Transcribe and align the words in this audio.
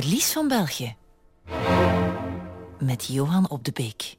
verlies 0.00 0.32
van 0.32 0.48
België. 0.48 0.96
Met 2.78 3.06
Johan 3.06 3.50
op 3.50 3.64
de 3.64 3.72
Beek. 3.72 4.16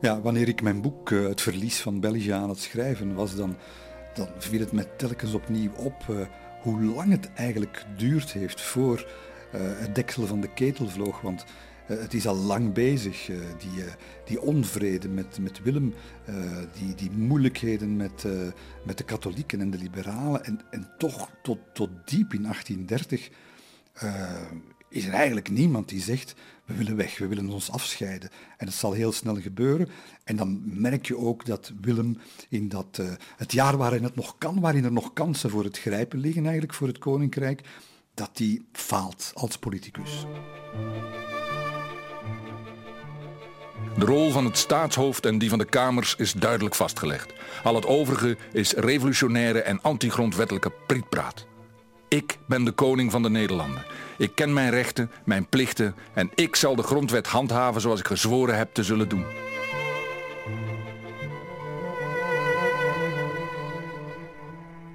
Ja, 0.00 0.20
wanneer 0.20 0.48
ik 0.48 0.62
mijn 0.62 0.80
boek 0.80 1.10
uh, 1.10 1.28
Het 1.28 1.40
verlies 1.40 1.80
van 1.80 2.00
België 2.00 2.30
aan 2.30 2.48
het 2.48 2.58
schrijven 2.58 3.14
was, 3.14 3.34
dan, 3.36 3.56
dan 4.14 4.28
viel 4.38 4.60
het 4.60 4.72
me 4.72 4.96
telkens 4.96 5.34
opnieuw 5.34 5.72
op 5.72 6.06
uh, 6.10 6.26
hoe 6.62 6.82
lang 6.82 7.10
het 7.10 7.32
eigenlijk 7.32 7.84
geduurd 7.86 8.32
heeft 8.32 8.60
voor 8.60 8.98
uh, 9.54 9.60
het 9.60 9.94
deksel 9.94 10.26
van 10.26 10.40
de 10.40 10.52
ketel 10.52 10.88
vloog. 10.88 11.20
Want 11.20 11.44
het 12.00 12.14
is 12.14 12.26
al 12.26 12.36
lang 12.36 12.72
bezig, 12.72 13.26
die, 13.58 13.84
die 14.24 14.40
onvrede 14.40 15.08
met, 15.08 15.38
met 15.38 15.62
Willem, 15.62 15.94
die, 16.78 16.94
die 16.94 17.10
moeilijkheden 17.10 17.96
met, 17.96 18.26
met 18.84 18.98
de 18.98 19.04
katholieken 19.04 19.60
en 19.60 19.70
de 19.70 19.78
liberalen. 19.78 20.44
En, 20.44 20.60
en 20.70 20.90
toch 20.98 21.30
tot, 21.42 21.58
tot 21.72 21.90
diep 22.04 22.34
in 22.34 22.42
1830 22.42 23.30
is 24.88 25.06
er 25.06 25.12
eigenlijk 25.12 25.50
niemand 25.50 25.88
die 25.88 26.00
zegt 26.00 26.34
we 26.64 26.74
willen 26.74 26.96
weg, 26.96 27.18
we 27.18 27.26
willen 27.26 27.50
ons 27.50 27.70
afscheiden. 27.70 28.30
En 28.56 28.66
dat 28.66 28.74
zal 28.74 28.92
heel 28.92 29.12
snel 29.12 29.40
gebeuren. 29.40 29.88
En 30.24 30.36
dan 30.36 30.62
merk 30.64 31.06
je 31.06 31.16
ook 31.16 31.44
dat 31.44 31.72
Willem 31.80 32.18
in 32.48 32.68
dat, 32.68 33.02
het 33.36 33.52
jaar 33.52 33.76
waarin 33.76 34.02
het 34.02 34.14
nog 34.14 34.38
kan, 34.38 34.60
waarin 34.60 34.84
er 34.84 34.92
nog 34.92 35.12
kansen 35.12 35.50
voor 35.50 35.64
het 35.64 35.78
grijpen 35.78 36.18
liggen 36.18 36.42
eigenlijk 36.42 36.74
voor 36.74 36.88
het 36.88 36.98
koninkrijk, 36.98 37.60
dat 38.14 38.30
die 38.36 38.66
faalt 38.72 39.30
als 39.34 39.58
politicus. 39.58 40.26
De 43.98 44.04
rol 44.04 44.30
van 44.30 44.44
het 44.44 44.58
staatshoofd 44.58 45.26
en 45.26 45.38
die 45.38 45.48
van 45.48 45.58
de 45.58 45.64
kamers 45.64 46.14
is 46.16 46.32
duidelijk 46.32 46.74
vastgelegd. 46.74 47.32
Al 47.62 47.74
het 47.74 47.86
overige 47.86 48.36
is 48.52 48.72
revolutionaire 48.72 49.62
en 49.62 49.82
antigrondwettelijke 49.82 50.72
prietpraat. 50.86 51.46
Ik 52.08 52.38
ben 52.46 52.64
de 52.64 52.72
koning 52.72 53.10
van 53.10 53.22
de 53.22 53.30
Nederlanden. 53.30 53.84
Ik 54.18 54.34
ken 54.34 54.52
mijn 54.52 54.70
rechten, 54.70 55.10
mijn 55.24 55.48
plichten 55.48 55.94
en 56.14 56.30
ik 56.34 56.56
zal 56.56 56.76
de 56.76 56.82
grondwet 56.82 57.26
handhaven 57.26 57.80
zoals 57.80 58.00
ik 58.00 58.06
gezworen 58.06 58.56
heb 58.56 58.74
te 58.74 58.82
zullen 58.82 59.08
doen. 59.08 59.24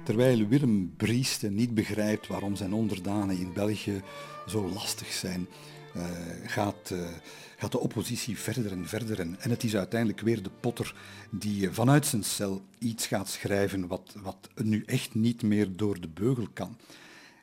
Terwijl 0.04 0.46
Willem 0.46 0.94
Brieste 0.96 1.50
niet 1.50 1.74
begrijpt 1.74 2.26
waarom 2.26 2.56
zijn 2.56 2.72
onderdanen 2.72 3.38
in 3.38 3.52
België 3.52 4.02
zo 4.46 4.70
lastig 4.74 5.12
zijn, 5.12 5.48
uh, 5.96 6.02
gaat, 6.44 6.90
uh, 6.92 6.98
gaat 7.58 7.72
de 7.72 7.78
oppositie 7.78 8.38
verder 8.38 8.72
en 8.72 8.88
verder. 8.88 9.20
En, 9.20 9.36
en 9.40 9.50
het 9.50 9.64
is 9.64 9.76
uiteindelijk 9.76 10.20
weer 10.20 10.42
de 10.42 10.50
potter 10.60 10.94
die 11.30 11.70
vanuit 11.70 12.06
zijn 12.06 12.24
cel 12.24 12.62
iets 12.78 13.06
gaat 13.06 13.28
schrijven 13.28 13.86
wat, 13.86 14.14
wat 14.22 14.48
nu 14.54 14.82
echt 14.86 15.14
niet 15.14 15.42
meer 15.42 15.76
door 15.76 16.00
de 16.00 16.08
beugel 16.08 16.48
kan. 16.52 16.76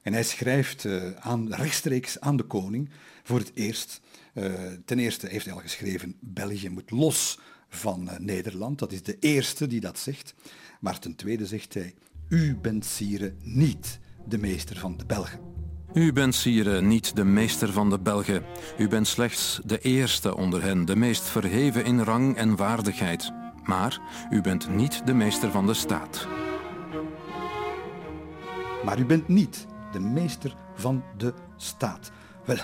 En 0.02 0.14
hij 0.14 0.24
schrijft 0.24 0.84
uh, 0.84 1.12
aan, 1.12 1.54
rechtstreeks 1.54 2.20
aan 2.20 2.38
de 2.38 2.44
koning 2.44 2.90
voor 3.24 3.40
het 3.40 3.52
eerst. 3.54 4.02
Uh, 4.34 4.54
ten 4.86 5.00
eerste 5.00 5.28
heeft 5.28 5.46
hij 5.46 5.54
al 5.54 5.60
geschreven, 5.60 6.16
België 6.20 6.70
moet 6.70 6.92
los 6.92 7.40
van 7.70 8.10
Nederland. 8.20 8.80
Dat 8.80 8.92
is 8.92 9.04
de 9.04 9.18
eerste 9.20 9.68
die 9.68 9.80
dat 9.80 10.00
zegt. 10.00 10.34
Maar 10.80 11.00
ten 11.00 11.16
tweede 11.16 11.46
zegt 11.46 11.74
hij, 11.74 11.94
u 12.30 12.56
bent 12.56 12.86
Sire 12.86 13.34
niet 13.42 14.00
de 14.28 14.38
meester 14.38 14.78
van 14.78 14.98
de 14.98 15.06
Belgen. 15.06 15.55
U 15.96 16.14
bent 16.14 16.36
Sire 16.36 16.82
niet 16.82 17.16
de 17.16 17.24
meester 17.24 17.72
van 17.72 17.90
de 17.90 18.00
Belgen. 18.00 18.44
U 18.78 18.88
bent 18.88 19.08
slechts 19.08 19.60
de 19.66 19.80
eerste 19.80 20.36
onder 20.36 20.64
hen, 20.64 20.86
de 20.86 20.96
meest 20.96 21.24
verheven 21.24 21.86
in 21.86 22.00
rang 22.00 22.36
en 22.36 22.56
waardigheid. 22.56 23.32
Maar 23.64 24.00
u 24.30 24.42
bent 24.42 24.70
niet 24.70 25.06
de 25.06 25.14
meester 25.14 25.52
van 25.52 25.66
de 25.66 25.74
staat. 25.74 26.28
Maar 28.84 29.00
u 29.00 29.06
bent 29.06 29.28
niet 29.28 29.66
de 29.92 30.00
meester 30.00 30.56
van 30.76 31.04
de 31.18 31.34
staat. 31.58 32.12
Wel, 32.46 32.58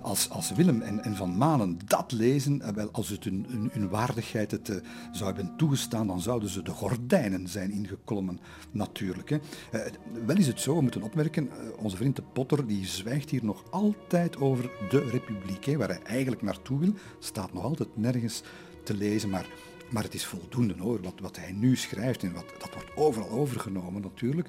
als, 0.00 0.30
als 0.30 0.52
Willem 0.52 0.80
en, 0.80 1.04
en 1.04 1.16
Van 1.16 1.36
Manen 1.36 1.78
dat 1.84 2.12
lezen, 2.12 2.62
eh, 2.62 2.74
wel, 2.74 2.88
als 2.92 3.08
het 3.08 3.24
hun, 3.24 3.70
hun, 3.72 3.88
waardigheid 3.88 4.50
het 4.50 4.68
uh, 4.68 4.76
zou 5.12 5.34
hebben 5.34 5.56
toegestaan, 5.56 6.06
dan 6.06 6.20
zouden 6.20 6.48
ze 6.48 6.62
de 6.62 6.70
gordijnen 6.70 7.48
zijn 7.48 7.70
ingeklommen, 7.70 8.40
natuurlijk. 8.70 9.28
Hè. 9.28 9.36
Uh, 9.72 9.80
wel 10.26 10.36
is 10.36 10.46
het 10.46 10.60
zo, 10.60 10.74
we 10.74 10.82
moeten 10.82 11.02
opmerken, 11.02 11.50
onze 11.78 11.96
vriend 11.96 12.16
de 12.16 12.22
Potter 12.22 12.66
die 12.66 12.86
zwijgt 12.86 13.30
hier 13.30 13.44
nog 13.44 13.64
altijd 13.70 14.36
over 14.36 14.70
de 14.90 15.08
republiek, 15.10 15.64
hè, 15.64 15.76
waar 15.76 15.88
hij 15.88 16.02
eigenlijk 16.02 16.42
naartoe 16.42 16.78
wil, 16.78 16.92
staat 17.18 17.52
nog 17.52 17.62
altijd 17.62 17.96
nergens 17.96 18.42
te 18.82 18.94
lezen, 18.94 19.30
maar... 19.30 19.46
Maar 19.90 20.02
het 20.02 20.14
is 20.14 20.26
voldoende 20.26 20.74
hoor, 20.78 21.02
wat, 21.02 21.20
wat 21.20 21.36
hij 21.36 21.52
nu 21.52 21.76
schrijft 21.76 22.22
en 22.22 22.32
wat, 22.32 22.44
dat 22.58 22.74
wordt 22.74 22.96
overal 22.96 23.30
overgenomen 23.30 24.02
natuurlijk 24.02 24.48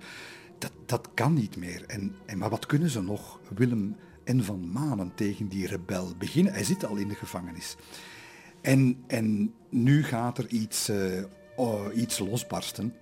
dat, 0.58 0.72
dat 0.86 1.10
kan 1.14 1.34
niet 1.34 1.58
meer. 1.58 1.84
En, 1.88 2.16
en, 2.26 2.38
maar 2.38 2.50
wat 2.50 2.66
kunnen 2.66 2.90
ze 2.90 3.02
nog, 3.02 3.40
Willem 3.56 3.96
en 4.28 4.44
Van 4.44 4.72
Manen, 4.72 5.12
tegen 5.16 5.48
die 5.48 5.68
rebel 5.68 6.14
beginnen? 6.18 6.54
Hij 6.54 6.64
zit 6.64 6.86
al 6.86 6.96
in 6.96 7.08
de 7.08 7.16
gevangenis. 7.16 7.76
En, 8.62 9.04
en 9.08 9.54
nu 9.70 10.04
gaat 10.04 10.38
er 10.38 10.48
iets, 10.48 10.90
uh, 10.90 11.24
oh, 11.56 11.96
iets 11.96 12.20
losbarsten. 12.20 12.94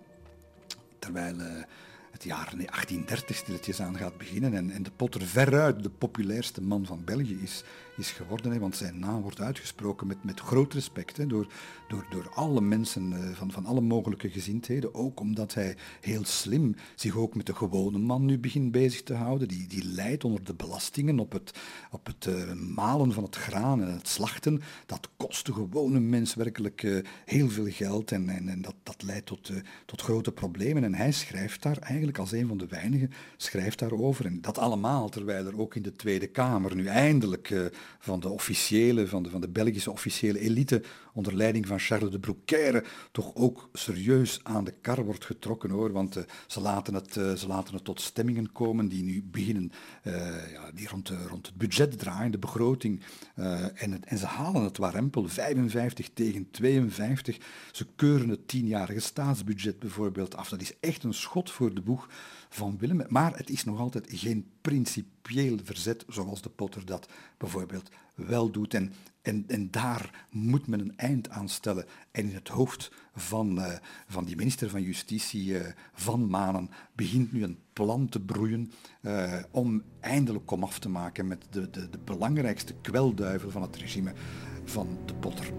Terwijl 1.00 1.36
uh, 1.36 1.64
het 2.12 2.24
jaar 2.24 2.50
1830 2.56 3.36
stilletjes 3.36 3.82
aan 3.82 3.98
gaat 3.98 4.18
beginnen 4.18 4.54
en, 4.54 4.70
en 4.70 4.84
de 4.84 4.92
Potter 4.96 5.22
veruit 5.22 5.84
de 5.84 5.90
populairste 5.90 6.62
man 6.62 6.86
van 6.86 7.04
België 7.06 7.40
is, 7.42 7.64
is 7.98 8.12
geworden. 8.12 8.52
Hè, 8.52 8.60
want 8.60 8.76
zijn 8.76 9.00
naam 9.00 9.22
wordt 9.22 9.42
uitgesproken 9.42 10.08
met, 10.08 10.24
met 10.24 10.40
groot 10.40 10.74
respect 10.74 11.18
hè, 11.18 11.28
door, 11.28 11.48
door, 11.88 12.06
door 12.10 12.30
alle 12.34 12.62
mensen 12.62 13.12
uh, 13.12 13.30
van, 13.34 13.52
van 13.52 13.66
alle 13.66 13.82
mogelijke 13.82 14.30
gezindheden. 14.30 14.96
Ook 14.96 15.20
omdat 15.20 15.54
hij 15.54 15.76
heel 16.02 16.26
slim 16.26 16.76
zich 16.96 17.16
ook 17.16 17.36
met 17.36 17.46
de 17.46 17.56
gewone 17.56 17.98
man 17.98 18.26
nu 18.26 18.40
begint 18.40 18.72
bezig 18.72 19.04
te 19.04 19.14
houden. 19.14 19.48
Die, 19.48 19.68
die 19.68 19.86
leidt 19.86 20.24
onder 20.24 20.44
de 20.44 20.54
belastingen 20.54 21.20
op 21.20 21.32
het, 21.32 21.60
op 21.92 22.06
het 22.06 22.26
uh, 22.26 22.54
malen 22.54 23.14
van 23.14 23.24
het 23.24 23.36
graan 23.36 23.82
en 23.82 23.94
het 23.94 24.08
slachten. 24.08 24.62
Dat 24.86 25.10
kost 25.18 25.46
de 25.46 25.54
gewone 25.54 26.00
mens 26.00 26.34
werkelijk 26.34 26.84
uh, 26.84 27.04
heel 27.26 27.50
veel 27.50 27.70
geld 27.70 28.12
en, 28.12 28.30
en, 28.30 28.50
en 28.50 28.62
dat, 28.62 28.76
dat 28.84 29.04
leidt 29.04 29.26
tot, 29.26 29.52
tot 29.86 30.02
grote 30.02 30.32
problemen. 30.32 30.84
En 30.84 30.94
hij 30.94 31.12
schrijft 31.12 31.62
daar 31.62 31.78
eigenlijk 31.78 32.18
als 32.18 32.32
een 32.32 32.48
van 32.48 32.58
de 32.58 32.68
weinigen, 32.68 33.12
schrijft 33.38 33.80
daarover. 33.80 34.26
En 34.26 34.42
dat 34.42 34.58
allemaal 34.58 35.10
terwijl 35.10 35.46
er 35.46 35.60
ook 35.60 35.76
in 35.76 35.82
de 35.82 35.96
Tweede 35.96 36.28
Kamer 36.28 36.76
nu 36.76 36.86
eindelijk 36.86 37.54
van 38.00 38.20
de 38.20 38.30
officiële, 38.30 39.08
van 39.08 39.24
de, 39.24 39.30
van 39.30 39.42
de 39.42 39.50
Belgische 39.50 39.92
officiële 39.92 40.40
elite 40.40 40.82
onder 41.16 41.36
leiding 41.36 41.68
van 41.68 41.80
Charles 41.80 42.12
de 42.12 42.20
Broekère 42.20 42.84
toch 43.12 43.36
ook 43.36 43.70
serieus 43.74 44.40
aan 44.44 44.64
de 44.64 44.74
kar 44.82 45.06
wordt 45.06 45.26
getrokken 45.26 45.70
hoor. 45.70 45.92
Want 45.92 46.18
uh, 46.18 46.24
ze, 46.48 46.62
laten 46.62 46.94
het, 46.94 47.16
uh, 47.16 47.34
ze 47.34 47.48
laten 47.48 47.74
het 47.74 47.84
tot 47.84 48.02
stemmingen 48.02 48.52
komen 48.52 48.88
die 48.88 49.04
nu 49.04 49.24
beginnen, 49.24 49.72
uh, 50.04 50.52
ja, 50.52 50.72
die 50.74 50.88
rond, 50.88 51.12
rond 51.28 51.46
het 51.46 51.56
budget 51.56 52.00
draaien, 52.00 52.32
de 52.32 52.38
begroting. 52.38 53.02
en, 53.36 53.92
het, 53.92 54.06
en 54.06 54.18
ze 54.18 54.26
halen 54.26 54.64
het 54.64 54.78
warempel, 54.78 55.28
55 55.28 56.10
tegen 56.14 56.52
52. 56.52 57.38
Ze 57.72 57.86
keuren 57.96 58.30
het 58.30 58.48
tienjarige 58.48 59.00
staatsbudget 59.00 59.80
bijvoorbeeld 59.80 60.36
af. 60.36 60.50
Dat 60.50 60.62
is 60.62 60.74
echt 60.80 61.04
een 61.04 61.14
schot 61.14 61.52
voor 61.52 61.74
de 61.74 61.82
boeg 61.82 62.10
van 62.56 62.78
Willem. 62.78 63.02
Maar 63.08 63.38
het 63.38 63.50
is 63.50 63.64
nog 63.64 63.80
altijd 63.80 64.08
geen 64.10 64.52
principieel 64.62 65.58
verzet 65.64 66.06
zoals 66.08 66.42
de 66.42 66.50
Potter 66.50 66.86
dat 66.86 67.10
bijvoorbeeld 67.38 67.90
wel 68.16 68.52
doet. 68.52 68.74
En, 68.74 68.94
en, 69.22 69.44
en 69.48 69.72
daar 69.72 70.28
moet 70.30 70.68
men 70.68 70.80
een 70.80 70.98
eind 70.98 71.30
aan 71.30 71.50
stellen. 71.50 71.86
En 72.12 72.30
in 72.30 72.36
het 72.36 72.48
hoofd 72.48 72.92
van, 73.16 73.58
uh, 73.58 73.74
van 74.08 74.26
die 74.26 74.36
minister 74.36 74.70
van 74.70 74.82
Justitie, 74.82 75.46
uh, 75.46 75.66
Van 75.94 76.28
Manen, 76.28 76.70
begint 76.94 77.32
nu 77.32 77.44
een 77.44 77.60
plan 77.74 78.10
te 78.10 78.20
broeien 78.20 78.72
uh, 79.02 79.34
om 79.52 79.84
eindelijk 80.00 80.46
komaf 80.46 80.80
te 80.80 80.90
maken 80.90 81.28
met 81.28 81.46
de, 81.50 81.70
de, 81.70 81.90
de 81.90 82.00
belangrijkste 82.04 82.74
kwelduivel 82.82 83.52
van 83.52 83.62
het 83.62 83.76
regime 83.76 84.14
van 84.64 84.98
de 85.06 85.14
Potter. 85.14 85.54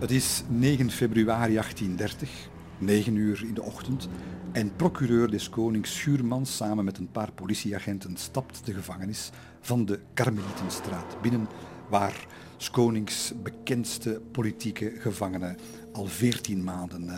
Het 0.00 0.10
is 0.10 0.42
9 0.48 0.90
februari 0.90 1.52
1830, 1.52 2.30
9 2.78 3.16
uur 3.16 3.42
in 3.46 3.54
de 3.54 3.62
ochtend, 3.62 4.08
en 4.52 4.76
procureur 4.76 5.30
des 5.30 5.48
konings 5.48 5.94
Schuurmans 5.94 6.56
samen 6.56 6.84
met 6.84 6.98
een 6.98 7.10
paar 7.10 7.32
politieagenten 7.32 8.16
stapt 8.16 8.66
de 8.66 8.72
gevangenis 8.72 9.30
van 9.60 9.84
de 9.84 10.00
Karmelietenstraat 10.14 11.20
binnen, 11.22 11.48
waar 11.88 12.26
Konings 12.70 13.32
bekendste 13.42 14.20
politieke 14.32 14.92
gevangene 14.98 15.56
al 15.92 16.06
14 16.06 16.64
maanden 16.64 17.04
uh, 17.04 17.14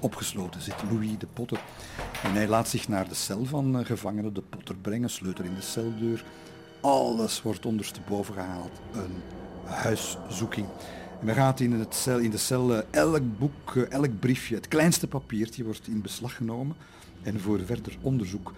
opgesloten 0.00 0.62
zit, 0.62 0.82
Louis 0.90 1.18
de 1.18 1.26
Potter. 1.26 1.60
En 2.22 2.32
hij 2.32 2.48
laat 2.48 2.68
zich 2.68 2.88
naar 2.88 3.08
de 3.08 3.14
cel 3.14 3.44
van 3.44 3.78
uh, 3.78 3.86
gevangenen 3.86 4.34
de 4.34 4.42
Potter 4.42 4.76
brengen, 4.76 5.10
sleutel 5.10 5.44
in 5.44 5.54
de 5.54 5.60
celdeur. 5.60 6.24
Alles 6.80 7.42
wordt 7.42 7.66
ondersteboven 7.66 8.34
gehaald. 8.34 8.80
Een 8.92 9.22
huiszoeking. 9.64 10.66
En 11.20 11.26
dan 11.26 11.34
gaat 11.34 11.60
in, 11.60 11.72
het 11.72 11.94
cel, 11.94 12.18
in 12.18 12.30
de 12.30 12.38
cel 12.38 12.74
eh, 12.74 12.82
elk 12.90 13.38
boek, 13.38 13.76
eh, 13.76 13.90
elk 13.90 14.18
briefje, 14.18 14.54
het 14.54 14.68
kleinste 14.68 15.08
papiertje 15.08 15.64
wordt 15.64 15.88
in 15.88 16.00
beslag 16.00 16.36
genomen 16.36 16.76
en 17.22 17.40
voor 17.40 17.60
verder 17.64 17.98
onderzoek 18.00 18.52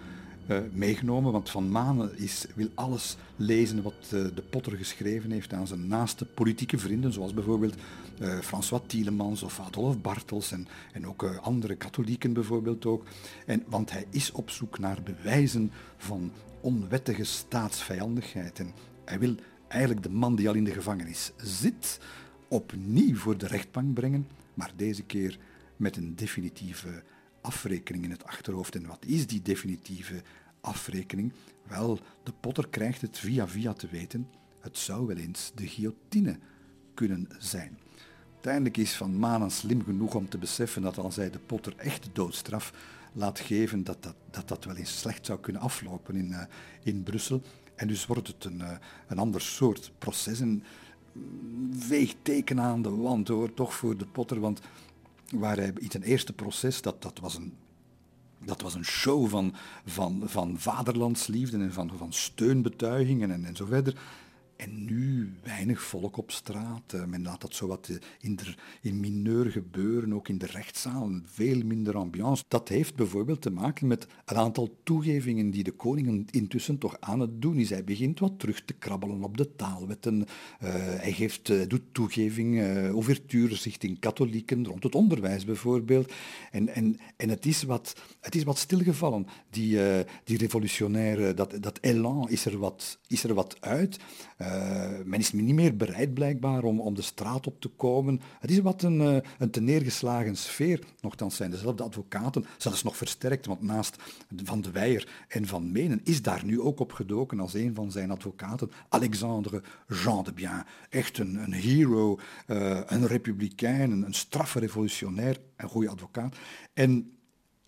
uh, 0.47 0.57
meegenomen, 0.73 1.31
want 1.31 1.49
Van 1.49 1.71
Manen 1.71 2.17
is, 2.17 2.45
wil 2.55 2.67
alles 2.73 3.17
lezen 3.35 3.81
wat 3.81 3.93
de 4.09 4.43
Potter 4.49 4.77
geschreven 4.77 5.31
heeft 5.31 5.53
aan 5.53 5.67
zijn 5.67 5.87
naaste 5.87 6.25
politieke 6.25 6.77
vrienden, 6.77 7.13
zoals 7.13 7.33
bijvoorbeeld 7.33 7.75
uh, 8.19 8.39
François 8.39 8.81
Tielemans 8.87 9.43
of 9.43 9.59
Adolf 9.59 10.01
Bartels 10.01 10.51
en, 10.51 10.67
en 10.93 11.07
ook 11.07 11.23
andere 11.41 11.75
katholieken 11.75 12.33
bijvoorbeeld 12.33 12.85
ook. 12.85 13.03
En, 13.45 13.63
want 13.67 13.91
hij 13.91 14.05
is 14.09 14.31
op 14.31 14.49
zoek 14.49 14.79
naar 14.79 14.97
bewijzen 15.03 15.71
van 15.97 16.31
onwettige 16.61 17.23
staatsvijandigheid. 17.23 18.59
En 18.59 18.71
hij 19.05 19.19
wil 19.19 19.35
eigenlijk 19.67 20.03
de 20.03 20.09
man 20.09 20.35
die 20.35 20.49
al 20.49 20.55
in 20.55 20.63
de 20.63 20.73
gevangenis 20.73 21.31
zit, 21.37 21.99
opnieuw 22.49 23.15
voor 23.15 23.37
de 23.37 23.47
rechtbank 23.47 23.93
brengen, 23.93 24.27
maar 24.53 24.71
deze 24.75 25.03
keer 25.03 25.37
met 25.75 25.97
een 25.97 26.15
definitieve 26.15 27.03
afrekening 27.41 28.03
in 28.03 28.11
het 28.11 28.25
achterhoofd. 28.25 28.75
En 28.75 28.85
wat 28.85 29.05
is 29.05 29.27
die 29.27 29.41
definitieve 29.41 30.21
afrekening? 30.61 31.31
Wel, 31.67 31.99
de 32.23 32.33
potter 32.39 32.67
krijgt 32.67 33.01
het 33.01 33.17
via 33.17 33.47
via 33.47 33.73
te 33.73 33.87
weten. 33.87 34.27
Het 34.59 34.77
zou 34.77 35.07
wel 35.07 35.17
eens 35.17 35.51
de 35.55 35.67
guillotine 35.67 36.39
kunnen 36.93 37.27
zijn. 37.37 37.77
Uiteindelijk 38.33 38.77
is 38.77 38.95
Van 38.95 39.19
Manen 39.19 39.51
slim 39.51 39.83
genoeg 39.83 40.15
om 40.15 40.29
te 40.29 40.37
beseffen 40.37 40.81
dat 40.81 40.97
als 40.97 41.15
hij 41.15 41.29
de 41.29 41.39
potter 41.39 41.73
echt 41.77 42.03
de 42.03 42.09
doodstraf 42.13 42.73
laat 43.13 43.39
geven, 43.39 43.83
dat 43.83 44.03
dat, 44.03 44.15
dat, 44.31 44.47
dat 44.47 44.65
wel 44.65 44.75
eens 44.75 44.99
slecht 44.99 45.25
zou 45.25 45.39
kunnen 45.39 45.61
aflopen 45.61 46.15
in, 46.15 46.29
uh, 46.29 46.41
in 46.83 47.03
Brussel. 47.03 47.41
En 47.75 47.87
dus 47.87 48.05
wordt 48.05 48.27
het 48.27 48.45
een, 48.45 48.59
uh, 48.59 48.71
een 49.07 49.17
ander 49.17 49.41
soort 49.41 49.91
proces. 49.97 50.39
Een 50.39 50.63
veegteken 51.71 52.59
aan 52.59 52.81
de 52.81 52.95
wand 52.95 53.27
hoor, 53.27 53.53
toch 53.53 53.73
voor 53.73 53.97
de 53.97 54.05
potter. 54.05 54.39
Want 54.39 54.61
waar 55.35 55.57
hij 55.57 55.73
in 55.77 55.91
zijn 55.91 56.03
eerste 56.03 56.33
proces, 56.33 56.81
dat, 56.81 57.01
dat 57.01 57.19
was 57.19 57.35
een 57.35 57.53
dat 58.45 58.61
was 58.61 58.73
een 58.73 58.85
show 58.85 59.27
van, 59.27 59.53
van, 59.85 60.21
van 60.25 60.59
vaderlandsliefde 60.59 61.57
en 61.57 61.73
van, 61.73 61.91
van 61.97 62.13
steunbetuigingen 62.13 63.31
en, 63.31 63.45
en 63.45 63.55
zo 63.55 63.65
verder. 63.65 63.95
En 64.59 64.85
nu 64.85 65.33
weinig 65.43 65.81
volk 65.81 66.17
op 66.17 66.31
straat. 66.31 66.93
Eh, 66.93 67.05
men 67.05 67.23
laat 67.23 67.41
dat 67.41 67.55
zo 67.55 67.67
wat 67.67 67.87
eh, 67.89 67.95
in, 68.19 68.35
de, 68.35 68.55
in 68.81 68.99
mineur 68.99 69.51
gebeuren, 69.51 70.13
ook 70.13 70.27
in 70.27 70.37
de 70.37 70.45
rechtszaal. 70.45 71.11
Veel 71.25 71.63
minder 71.65 71.97
ambiance. 71.97 72.43
Dat 72.47 72.69
heeft 72.69 72.95
bijvoorbeeld 72.95 73.41
te 73.41 73.49
maken 73.49 73.87
met 73.87 74.07
een 74.25 74.37
aantal 74.37 74.77
toegevingen 74.83 75.51
die 75.51 75.63
de 75.63 75.71
koning 75.71 76.31
intussen 76.31 76.77
toch 76.77 76.97
aan 76.99 77.19
het 77.19 77.41
doen 77.41 77.57
is. 77.57 77.69
Hij 77.69 77.83
begint 77.83 78.19
wat 78.19 78.39
terug 78.39 78.65
te 78.65 78.73
krabbelen 78.73 79.23
op 79.23 79.37
de 79.37 79.55
taalwetten. 79.55 80.15
Uh, 80.15 80.25
hij 80.79 81.11
geeft, 81.11 81.69
doet 81.69 81.83
toegeving, 81.91 82.55
uh, 82.55 82.89
ouvertures 82.89 83.63
richting 83.63 83.99
katholieken, 83.99 84.65
rond 84.65 84.83
het 84.83 84.95
onderwijs 84.95 85.45
bijvoorbeeld. 85.45 86.13
En, 86.51 86.67
en, 86.67 86.99
en 87.17 87.29
het, 87.29 87.45
is 87.45 87.63
wat, 87.63 87.95
het 88.19 88.35
is 88.35 88.43
wat 88.43 88.57
stilgevallen. 88.57 89.27
Die, 89.49 89.75
uh, 89.75 89.99
die 90.23 90.37
revolutionaire, 90.37 91.33
dat, 91.33 91.57
dat 91.61 91.77
elan 91.81 92.29
is 92.29 92.45
er 92.45 92.57
wat, 92.57 92.99
is 93.07 93.23
er 93.23 93.33
wat 93.33 93.57
uit. 93.61 93.97
Uh, 94.49 95.05
men 95.05 95.19
is 95.19 95.31
niet 95.31 95.55
meer 95.55 95.75
bereid 95.75 96.13
blijkbaar 96.13 96.63
om, 96.63 96.81
om 96.81 96.93
de 96.93 97.01
straat 97.01 97.47
op 97.47 97.61
te 97.61 97.67
komen. 97.67 98.21
Het 98.39 98.51
is 98.51 98.59
wat 98.59 98.83
een, 98.83 99.01
uh, 99.01 99.17
een 99.37 99.49
te 99.49 99.61
neergeslagen 99.61 100.37
sfeer. 100.37 100.79
Nochtans 101.01 101.35
zijn 101.35 101.51
dezelfde 101.51 101.83
advocaten, 101.83 102.45
zelfs 102.57 102.83
nog 102.83 102.97
versterkt, 102.97 103.45
want 103.45 103.61
naast 103.61 103.95
Van 104.43 104.61
de 104.61 104.71
Weijer 104.71 105.07
en 105.27 105.47
Van 105.47 105.71
Menen 105.71 106.01
is 106.03 106.21
daar 106.21 106.45
nu 106.45 106.61
ook 106.61 106.79
op 106.79 106.91
gedoken 106.91 107.39
als 107.39 107.53
een 107.53 107.75
van 107.75 107.91
zijn 107.91 108.11
advocaten, 108.11 108.71
Alexandre 108.89 109.61
Jean 109.87 110.23
de 110.23 110.33
Bien. 110.33 110.65
Echt 110.89 111.17
een, 111.17 111.35
een 111.35 111.53
hero, 111.53 112.19
uh, 112.47 112.79
een 112.85 113.07
republikein, 113.07 113.91
een, 113.91 114.05
een 114.05 114.13
straffe 114.13 114.59
revolutionair, 114.59 115.37
een 115.55 115.69
goede 115.69 115.89
advocaat. 115.89 116.35
En 116.73 117.18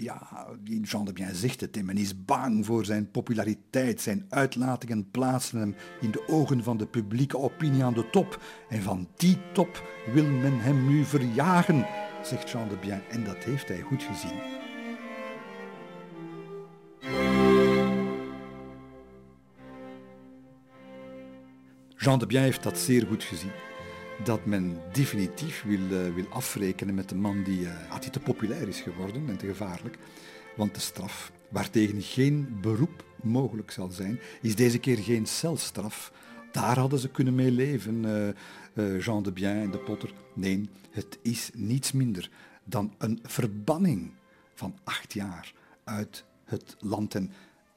ja, 0.02 0.48
Jean 0.82 1.06
de 1.06 1.14
Bien 1.14 1.36
zegt 1.36 1.62
het, 1.62 1.84
men 1.84 1.98
is 1.98 2.26
bang 2.26 2.66
voor 2.66 2.86
zijn 2.86 3.12
populariteit. 3.12 4.02
Zijn 4.02 4.26
uitlatingen 4.30 5.12
plaatsen 5.12 5.60
hem 5.60 5.76
in 6.02 6.12
de 6.12 6.28
ogen 6.28 6.64
van 6.64 6.78
de 6.78 6.86
publieke 6.86 7.38
opinie 7.38 7.84
aan 7.84 7.94
de 7.94 8.10
top. 8.10 8.42
En 8.70 8.82
van 8.82 9.08
die 9.16 9.38
top 9.54 9.84
wil 10.14 10.26
men 10.26 10.60
hem 10.60 10.88
nu 10.88 11.04
verjagen, 11.04 11.86
zegt 12.24 12.50
Jean 12.50 12.70
de 12.70 12.78
Bien. 12.78 13.02
En 13.10 13.24
dat 13.24 13.44
heeft 13.44 13.68
hij 13.68 13.82
goed 13.82 14.04
gezien. 14.04 14.40
Jean 21.96 22.20
de 22.20 22.26
Bien 22.26 22.44
heeft 22.44 22.64
dat 22.64 22.78
zeer 22.78 23.08
goed 23.08 23.24
gezien 23.24 23.52
dat 24.24 24.46
men 24.46 24.78
definitief 24.92 25.64
wil, 25.64 25.80
uh, 25.80 26.14
wil 26.14 26.26
afrekenen 26.30 26.96
met 26.96 27.10
de 27.10 27.16
man 27.16 27.44
die, 27.44 27.60
uh, 27.60 27.96
te 27.96 28.20
populair 28.20 28.68
is 28.68 28.82
geworden 28.82 29.30
en 29.30 29.38
te 29.38 29.48
gevaarlijk. 29.48 29.98
Want 30.56 30.74
de 30.76 30.82
straf, 30.82 31.32
waartegen 31.50 32.02
geen 32.02 32.58
beroep 32.62 33.04
mogelijk 33.22 33.72
zal 33.72 33.90
zijn, 33.90 34.20
is 34.42 34.56
deze 34.56 34.80
keer 34.80 34.98
geen 34.98 35.26
celstraf. 35.26 36.14
Daar 36.52 36.78
hadden 36.80 37.00
ze 37.00 37.10
kunnen 37.10 37.36
mee 37.36 37.52
leven, 37.52 38.04
uh, 38.74 39.02
Jean 39.02 39.24
de 39.24 39.32
Bien 39.32 39.62
en 39.62 39.72
de 39.72 39.78
Potter. 39.78 40.14
Nee, 40.34 40.70
het 40.90 41.18
is 41.22 41.50
niets 41.54 41.92
minder 41.92 42.30
dan 42.64 42.94
een 42.98 43.20
verbanning 43.24 44.12
van 44.54 44.76
acht 44.84 45.14
jaar 45.14 45.54
uit 45.84 46.24
het 46.44 46.76
land. 46.80 47.16
En 47.16 47.32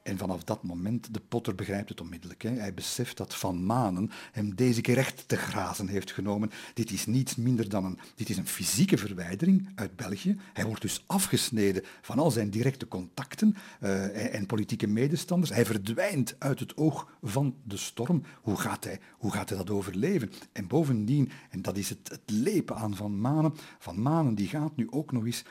en 0.05 0.17
vanaf 0.17 0.43
dat 0.43 0.63
moment, 0.63 1.13
de 1.13 1.19
potter 1.19 1.55
begrijpt 1.55 1.89
het 1.89 2.01
onmiddellijk. 2.01 2.41
Hè. 2.41 2.49
Hij 2.49 2.73
beseft 2.73 3.17
dat 3.17 3.35
Van 3.35 3.65
Manen 3.65 4.11
hem 4.31 4.55
deze 4.55 4.81
keer 4.81 4.97
echt 4.97 5.27
te 5.27 5.35
grazen 5.35 5.87
heeft 5.87 6.11
genomen. 6.11 6.51
Dit 6.73 6.91
is 6.91 7.05
niets 7.05 7.35
minder 7.35 7.69
dan 7.69 7.85
een, 7.85 7.99
dit 8.15 8.29
is 8.29 8.37
een 8.37 8.47
fysieke 8.47 8.97
verwijdering 8.97 9.69
uit 9.75 9.95
België. 9.95 10.37
Hij 10.53 10.65
wordt 10.65 10.81
dus 10.81 11.03
afgesneden 11.05 11.83
van 12.01 12.19
al 12.19 12.31
zijn 12.31 12.49
directe 12.49 12.87
contacten 12.87 13.55
uh, 13.81 14.35
en 14.35 14.45
politieke 14.45 14.87
medestanders. 14.87 15.51
Hij 15.51 15.65
verdwijnt 15.65 16.35
uit 16.39 16.59
het 16.59 16.77
oog 16.77 17.17
van 17.21 17.55
de 17.63 17.77
storm. 17.77 18.23
Hoe 18.41 18.57
gaat 18.57 18.83
hij, 18.83 18.99
hoe 19.17 19.31
gaat 19.31 19.49
hij 19.49 19.57
dat 19.57 19.69
overleven? 19.69 20.31
En 20.51 20.67
bovendien, 20.67 21.31
en 21.49 21.61
dat 21.61 21.77
is 21.77 21.89
het, 21.89 22.09
het 22.09 22.29
lepen 22.31 22.75
aan 22.75 22.95
Van 22.95 23.19
Manen, 23.19 23.53
Van 23.79 24.01
Manen 24.01 24.35
die 24.35 24.47
gaat 24.47 24.75
nu 24.75 24.87
ook 24.89 25.11
nog 25.11 25.25
eens 25.25 25.43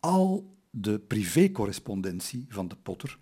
al 0.00 0.56
de 0.70 0.98
privécorrespondentie 0.98 2.46
van 2.48 2.68
de 2.68 2.76
potter 2.82 3.18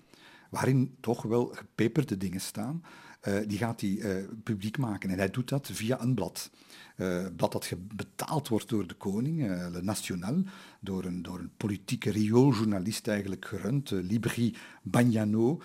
waarin 0.50 0.96
toch 1.00 1.22
wel 1.22 1.46
gepeperde 1.46 2.16
dingen 2.16 2.40
staan, 2.40 2.84
uh, 3.28 3.38
die 3.46 3.58
gaat 3.58 3.81
hij 3.81 3.90
uh, 3.90 4.28
publiek 4.43 4.78
maken. 4.78 5.10
En 5.10 5.19
hij 5.19 5.31
doet 5.31 5.48
dat 5.48 5.69
via 5.72 6.00
een 6.00 6.14
blad. 6.14 6.50
Uh, 6.96 7.26
blad 7.37 7.52
dat 7.52 7.72
betaald 7.94 8.48
wordt 8.48 8.69
door 8.69 8.87
de 8.87 8.94
koning, 8.94 9.40
Le 9.72 9.82
National, 9.82 10.43
door 10.81 11.04
een, 11.04 11.22
door 11.22 11.38
een 11.38 11.50
politieke 11.56 12.10
riooljournalist 12.10 13.08
eigenlijk 13.08 13.44
gerund, 13.44 13.90
Libri 13.90 14.54
Bagnano, 14.82 15.60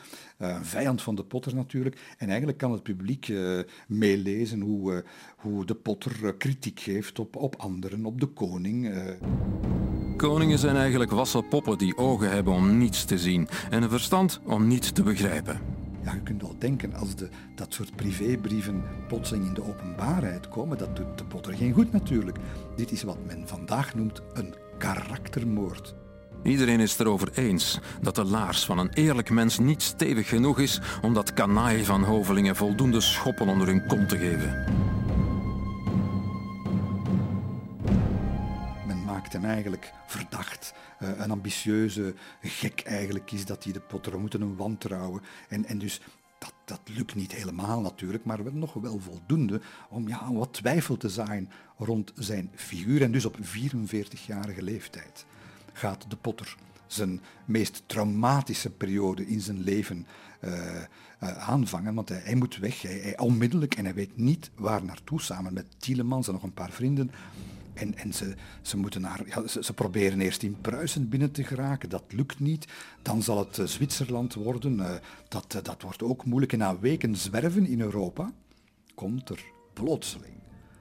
vijand 0.61 1.01
van 1.01 1.15
de 1.15 1.23
Potter 1.23 1.55
natuurlijk. 1.55 2.15
En 2.17 2.27
eigenlijk 2.27 2.57
kan 2.57 2.71
het 2.71 2.83
publiek 2.83 3.33
meelezen 3.87 4.61
hoe, 4.61 5.03
hoe 5.37 5.65
de 5.65 5.75
Potter 5.75 6.35
kritiek 6.35 6.79
geeft 6.79 7.19
op, 7.19 7.35
op 7.35 7.55
anderen, 7.55 8.05
op 8.05 8.19
de 8.19 8.27
koning. 8.27 8.93
Koningen 10.17 10.59
zijn 10.59 10.75
eigenlijk 10.75 11.11
wassen 11.11 11.47
poppen 11.47 11.77
die 11.77 11.97
ogen 11.97 12.31
hebben 12.31 12.53
om 12.53 12.77
niets 12.77 13.05
te 13.05 13.17
zien 13.17 13.47
en 13.69 13.83
een 13.83 13.89
verstand 13.89 14.39
om 14.45 14.67
niets 14.67 14.91
te 14.91 15.03
begrijpen. 15.03 15.80
Ja, 16.03 16.13
je 16.13 16.21
kunt 16.21 16.41
wel 16.41 16.55
denken, 16.59 16.93
als 16.93 17.15
de, 17.15 17.29
dat 17.55 17.73
soort 17.73 17.95
privébrieven 17.95 18.83
plotseling 19.07 19.45
in 19.45 19.53
de 19.53 19.63
openbaarheid 19.63 20.49
komen, 20.49 20.77
dat 20.77 20.95
doet 20.95 21.17
de 21.17 21.23
Potter 21.23 21.53
geen 21.53 21.73
goed 21.73 21.91
natuurlijk. 21.91 22.37
Dit 22.75 22.91
is 22.91 23.03
wat 23.03 23.25
men 23.25 23.47
vandaag 23.47 23.95
noemt 23.95 24.21
een 24.33 24.55
karaktermoord. 24.77 25.95
Iedereen 26.43 26.79
is 26.79 26.99
erover 26.99 27.31
eens 27.33 27.79
dat 28.01 28.15
de 28.15 28.23
laars 28.23 28.65
van 28.65 28.77
een 28.77 28.89
eerlijk 28.93 29.29
mens 29.29 29.59
niet 29.59 29.81
stevig 29.81 30.27
genoeg 30.29 30.59
is 30.59 30.81
om 31.01 31.13
dat 31.13 31.33
kanaai 31.33 31.85
van 31.85 32.03
hovelingen 32.03 32.55
voldoende 32.55 33.01
schoppen 33.01 33.47
onder 33.47 33.67
hun 33.67 33.87
kont 33.87 34.09
te 34.09 34.17
geven. 34.17 34.65
Maakt 39.21 39.33
hem 39.33 39.45
eigenlijk 39.45 39.93
verdacht. 40.05 40.73
Uh, 41.01 41.09
een 41.17 41.31
ambitieuze 41.31 42.13
gek 42.41 42.81
eigenlijk 42.81 43.31
is 43.31 43.45
dat 43.45 43.63
hij 43.63 43.73
de 43.73 43.79
Potter. 43.79 44.11
We 44.11 44.19
moeten 44.19 44.41
hem 44.41 44.55
wantrouwen. 44.55 45.21
En, 45.49 45.65
en 45.65 45.77
dus 45.77 46.01
dat, 46.37 46.53
dat 46.65 46.81
lukt 46.83 47.15
niet 47.15 47.31
helemaal 47.31 47.81
natuurlijk, 47.81 48.25
maar 48.25 48.53
nog 48.53 48.73
wel 48.73 48.99
voldoende 48.99 49.61
om 49.89 50.07
ja, 50.07 50.33
wat 50.33 50.53
twijfel 50.53 50.97
te 50.97 51.09
zaaien 51.09 51.49
rond 51.77 52.11
zijn 52.15 52.49
figuur. 52.55 53.01
En 53.01 53.11
dus 53.11 53.25
op 53.25 53.37
44-jarige 53.37 54.61
leeftijd 54.61 55.25
gaat 55.73 56.05
de 56.09 56.15
Potter 56.15 56.55
zijn 56.87 57.21
meest 57.45 57.83
traumatische 57.85 58.69
periode 58.69 59.27
in 59.27 59.41
zijn 59.41 59.59
leven 59.59 60.05
uh, 60.43 60.51
uh, 61.23 61.37
aanvangen. 61.37 61.93
Want 61.93 62.09
hij, 62.09 62.21
hij 62.23 62.35
moet 62.35 62.57
weg, 62.57 62.81
hij, 62.81 62.99
hij, 62.99 63.17
onmiddellijk, 63.17 63.75
en 63.75 63.85
hij 63.85 63.93
weet 63.93 64.17
niet 64.17 64.51
waar 64.55 64.83
naartoe, 64.83 65.21
samen 65.21 65.53
met 65.53 65.65
Tielemans 65.77 66.27
en 66.27 66.33
nog 66.33 66.43
een 66.43 66.53
paar 66.53 66.71
vrienden. 66.71 67.11
En, 67.81 68.13
ze, 68.13 68.35
ze, 68.61 68.77
moeten 68.77 69.01
naar, 69.01 69.23
ze, 69.47 69.73
proberen 69.73 70.21
eerst 70.21 70.43
in 70.43 70.57
Pruisen 70.61 71.09
binnen 71.09 71.31
te 71.31 71.43
geraken, 71.43 71.89
dat 71.89 72.03
lukt 72.07 72.39
niet. 72.39 72.67
Dan 73.01 73.23
zal 73.23 73.37
het 73.37 73.57
uh, 73.57 73.65
Zwitserland 73.65 74.33
worden, 74.33 74.77
uh, 74.77 74.93
dat, 75.27 75.53
uh, 75.55 75.61
dat 75.63 75.81
wordt 75.81 76.03
ook 76.03 76.25
moeilijk. 76.25 76.53
En 76.53 76.59
na 76.59 76.79
weken 76.79 77.15
zwerven 77.15 77.65
in 77.67 77.81
Europa 77.81 78.31
komt 78.95 79.29
er 79.29 79.43
plotseling, 79.73 80.35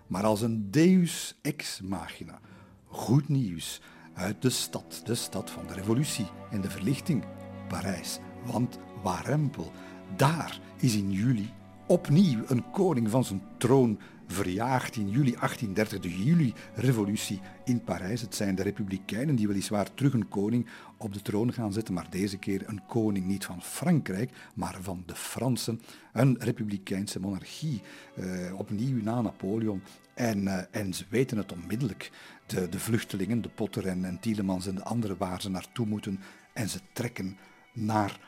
maar 0.07 0.25
als 0.25 0.41
een 0.41 0.71
deus 0.71 1.35
ex 1.43 1.81
machina, 1.81 2.41
goed 2.87 3.29
nieuws 3.29 3.81
uit 4.15 4.43
de 4.43 4.51
stad, 4.51 5.03
de 5.05 5.15
stad 5.15 5.51
van 5.51 5.67
de 5.67 5.75
revolutie 5.75 6.27
en 6.51 6.61
de 6.61 6.71
verlichting, 6.71 7.25
Parijs. 7.69 8.19
Want 8.45 8.79
Warempel. 9.03 9.73
Daar 10.17 10.61
is 10.77 10.95
in 10.95 11.11
juli 11.11 11.53
opnieuw 11.87 12.43
een 12.47 12.71
koning 12.71 13.11
van 13.11 13.25
zijn 13.25 13.43
troon 13.59 13.99
verjaagd 14.33 14.97
in 14.97 15.09
juli 15.09 15.35
1830, 15.35 16.01
de 16.01 16.25
juli-revolutie 16.25 17.41
in 17.65 17.85
Parijs. 17.85 18.21
Het 18.21 18.35
zijn 18.35 18.55
de 18.55 18.63
republikeinen 18.63 19.37
die 19.37 19.49
weliswaar 19.49 19.95
terug 19.95 20.13
een 20.13 20.29
koning 20.29 20.67
op 20.97 21.13
de 21.13 21.23
troon 21.23 21.53
gaan 21.53 21.73
zetten, 21.73 21.95
maar 21.95 22.11
deze 22.11 22.39
keer 22.39 22.63
een 22.67 22.83
koning 22.87 23.27
niet 23.27 23.45
van 23.45 23.63
Frankrijk, 23.63 24.31
maar 24.55 24.77
van 24.81 25.03
de 25.07 25.15
Fransen. 25.15 25.81
Een 26.13 26.37
republikeinse 26.39 27.21
monarchie, 27.21 27.83
eh, 28.15 28.59
opnieuw 28.59 29.03
na 29.03 29.21
Napoleon. 29.21 29.83
En, 30.15 30.43
uh, 30.43 30.59
en 30.71 30.95
ze 30.95 31.05
weten 31.09 31.37
het 31.37 31.53
onmiddellijk. 31.53 32.11
De, 32.47 32.69
de 32.69 32.79
vluchtelingen, 32.79 33.43
de 33.43 33.49
Potter 33.49 33.87
en, 33.87 34.05
en 34.05 34.21
Tielemans 34.21 34.67
en 34.67 34.75
de 34.75 34.85
anderen 34.85 35.17
waar 35.17 35.41
ze 35.41 35.51
naartoe 35.51 35.87
moeten. 35.87 36.21
En 36.53 36.69
ze 36.69 36.81
trekken 36.93 37.37
naar 37.73 38.21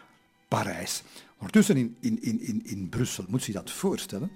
Parijs. 0.49 1.03
Ondertussen 1.37 1.77
in, 1.77 1.97
in, 2.01 2.41
in, 2.41 2.61
in 2.65 2.89
Brussel, 2.89 3.25
moet 3.29 3.45
je 3.45 3.53
dat 3.53 3.71
voorstellen, 3.71 4.31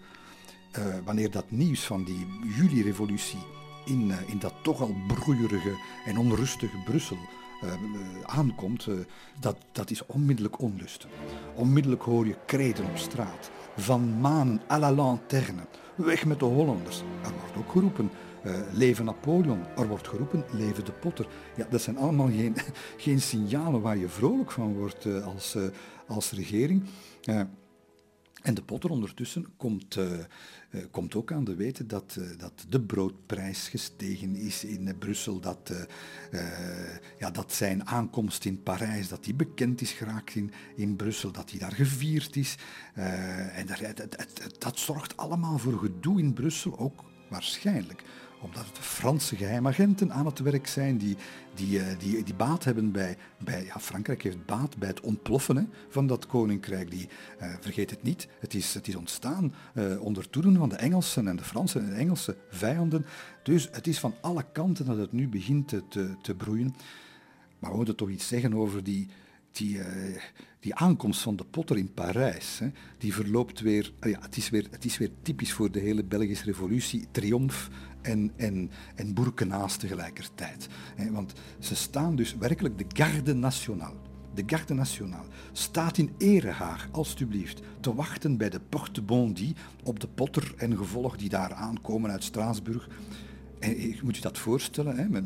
uh, 0.79 0.85
wanneer 1.05 1.31
dat 1.31 1.51
nieuws 1.51 1.85
van 1.85 2.05
die 2.05 2.27
juli-revolutie 2.57 3.39
in, 3.85 4.09
uh, 4.09 4.29
in 4.29 4.39
dat 4.39 4.55
toch 4.63 4.81
al 4.81 4.95
broeierige 5.07 5.75
en 6.05 6.19
onrustige 6.19 6.77
Brussel 6.85 7.19
uh, 7.65 7.73
aankomt, 8.23 8.89
dat, 9.41 9.57
dat 9.73 9.91
is 9.91 10.07
onmiddellijk 10.07 10.61
onlust. 10.61 11.07
Onmiddellijk 11.55 12.03
hoor 12.03 12.27
je 12.27 12.37
kreten 12.47 12.85
op 12.85 12.97
straat. 12.97 13.51
Van 13.77 14.21
manen 14.21 14.61
à 14.71 14.79
la 14.79 14.93
lanterne. 14.93 15.67
Weg 15.95 16.25
met 16.25 16.39
de 16.39 16.45
Hollanders. 16.45 17.03
Er 17.23 17.33
wordt 17.41 17.57
ook 17.57 17.71
geroepen, 17.71 18.11
leven 18.73 19.05
Napoleon. 19.05 19.65
Er 19.77 19.89
wordt 19.89 20.09
geroepen, 20.09 20.45
leven 20.53 20.85
de 20.85 20.93
Potter. 20.93 21.27
Ja, 21.57 21.67
dat 21.71 21.83
zijn 21.83 21.99
allemaal 21.99 22.29
geen, 22.29 22.57
geen 23.07 23.21
signalen 23.21 23.81
waar 23.81 23.97
je 23.97 24.09
vrolijk 24.09 24.51
van 24.51 24.75
wordt 24.75 25.07
als, 25.25 25.57
als 26.07 26.31
regering. 26.33 26.85
En 28.47 28.55
de 28.55 28.63
potter 28.63 28.91
ondertussen 28.91 29.47
komt, 29.57 29.97
uh, 29.97 30.13
uh, 30.71 30.85
komt 30.91 31.15
ook 31.15 31.33
aan 31.33 31.45
de 31.45 31.55
weten 31.55 31.89
dat, 31.89 32.17
uh, 32.19 32.39
dat 32.39 32.67
de 32.69 32.81
broodprijs 32.81 33.69
gestegen 33.69 34.37
is 34.37 34.65
in 34.65 34.99
Brussel, 34.99 35.41
dat, 35.41 35.73
ja, 37.19 37.31
dat 37.31 37.53
zijn 37.53 37.87
aankomst 37.87 38.45
in 38.45 38.63
Parijs, 38.63 39.09
dat 39.09 39.25
die 39.25 39.35
bekend 39.35 39.81
is 39.81 39.93
geraakt 39.93 40.35
in, 40.35 40.53
in 40.77 40.97
Brussel, 40.97 41.31
dat 41.31 41.51
hij 41.51 41.59
daar 41.59 41.73
gevierd 41.73 42.37
is. 42.37 42.57
en 42.95 43.67
dat, 43.67 43.97
dat, 43.97 44.61
dat 44.61 44.79
zorgt 44.79 45.17
allemaal 45.17 45.59
voor 45.59 45.79
gedoe 45.79 46.21
in 46.21 46.33
Brussel, 46.33 46.79
ook 46.79 47.05
waarschijnlijk 47.29 48.03
omdat 48.47 48.67
het 48.67 48.79
Franse 48.79 49.37
geheimagenten 49.37 50.13
aan 50.13 50.27
het 50.27 50.39
werk 50.39 50.67
zijn 50.67 50.99
die, 50.99 51.17
die, 51.55 51.79
uh, 51.79 51.87
die, 51.99 52.23
die 52.23 52.35
baat 52.35 52.65
hebben 52.65 52.93
bij, 52.93 53.17
bij 53.45 53.65
ja, 53.65 53.81
Frankrijk 53.81 54.23
heeft 54.23 54.47
baat 54.47 54.79
bij 54.79 54.89
het 54.89 55.01
ontploffen 55.01 55.73
van 55.89 56.07
dat 56.07 56.27
koninkrijk. 56.27 56.91
Die, 56.91 57.09
uh, 57.41 57.55
vergeet 57.61 57.91
het 57.91 58.03
niet, 58.03 58.29
het 58.41 58.55
is, 58.55 58.75
het 58.75 58.89
is 58.89 58.95
ontstaan 58.95 59.55
uh, 59.75 60.01
onder 60.03 60.31
toeren 60.31 60.57
van 60.57 60.69
de 60.69 60.77
Engelsen 60.77 61.29
en 61.29 61.37
de 61.37 61.45
Franse 61.45 61.79
en 61.79 61.87
de 61.87 61.95
Engelse 61.95 62.37
vijanden. 62.51 63.07
Dus 63.43 63.69
het 63.73 63.87
is 63.87 63.99
van 63.99 64.15
alle 64.21 64.45
kanten 64.53 64.87
dat 64.87 64.97
het 64.97 65.13
nu 65.13 65.29
begint 65.29 65.69
te, 65.69 66.15
te, 66.23 66.35
broeien. 66.35 66.75
Maar 67.59 67.71
we 67.71 67.77
moeten 67.77 67.97
toch 67.97 68.11
iets 68.11 68.29
zeggen 68.29 68.55
over 68.55 68.85
die, 68.85 69.09
die, 69.53 69.81
die 70.61 70.75
aankomst 70.75 71.21
van 71.21 71.37
de 71.37 71.45
Potter 71.45 71.77
in 71.77 71.93
Parijs, 71.93 72.59
hè, 72.59 72.71
die 72.99 73.15
verloopt 73.15 73.61
weer, 73.61 73.93
ja, 74.01 74.19
het, 74.21 74.37
is 74.37 74.51
weer, 74.51 74.67
het 74.71 74.85
is 74.85 74.99
weer 74.99 75.11
typisch 75.23 75.53
voor 75.53 75.71
de 75.71 75.81
hele 75.81 76.05
Belgische 76.05 76.45
revolutie, 76.45 77.07
triomf 77.11 77.69
en, 78.07 78.33
en, 78.37 78.71
en 78.95 79.15
tegelijkertijd. 79.79 80.69
Want 81.11 81.33
ze 81.59 81.75
staan 81.75 82.17
dus 82.17 82.37
werkelijk, 82.37 82.79
de 82.79 83.03
Garde 83.03 83.35
Nationale, 83.35 83.97
de 84.35 84.43
Garde 84.47 84.75
Nationale 84.75 85.29
staat 85.53 85.99
in 85.99 86.11
Erehaag, 86.19 86.89
alstublieft, 86.91 87.61
te 87.81 87.95
wachten 87.95 88.37
bij 88.37 88.51
de 88.51 88.61
Porte 88.69 89.03
Bondy 89.03 89.55
op 89.85 90.01
de 90.01 90.09
Potter 90.09 90.55
en 90.57 90.77
gevolg 90.77 91.17
die 91.17 91.29
daar 91.29 91.53
aankomen 91.53 92.11
uit 92.11 92.25
Straatsburg. 92.25 92.89
En 93.59 93.81
je 93.81 93.99
moet 94.03 94.17
je 94.17 94.23
dat 94.23 94.39
voorstellen, 94.39 94.97
hè, 94.97 95.23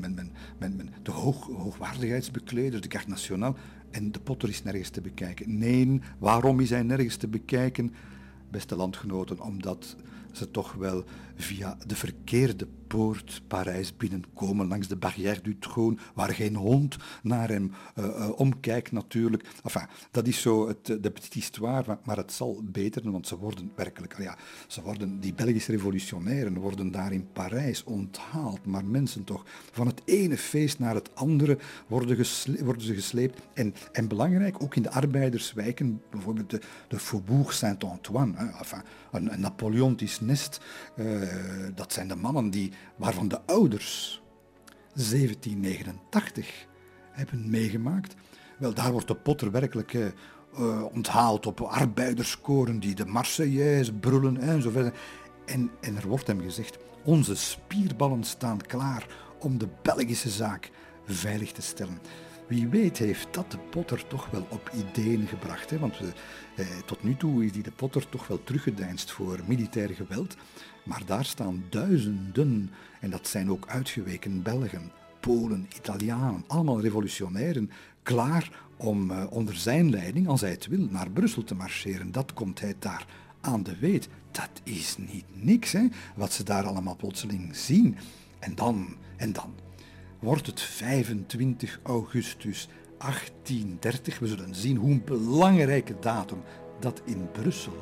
de 1.03 1.11
hoog, 1.11 1.47
hoogwaardigheidsbekleders, 1.47 2.83
de 2.83 2.91
Garde 2.91 3.11
Nationale, 3.11 3.55
en 3.91 4.13
de 4.13 4.21
Potter 4.21 4.49
is 4.49 4.63
nergens 4.63 4.89
te 4.89 5.01
bekijken. 5.01 5.59
Nee, 5.59 6.01
waarom 6.19 6.61
is 6.61 6.71
hij 6.71 6.83
nergens 6.83 7.17
te 7.17 7.29
bekijken? 7.29 7.95
Beste 8.51 8.77
landgenoten, 8.77 9.41
omdat 9.41 9.97
ze 10.33 10.51
toch 10.51 10.73
wel 10.73 11.05
via 11.41 11.77
de 11.87 11.97
verkeerde 11.97 12.67
poort 12.91 13.43
Parijs 13.47 13.97
binnenkomen, 13.97 14.69
langs 14.69 14.89
de 14.89 14.97
Barrière 14.97 15.41
du 15.41 15.57
Trône, 15.59 16.01
waar 16.15 16.35
geen 16.35 16.57
hond 16.57 16.97
naar 17.23 17.49
hem 17.49 17.73
uh, 17.99 18.05
uh, 18.05 18.29
omkijkt 18.37 18.93
natuurlijk. 18.93 19.45
Enfin, 19.65 19.87
dat 20.11 20.27
is 20.27 20.41
zo 20.41 20.69
het, 20.69 20.87
de 20.87 21.11
petite 21.11 21.39
histoire, 21.39 21.99
maar, 22.05 22.17
het 22.17 22.33
zal 22.33 22.63
beter, 22.65 23.11
want 23.11 23.27
ze 23.27 23.37
worden 23.37 23.73
werkelijk, 23.77 24.19
ja, 24.19 24.37
ze 24.67 24.83
worden, 24.83 25.21
die 25.21 25.35
Belgische 25.35 25.73
revolutionairen 25.73 26.59
worden 26.59 26.91
daar 26.91 27.13
in 27.13 27.33
Parijs 27.33 27.85
onthaald, 27.85 28.67
maar 28.67 28.85
mensen 28.85 29.25
toch, 29.25 29.45
van 29.73 29.87
het 29.87 30.03
ene 30.05 30.37
feest 30.37 30.79
naar 30.79 30.95
het 30.95 31.15
andere 31.15 31.59
worden, 31.87 32.27
worden 32.65 32.83
ze 32.83 32.95
gesleept. 32.95 33.41
En, 33.55 33.75
en 33.93 34.09
belangrijk, 34.09 34.63
ook 34.63 34.77
in 34.77 34.83
de 34.83 34.91
arbeiderswijken, 34.91 36.03
bijvoorbeeld 36.11 36.51
de, 36.51 36.61
de 36.89 36.99
Faubourg 36.99 37.53
Saint-Antoine, 37.53 38.37
enfin, 38.37 38.83
een, 39.13 39.41
Napoleontisch 39.41 40.21
nest, 40.21 40.61
dat 41.75 41.93
zijn 41.93 42.09
de 42.09 42.17
mannen 42.17 42.51
die, 42.51 42.73
waarvan 42.97 43.29
de 43.29 43.41
ouders 43.47 44.23
1789 44.95 46.67
hebben 47.11 47.51
meegemaakt. 47.51 48.15
Wel, 48.59 48.75
daar 48.75 48.93
wordt 48.93 49.09
de 49.09 49.15
potter 49.15 49.51
werkelijk 49.51 49.93
uh, 49.93 50.07
uh, 50.59 50.85
onthaald 50.93 51.47
op 51.47 51.61
arbeiderskoren 51.61 52.81
die 52.81 52.95
de 52.95 53.07
Marseillaise 53.07 53.93
brullen 53.93 54.37
en 54.37 54.63
zo 54.63 54.71
verder. 54.71 54.93
En, 55.47 55.71
en 55.81 55.97
er 55.97 56.09
wordt 56.09 56.27
hem 56.27 56.41
gezegd, 56.41 56.79
onze 57.05 57.37
spierballen 57.37 58.25
staan 58.25 58.61
klaar 58.61 59.07
om 59.39 59.59
de 59.59 59.69
Belgische 59.83 60.31
zaak 60.31 60.71
veilig 61.05 61.53
te 61.53 61.63
stellen. 61.63 61.99
Wie 62.49 62.69
weet 62.69 62.99
heeft 62.99 63.35
dat 63.35 63.51
de 63.51 63.59
Potter 63.59 64.07
toch 64.07 64.31
wel 64.31 64.47
op 64.49 64.71
ideeën 64.75 65.27
gebracht. 65.27 65.71
Hè? 65.71 65.79
Want 65.79 65.99
we, 65.99 66.13
eh, 66.57 66.67
tot 66.87 67.03
nu 67.03 67.17
toe 67.17 67.45
is 67.45 67.53
die 67.53 67.63
de 67.63 67.71
Potter 67.71 68.09
toch 68.09 68.27
wel 68.27 68.43
teruggedeinst 68.45 69.11
voor 69.11 69.39
militair 69.47 69.89
geweld. 69.89 70.37
Maar 70.91 71.05
daar 71.07 71.25
staan 71.25 71.65
duizenden, 71.69 72.71
en 73.01 73.11
dat 73.11 73.29
zijn 73.29 73.51
ook 73.51 73.67
uitgeweken 73.69 74.43
Belgen, 74.43 74.93
Polen, 75.21 75.69
Italianen, 75.77 76.45
allemaal 76.47 76.81
revolutionairen, 76.81 77.71
klaar 78.03 78.63
om 78.77 79.11
uh, 79.11 79.25
onder 79.31 79.57
zijn 79.57 79.91
leiding, 79.91 80.29
als 80.29 80.41
hij 80.41 80.51
het 80.51 80.67
wil, 80.67 80.87
naar 80.91 81.11
Brussel 81.11 81.45
te 81.45 81.55
marcheren. 81.55 82.13
Dat 82.13 82.33
komt 82.33 82.61
hij 82.61 82.75
daar 82.79 83.07
aan 83.41 83.63
de 83.63 83.77
weet. 83.77 84.09
Dat 84.31 84.51
is 84.63 84.97
niet 84.99 85.25
niks, 85.33 85.73
hè, 85.73 85.87
wat 86.17 86.33
ze 86.33 86.43
daar 86.43 86.67
allemaal 86.67 86.97
plotseling 86.97 87.57
zien. 87.57 87.97
En 88.39 88.55
dan, 88.55 88.97
en 89.17 89.33
dan 89.33 89.55
wordt 90.19 90.47
het 90.47 90.61
25 90.61 91.81
augustus 91.83 92.69
1830. 92.99 94.19
We 94.19 94.27
zullen 94.27 94.55
zien 94.55 94.77
hoe 94.77 94.91
een 94.91 95.05
belangrijke 95.05 95.95
datum 96.01 96.43
dat 96.81 97.03
in 97.05 97.29
Brussel 97.33 97.77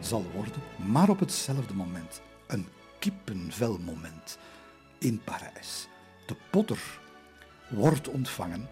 zal 0.00 0.24
worden, 0.34 0.62
maar 0.92 1.08
op 1.08 1.20
hetzelfde 1.20 1.74
moment 1.74 2.22
een 2.52 2.66
kippenvelmoment 2.98 4.38
in 4.98 5.20
Parijs. 5.24 5.88
De 6.26 6.36
potter 6.50 7.00
wordt 7.70 8.08
ontvangen 8.08 8.68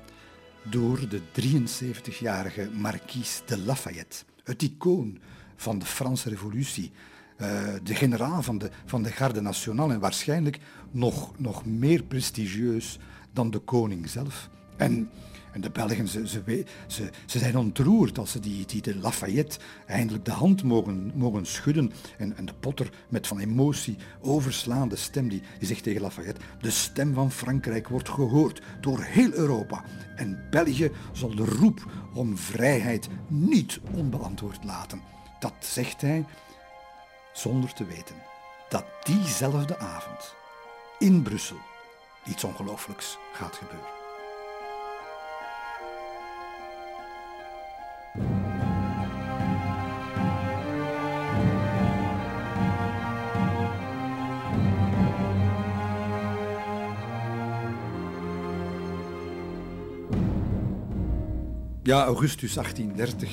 door 0.70 1.08
de 1.08 1.20
73-jarige 1.20 2.70
marquise 2.72 3.42
de 3.46 3.58
Lafayette, 3.58 4.24
het 4.44 4.62
icoon 4.62 5.18
van 5.56 5.78
de 5.78 5.84
Franse 5.84 6.28
revolutie, 6.28 6.92
uh, 7.40 7.46
de 7.82 7.94
generaal 7.94 8.42
van 8.42 8.58
de, 8.58 8.70
van 8.84 9.02
de 9.02 9.10
Garde 9.10 9.40
Nationale 9.40 9.92
en 9.92 10.00
waarschijnlijk 10.00 10.58
nog, 10.90 11.38
nog 11.38 11.66
meer 11.66 12.02
prestigieus 12.02 12.98
dan 13.32 13.50
de 13.50 13.58
koning 13.58 14.08
zelf. 14.08 14.48
En, 14.76 15.10
en 15.52 15.60
de 15.60 15.70
Belgen, 15.70 16.08
ze, 16.08 16.28
ze, 16.28 16.62
ze, 17.26 17.38
zijn 17.38 17.56
ontroerd 17.56 18.18
als 18.18 18.30
ze 18.30 18.40
die, 18.40 18.66
die 18.66 18.82
de 18.82 18.96
Lafayette 18.96 19.58
eindelijk 19.86 20.24
de 20.24 20.30
hand 20.30 20.62
mogen, 20.62 21.12
mogen 21.14 21.46
schudden. 21.46 21.92
En, 22.18 22.36
en 22.36 22.44
de 22.44 22.54
Potter 22.60 22.90
met 23.08 23.26
van 23.26 23.38
emotie 23.38 23.96
overslaande 24.20 24.96
stem, 24.96 25.28
die, 25.28 25.42
die 25.58 25.68
zegt 25.68 25.82
tegen 25.82 26.00
Lafayette, 26.00 26.40
de 26.60 26.70
stem 26.70 27.14
van 27.14 27.30
Frankrijk 27.30 27.88
wordt 27.88 28.08
gehoord 28.08 28.62
door 28.80 29.02
heel 29.02 29.32
Europa. 29.32 29.84
En 30.16 30.46
België 30.50 30.90
zal 31.12 31.34
de 31.34 31.44
roep 31.44 31.92
om 32.14 32.36
vrijheid 32.36 33.08
niet 33.28 33.80
onbeantwoord 33.92 34.64
laten. 34.64 35.00
Dat 35.40 35.54
zegt 35.60 36.00
hij 36.00 36.24
zonder 37.32 37.72
te 37.72 37.84
weten 37.84 38.16
dat 38.68 38.84
diezelfde 39.02 39.78
avond 39.78 40.34
in 40.98 41.22
Brussel 41.22 41.58
iets 42.26 42.44
ongelooflijks 42.44 43.18
gaat 43.32 43.56
gebeuren. 43.56 43.99
Ja, 61.90 62.04
augustus 62.04 62.54
1830. 62.54 63.30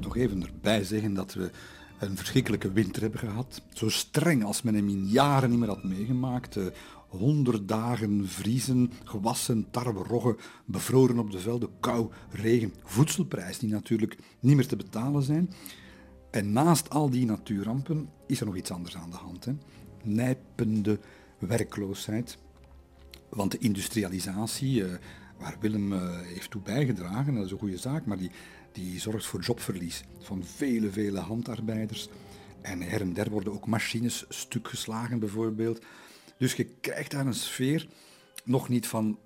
nog 0.00 0.16
even 0.16 0.42
erbij 0.42 0.84
zeggen 0.84 1.14
dat 1.14 1.34
we 1.34 1.50
een 1.98 2.16
verschrikkelijke 2.16 2.72
winter 2.72 3.02
hebben 3.02 3.20
gehad. 3.20 3.62
Zo 3.72 3.88
streng 3.88 4.44
als 4.44 4.62
men 4.62 4.74
hem 4.74 4.88
in 4.88 5.06
jaren 5.06 5.50
niet 5.50 5.58
meer 5.58 5.68
had 5.68 5.84
meegemaakt. 5.84 6.58
Honderd 7.08 7.68
dagen 7.68 8.28
vriezen, 8.28 8.92
gewassen, 9.04 9.70
tarwe, 9.70 10.02
roggen, 10.02 10.36
bevroren 10.64 11.18
op 11.18 11.30
de 11.30 11.38
velden, 11.38 11.68
kou, 11.80 12.10
regen, 12.30 12.74
voedselprijs 12.84 13.58
die 13.58 13.70
natuurlijk 13.70 14.18
niet 14.40 14.56
meer 14.56 14.66
te 14.66 14.76
betalen 14.76 15.22
zijn. 15.22 15.50
En 16.30 16.52
naast 16.52 16.90
al 16.90 17.10
die 17.10 17.26
natuurrampen 17.26 18.08
is 18.26 18.40
er 18.40 18.46
nog 18.46 18.56
iets 18.56 18.70
anders 18.70 18.96
aan 18.96 19.10
de 19.10 19.16
hand. 19.16 19.44
Hè? 19.44 19.52
Nijpende 20.02 20.98
werkloosheid. 21.38 22.38
Want 23.28 23.50
de 23.50 23.58
industrialisatie, 23.58 24.84
eh, 24.84 24.94
waar 25.38 25.56
Willem 25.60 25.92
eh, 25.92 26.20
heeft 26.20 26.50
toe 26.50 26.62
bijgedragen, 26.62 27.34
dat 27.34 27.44
is 27.44 27.50
een 27.50 27.58
goede 27.58 27.76
zaak, 27.76 28.06
maar 28.06 28.18
die, 28.18 28.30
die 28.72 29.00
zorgt 29.00 29.26
voor 29.26 29.40
jobverlies 29.40 30.04
van 30.18 30.44
vele, 30.44 30.90
vele 30.90 31.18
handarbeiders. 31.18 32.08
En 32.60 32.82
her 32.82 33.00
en 33.00 33.12
der 33.12 33.30
worden 33.30 33.52
ook 33.52 33.66
machines 33.66 34.24
stuk 34.28 34.68
geslagen 34.68 35.18
bijvoorbeeld. 35.18 35.84
Dus 36.38 36.54
je 36.54 36.64
krijgt 36.64 37.10
daar 37.10 37.26
een 37.26 37.34
sfeer, 37.34 37.88
nog 38.44 38.68
niet 38.68 38.86
van 38.86 39.18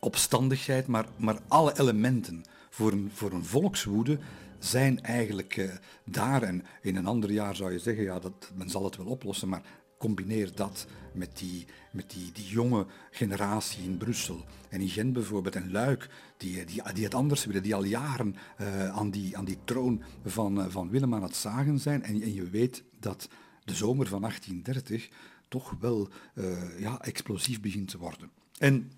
opstandigheid, 0.00 0.86
maar, 0.86 1.06
maar 1.16 1.38
alle 1.48 1.78
elementen 1.78 2.44
voor 2.70 2.92
een, 2.92 3.10
voor 3.14 3.32
een 3.32 3.44
volkswoede 3.44 4.18
zijn 4.58 5.02
eigenlijk 5.02 5.56
uh, 5.56 5.70
daar. 6.04 6.42
En 6.42 6.64
in 6.82 6.96
een 6.96 7.06
ander 7.06 7.30
jaar 7.30 7.56
zou 7.56 7.72
je 7.72 7.78
zeggen, 7.78 8.04
ja, 8.04 8.18
dat, 8.18 8.52
men 8.54 8.70
zal 8.70 8.84
het 8.84 8.96
wel 8.96 9.06
oplossen, 9.06 9.48
maar 9.48 9.62
combineer 9.98 10.54
dat 10.54 10.86
met 11.12 11.38
die, 11.38 11.66
met 11.92 12.10
die, 12.10 12.32
die 12.32 12.46
jonge 12.46 12.86
generatie 13.10 13.82
in 13.82 13.96
Brussel 13.96 14.44
en 14.68 14.80
in 14.80 14.88
Gent 14.88 15.12
bijvoorbeeld 15.12 15.54
en 15.54 15.70
Luik, 15.70 16.08
die, 16.36 16.64
die, 16.64 16.82
die 16.92 17.04
het 17.04 17.14
anders 17.14 17.44
willen, 17.44 17.62
die 17.62 17.74
al 17.74 17.84
jaren 17.84 18.36
uh, 18.60 18.88
aan, 18.88 19.10
die, 19.10 19.36
aan 19.36 19.44
die 19.44 19.58
troon 19.64 20.02
van, 20.24 20.58
uh, 20.58 20.66
van 20.68 20.90
Willem 20.90 21.14
aan 21.14 21.22
het 21.22 21.36
zagen 21.36 21.78
zijn. 21.78 22.02
En, 22.02 22.22
en 22.22 22.34
je 22.34 22.50
weet 22.50 22.82
dat 23.00 23.28
de 23.64 23.74
zomer 23.74 24.06
van 24.06 24.20
1830 24.20 25.08
toch 25.48 25.74
wel 25.80 26.08
uh, 26.34 26.80
ja, 26.80 27.00
explosief 27.00 27.60
begint 27.60 27.88
te 27.88 27.98
worden. 27.98 28.30
En 28.58 28.92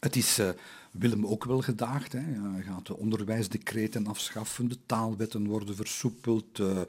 het 0.00 0.16
is 0.16 0.40
Willem 0.90 1.26
ook 1.26 1.44
wel 1.44 1.60
gedaagd. 1.60 2.12
Hè. 2.12 2.20
Hij 2.52 2.62
gaat 2.62 2.86
de 2.86 2.96
onderwijsdecreten 2.96 4.06
afschaffen, 4.06 4.68
de 4.68 4.78
taalwetten 4.86 5.46
worden 5.46 5.76
versoepeld. 5.76 6.58
Uh, 6.58 6.80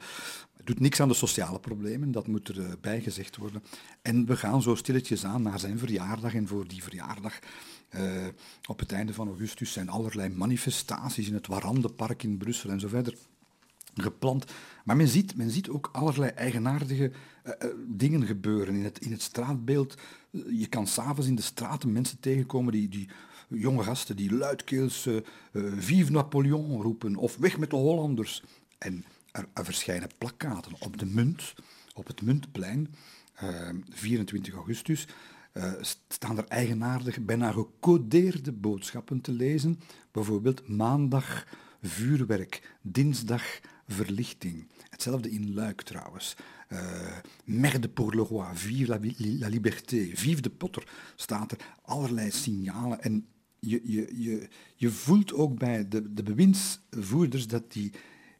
doet 0.64 0.80
niks 0.80 1.00
aan 1.00 1.08
de 1.08 1.14
sociale 1.14 1.60
problemen, 1.60 2.12
dat 2.12 2.26
moet 2.26 2.48
erbij 2.48 2.96
uh, 2.96 3.02
gezegd 3.02 3.36
worden. 3.36 3.62
En 4.02 4.26
we 4.26 4.36
gaan 4.36 4.62
zo 4.62 4.74
stilletjes 4.74 5.24
aan 5.24 5.42
naar 5.42 5.58
zijn 5.58 5.78
verjaardag. 5.78 6.34
En 6.34 6.48
voor 6.48 6.68
die 6.68 6.82
verjaardag, 6.82 7.38
uh, 7.94 8.26
op 8.68 8.78
het 8.78 8.92
einde 8.92 9.14
van 9.14 9.28
augustus, 9.28 9.72
zijn 9.72 9.88
allerlei 9.88 10.28
manifestaties 10.28 11.28
in 11.28 11.34
het 11.34 11.46
Warandenpark 11.46 12.22
in 12.22 12.36
Brussel 12.36 12.70
en 12.70 12.80
zo 12.80 12.88
verder 12.88 13.16
gepland. 13.94 14.52
Maar 14.84 14.96
men 14.96 15.08
ziet, 15.08 15.36
men 15.36 15.50
ziet 15.50 15.68
ook 15.68 15.88
allerlei 15.92 16.30
eigenaardige 16.30 17.12
dingen 17.86 18.26
gebeuren 18.26 18.74
in 18.74 18.84
het, 18.84 18.98
in 18.98 19.10
het 19.12 19.22
straatbeeld. 19.22 19.94
Je 20.50 20.66
kan 20.66 20.86
s'avonds 20.86 21.26
in 21.26 21.34
de 21.34 21.42
straten 21.42 21.92
mensen 21.92 22.20
tegenkomen 22.20 22.72
die, 22.72 22.88
die 22.88 23.08
jonge 23.54 23.82
gasten 23.82 24.16
die 24.16 24.32
luidkeels 24.32 25.08
Vive 25.52 26.12
Napoleon 26.12 26.82
roepen 26.82 27.16
of 27.16 27.36
weg 27.36 27.58
met 27.58 27.70
de 27.70 27.76
Hollanders. 27.76 28.42
En 28.78 29.04
er, 29.32 29.48
er 29.52 29.64
verschijnen 29.64 30.10
plakkaten 30.18 30.72
op 30.78 30.98
de 30.98 31.06
munt, 31.06 31.54
op 31.94 32.06
het 32.06 32.22
muntplein, 32.22 32.94
24 33.90 34.54
augustus. 34.54 35.06
staan 36.08 36.38
er 36.38 36.46
eigenaardig, 36.48 37.20
bijna 37.20 37.52
gecodeerde 37.52 38.52
boodschappen 38.52 39.20
te 39.20 39.32
lezen. 39.32 39.80
Bijvoorbeeld 40.10 40.68
maandag 40.68 41.46
vuurwerk, 41.82 42.76
dinsdag 42.82 43.60
verlichting. 43.86 44.66
Hetzelfde 44.88 45.30
in 45.30 45.54
Luik 45.54 45.82
trouwens. 45.82 46.36
Uh, 46.68 46.78
Merde 47.44 47.88
pour 47.88 48.14
le 48.14 48.22
roi, 48.22 48.46
vive 48.54 48.88
la, 48.88 48.98
la, 49.16 49.48
liberté, 49.48 50.10
vive 50.14 50.40
de 50.40 50.50
Potter, 50.50 50.82
staat 51.16 51.52
er 51.52 51.58
allerlei 51.82 52.30
signalen. 52.30 53.02
En 53.02 53.26
je, 53.66 53.80
je, 53.84 54.22
je, 54.22 54.48
je 54.76 54.90
voelt 54.90 55.32
ook 55.32 55.58
bij 55.58 55.88
de, 55.88 56.12
de 56.12 56.22
bewindsvoerders 56.22 57.46
dat 57.46 57.72
die, 57.72 57.92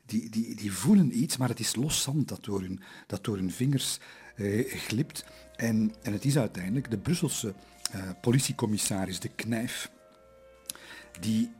die, 0.06 0.30
die, 0.30 0.56
die 0.56 0.72
voelen 0.72 1.22
iets, 1.22 1.36
maar 1.36 1.48
het 1.48 1.60
is 1.60 1.74
los 1.74 2.02
zand 2.02 2.28
dat 2.28 2.44
door 2.44 2.60
hun, 2.60 2.80
dat 3.06 3.24
door 3.24 3.36
hun 3.36 3.50
vingers 3.50 3.98
uh, 4.36 4.72
glipt. 4.72 5.24
En, 5.56 5.92
het 6.02 6.24
is 6.24 6.38
uiteindelijk 6.38 6.90
de 6.90 6.98
Brusselse 6.98 7.54
uh, 7.94 8.02
politiecommissaris, 8.20 9.20
de 9.20 9.28
Knijf, 9.28 9.90
die, 11.20 11.50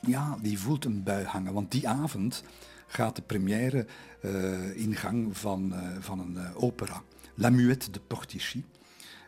ja, 0.00 0.38
die 0.42 0.58
voelt 0.58 0.84
een 0.84 1.02
bui 1.02 1.24
hangen. 1.24 1.52
Want 1.52 1.70
die 1.70 1.88
avond 1.88 2.42
gaat 2.86 3.16
de 3.16 3.22
première 3.22 3.86
uh, 4.24 4.76
in 4.76 4.94
gang 4.94 5.36
van, 5.36 5.72
uh, 5.72 5.96
van 6.00 6.18
een 6.18 6.34
uh, 6.34 6.62
opera. 6.62 7.02
La 7.34 7.50
Muette 7.50 7.90
de 7.90 8.00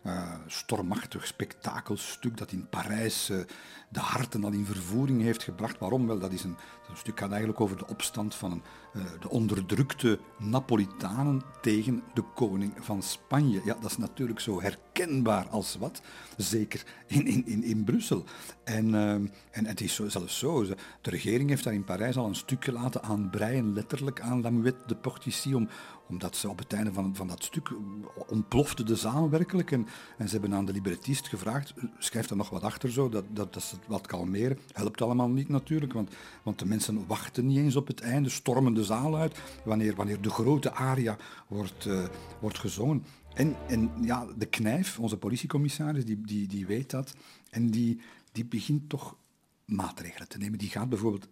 Portichy. 0.09 0.37
stormachtig 0.47 1.27
spektakelstuk 1.27 2.37
dat 2.37 2.53
in 2.53 2.68
Parijs 2.68 3.31
de 3.88 4.01
harten 4.01 4.44
al 4.44 4.53
in 4.53 4.64
vervoering 4.64 5.23
heeft 5.23 5.42
gebracht. 5.42 5.79
Waarom? 5.79 6.07
Wel, 6.07 6.18
dat 6.18 6.33
is 6.33 6.44
een, 6.44 6.57
dat 6.88 6.99
stuk 6.99 7.18
gaat 7.18 7.31
eigenlijk 7.31 7.61
over 7.61 7.77
de 7.77 7.87
opstand 7.87 8.35
van 8.35 8.53
een, 8.53 8.62
de 9.21 9.31
onderdrukte 9.31 10.18
Napolitanen 10.38 11.42
tegen 11.61 12.03
de 12.14 12.23
koning 12.35 12.73
van 12.79 13.03
Spanje. 13.03 13.61
Ja, 13.64 13.77
dat 13.81 13.90
is 13.90 13.97
natuurlijk 13.97 14.40
zo 14.40 14.61
herkenbaar 14.61 15.49
als 15.49 15.77
wat, 15.77 16.03
zeker 16.37 16.85
in, 17.07 17.27
in, 17.47 17.62
in, 17.64 17.85
Brussel. 17.85 18.25
En, 18.64 18.94
en 19.51 19.66
het 19.66 19.81
is 19.81 19.94
zo, 19.94 20.09
zelfs 20.09 20.38
zo, 20.38 20.64
de 21.01 21.11
regering 21.11 21.49
heeft 21.49 21.64
daar 21.64 21.75
in 21.75 21.85
Parijs 21.85 22.16
al 22.16 22.27
een 22.27 22.35
stuk 22.35 22.64
gelaten 22.64 23.03
aanbreien, 23.03 23.73
letterlijk 23.73 24.21
aan 24.21 24.40
La 24.40 24.51
Muette 24.51 24.87
de 24.87 24.97
Portici, 24.97 25.55
om, 25.55 25.68
omdat 26.09 26.37
ze 26.37 26.49
op 26.49 26.59
het 26.59 26.73
einde 26.73 26.92
van, 26.92 27.16
van 27.16 27.27
dat 27.27 27.44
stuk 27.44 27.73
ontplofte 28.27 28.85
de 28.85 28.97
zaal 28.97 29.31
werkelijk. 29.31 29.73
En, 29.73 29.87
en 30.18 30.29
ze 30.29 30.33
hebben 30.33 30.55
aan 30.55 30.64
de 30.64 30.73
librettist 30.73 31.29
gevraagd, 31.29 31.75
schrijf 31.99 32.31
er 32.31 32.37
nog 32.37 32.51
wat 32.51 32.62
achter 32.62 32.92
zo, 32.92 33.09
dat, 33.09 33.25
dat, 33.31 33.55
dat 33.55 33.62
ze 33.62 33.77
wat 33.87 34.07
kalmeren. 34.07 34.59
Helpt 34.73 35.03
allemaal 35.03 35.29
niet 35.29 35.49
natuurlijk, 35.49 35.92
want, 35.92 36.11
want 36.42 36.59
de 36.59 36.66
mensen 36.66 37.07
wachten 37.07 37.47
niet 37.47 37.59
eens 37.59 37.77
op 37.77 37.87
het 37.87 38.01
einde, 38.01 38.29
stormen 38.29 38.75
de 38.75 38.85
zaal 38.85 39.16
uit, 39.16 39.38
wanneer, 39.64 39.94
wanneer 39.94 40.21
de 40.21 40.31
grote 40.31 40.73
aria 40.73 41.16
wordt, 41.49 41.87
uh, 41.87 42.07
wordt 42.40 42.59
gezongen. 42.59 43.05
En, 43.35 43.57
en 43.66 43.90
ja, 44.01 44.27
de 44.37 44.47
knijf, 44.47 44.99
onze 44.99 45.16
politiecommissaris, 45.16 46.05
die, 46.05 46.21
die, 46.21 46.49
die 46.49 46.66
weet 46.66 46.90
dat. 46.90 47.14
En 47.51 47.71
die, 47.71 48.01
die 48.33 48.44
begint 48.44 48.88
toch 48.88 49.16
maatregelen 49.64 50.29
te 50.29 50.38
nemen. 50.38 50.59
Die 50.59 50.68
gaat 50.68 50.88
bijvoorbeeld 50.88 51.29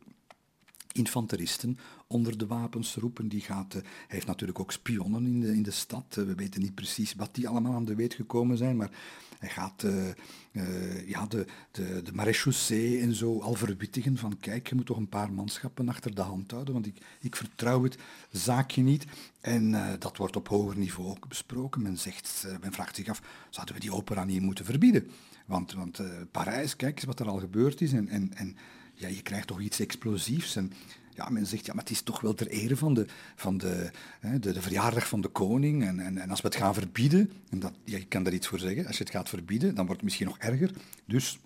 infanteristen 0.96 1.78
onder 2.06 2.38
de 2.38 2.46
wapens 2.46 2.94
roepen. 2.94 3.28
Die 3.28 3.40
gaat, 3.40 3.74
uh, 3.74 3.82
hij 3.82 3.92
heeft 4.06 4.26
natuurlijk 4.26 4.60
ook 4.60 4.72
spionnen 4.72 5.26
in 5.26 5.40
de, 5.40 5.54
in 5.54 5.62
de 5.62 5.70
stad. 5.70 6.16
Uh, 6.18 6.24
we 6.24 6.34
weten 6.34 6.60
niet 6.60 6.74
precies 6.74 7.14
wat 7.14 7.34
die 7.34 7.48
allemaal 7.48 7.74
aan 7.74 7.84
de 7.84 7.94
weet 7.94 8.14
gekomen 8.14 8.56
zijn, 8.56 8.76
maar 8.76 8.90
hij 9.38 9.48
gaat 9.48 9.82
uh, 9.82 11.08
ja, 11.08 11.26
de, 11.26 11.46
de, 11.70 12.02
de 12.02 12.98
en 13.00 13.14
zo 13.14 13.40
al 13.40 13.54
verwittigen 13.54 14.16
van 14.16 14.38
kijk, 14.38 14.68
je 14.68 14.74
moet 14.74 14.86
toch 14.86 14.96
een 14.96 15.08
paar 15.08 15.32
manschappen 15.32 15.88
achter 15.88 16.14
de 16.14 16.22
hand 16.22 16.50
houden, 16.50 16.74
want 16.74 16.86
ik, 16.86 16.96
ik 17.20 17.36
vertrouw 17.36 17.82
het 17.82 17.98
zaakje 18.30 18.82
niet. 18.82 19.04
En 19.40 19.96
dat 19.98 20.16
wordt 20.16 20.36
op 20.36 20.48
hoger 20.48 20.78
niveau 20.78 21.08
ook 21.08 21.28
besproken. 21.28 21.82
Men, 21.82 21.98
zegt, 21.98 22.46
men 22.60 22.72
vraagt 22.72 22.96
zich 22.96 23.08
af, 23.08 23.22
zouden 23.50 23.74
we 23.74 23.80
die 23.80 23.92
opera 23.92 24.24
niet 24.24 24.40
moeten 24.40 24.64
verbieden? 24.64 25.10
Want, 25.46 25.72
want 25.72 26.00
Parijs, 26.30 26.76
kijk 26.76 26.96
eens 26.96 27.04
wat 27.04 27.20
er 27.20 27.28
al 27.28 27.38
gebeurd 27.38 27.80
is 27.80 27.92
en, 27.92 28.08
en, 28.08 28.34
en 28.34 28.56
ja, 28.96 29.08
je 29.08 29.22
krijgt 29.22 29.46
toch 29.46 29.60
iets 29.60 29.80
explosiefs. 29.80 30.56
En 30.56 30.72
ja, 31.14 31.28
men 31.28 31.46
zegt, 31.46 31.66
ja, 31.66 31.74
maar 31.74 31.82
het 31.82 31.92
is 31.92 32.02
toch 32.02 32.20
wel 32.20 32.34
ter 32.34 32.48
ere 32.48 32.76
van 32.76 32.94
de, 32.94 33.06
van 33.36 33.58
de, 33.58 33.90
hè, 34.20 34.38
de, 34.38 34.60
verjaardag 34.60 35.08
van 35.08 35.20
de 35.20 35.28
koning. 35.28 35.84
En, 35.84 36.00
en, 36.00 36.18
en 36.18 36.30
als 36.30 36.40
we 36.40 36.48
het 36.48 36.56
gaan 36.56 36.74
verbieden, 36.74 37.32
en 37.50 37.58
dat, 37.58 37.72
ja, 37.84 37.98
je 37.98 38.06
kan 38.06 38.22
daar 38.22 38.32
iets 38.32 38.46
voor 38.46 38.58
zeggen, 38.58 38.86
als 38.86 38.98
je 38.98 39.04
het 39.04 39.12
gaat 39.12 39.28
verbieden, 39.28 39.74
dan 39.74 39.86
wordt 39.86 40.00
het 40.00 40.02
misschien 40.02 40.26
nog 40.26 40.38
erger. 40.38 40.70
Dus 41.04 41.38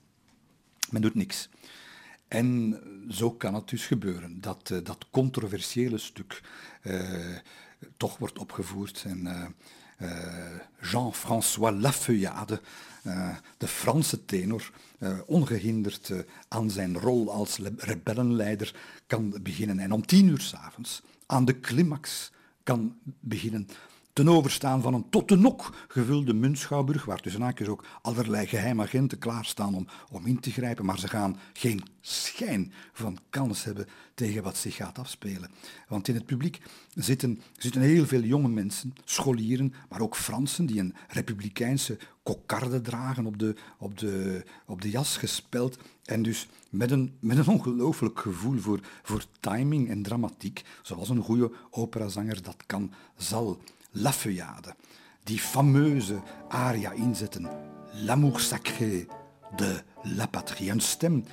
men 0.90 1.02
doet 1.02 1.14
niks. 1.14 1.48
En 2.28 2.80
zo 3.08 3.30
kan 3.30 3.54
het 3.54 3.68
dus 3.68 3.86
gebeuren, 3.86 4.40
dat 4.40 4.70
uh, 4.72 4.78
dat 4.84 5.06
controversiële 5.10 5.98
stuk 5.98 6.42
uh, 6.82 7.36
toch 7.96 8.18
wordt 8.18 8.38
opgevoerd. 8.38 9.04
En 9.06 9.20
uh, 9.24 9.46
Jean-François 10.80 11.80
Lafeuillade, 11.80 12.60
de 13.56 13.68
Franse 13.68 14.24
tenor, 14.24 14.70
uh, 14.98 15.18
ongehinderd 15.26 16.12
aan 16.48 16.70
zijn 16.70 16.98
rol 16.98 17.32
als 17.32 17.58
rebellenleider 17.76 18.74
kan 19.06 19.34
beginnen. 19.42 19.78
En 19.78 19.92
om 19.92 20.06
tien 20.06 20.28
uur 20.28 20.40
s'avonds 20.40 21.02
aan 21.26 21.44
de 21.44 21.60
climax 21.60 22.30
kan 22.62 22.96
beginnen 23.20 23.68
ten 24.12 24.28
overstaan 24.28 24.82
van 24.82 24.94
een 24.94 25.10
tot 25.10 25.28
de 25.28 25.36
nok 25.36 25.74
gevulde 25.88 26.34
muntschouwburg, 26.34 27.04
waar 27.04 27.20
tussen 27.20 27.42
haakjes 27.42 27.68
ook 27.68 27.84
allerlei 28.02 28.46
geheimagenten 28.46 29.18
klaarstaan 29.18 29.74
om, 29.74 29.86
om 30.10 30.26
in 30.26 30.40
te 30.40 30.50
grijpen, 30.50 30.84
maar 30.84 30.98
ze 30.98 31.08
gaan 31.08 31.38
geen 31.52 31.82
schijn 32.00 32.72
van 32.92 33.18
kans 33.30 33.64
hebben 33.64 33.86
tegen 34.14 34.42
wat 34.42 34.56
zich 34.56 34.74
gaat 34.76 34.98
afspelen. 34.98 35.50
Want 35.88 36.08
in 36.08 36.14
het 36.14 36.26
publiek 36.26 36.60
zitten, 36.94 37.40
zitten 37.56 37.80
heel 37.80 38.06
veel 38.06 38.22
jonge 38.22 38.48
mensen, 38.48 38.94
scholieren, 39.04 39.74
maar 39.88 40.00
ook 40.00 40.16
Fransen, 40.16 40.66
die 40.66 40.80
een 40.80 40.94
republikeinse 41.08 41.98
kokarde 42.22 42.80
dragen 42.80 43.26
op 43.26 43.38
de, 43.38 43.54
op 43.78 43.98
de, 43.98 44.44
op 44.66 44.82
de 44.82 44.90
jas 44.90 45.16
gespeld. 45.16 45.78
En 46.04 46.22
dus 46.22 46.48
met 46.70 46.90
een, 46.90 47.16
met 47.20 47.38
een 47.38 47.48
ongelooflijk 47.48 48.20
gevoel 48.20 48.58
voor, 48.58 48.80
voor 49.02 49.24
timing 49.40 49.88
en 49.88 50.02
dramatiek, 50.02 50.64
zoals 50.82 51.08
een 51.08 51.22
goede 51.22 51.52
operazanger 51.70 52.42
dat 52.42 52.62
kan, 52.66 52.92
zal 53.16 53.60
La 53.92 54.12
Feuillade, 54.12 54.74
die 55.24 55.38
fameuze 55.38 56.22
aria 56.48 56.92
inzetten. 56.92 57.48
L'amour 57.92 58.40
sacré 58.40 59.06
de 59.56 59.82
la 60.02 60.26
patrie. 60.26 60.70
Een 60.70 60.80
stem, 60.80 61.24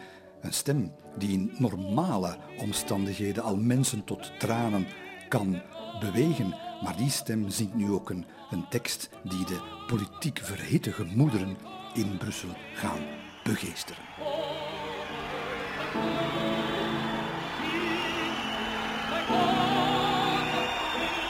een 0.41 0.53
stem 0.53 0.91
die 1.17 1.31
in 1.31 1.51
normale 1.57 2.37
omstandigheden 2.57 3.43
al 3.43 3.57
mensen 3.57 4.03
tot 4.03 4.31
tranen 4.39 4.87
kan 5.29 5.61
bewegen. 5.99 6.55
Maar 6.83 6.97
die 6.97 7.09
stem 7.09 7.49
zingt 7.49 7.75
nu 7.75 7.91
ook 7.91 8.09
een, 8.09 8.25
een 8.49 8.69
tekst 8.69 9.09
die 9.23 9.45
de 9.45 9.83
politiek 9.87 10.39
verhitte 10.43 10.91
gemoederen 10.91 11.57
in 11.93 12.17
Brussel 12.17 12.49
gaan 12.73 13.01
begeesteren. 13.43 14.03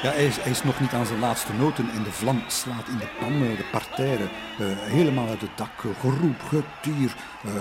Ja, 0.01 0.11
hij, 0.11 0.25
is, 0.25 0.37
is 0.37 0.63
nog 0.63 0.79
niet 0.79 0.91
aan 0.91 1.05
zijn 1.05 1.19
laatste 1.19 1.53
noten 1.53 1.89
en 1.89 2.03
de 2.03 2.11
vlam. 2.11 2.43
Slaat 2.47 2.87
in 2.87 2.97
de 2.97 3.07
pan, 3.19 3.33
eh, 3.33 3.57
de 3.57 3.65
parterre, 3.71 4.23
uh, 4.23 4.67
helemaal 4.79 5.27
uit 5.27 5.41
het 5.41 5.57
dak, 5.57 5.69
geroep, 5.99 6.41
getier. 6.41 7.15
Uh, 7.45 7.51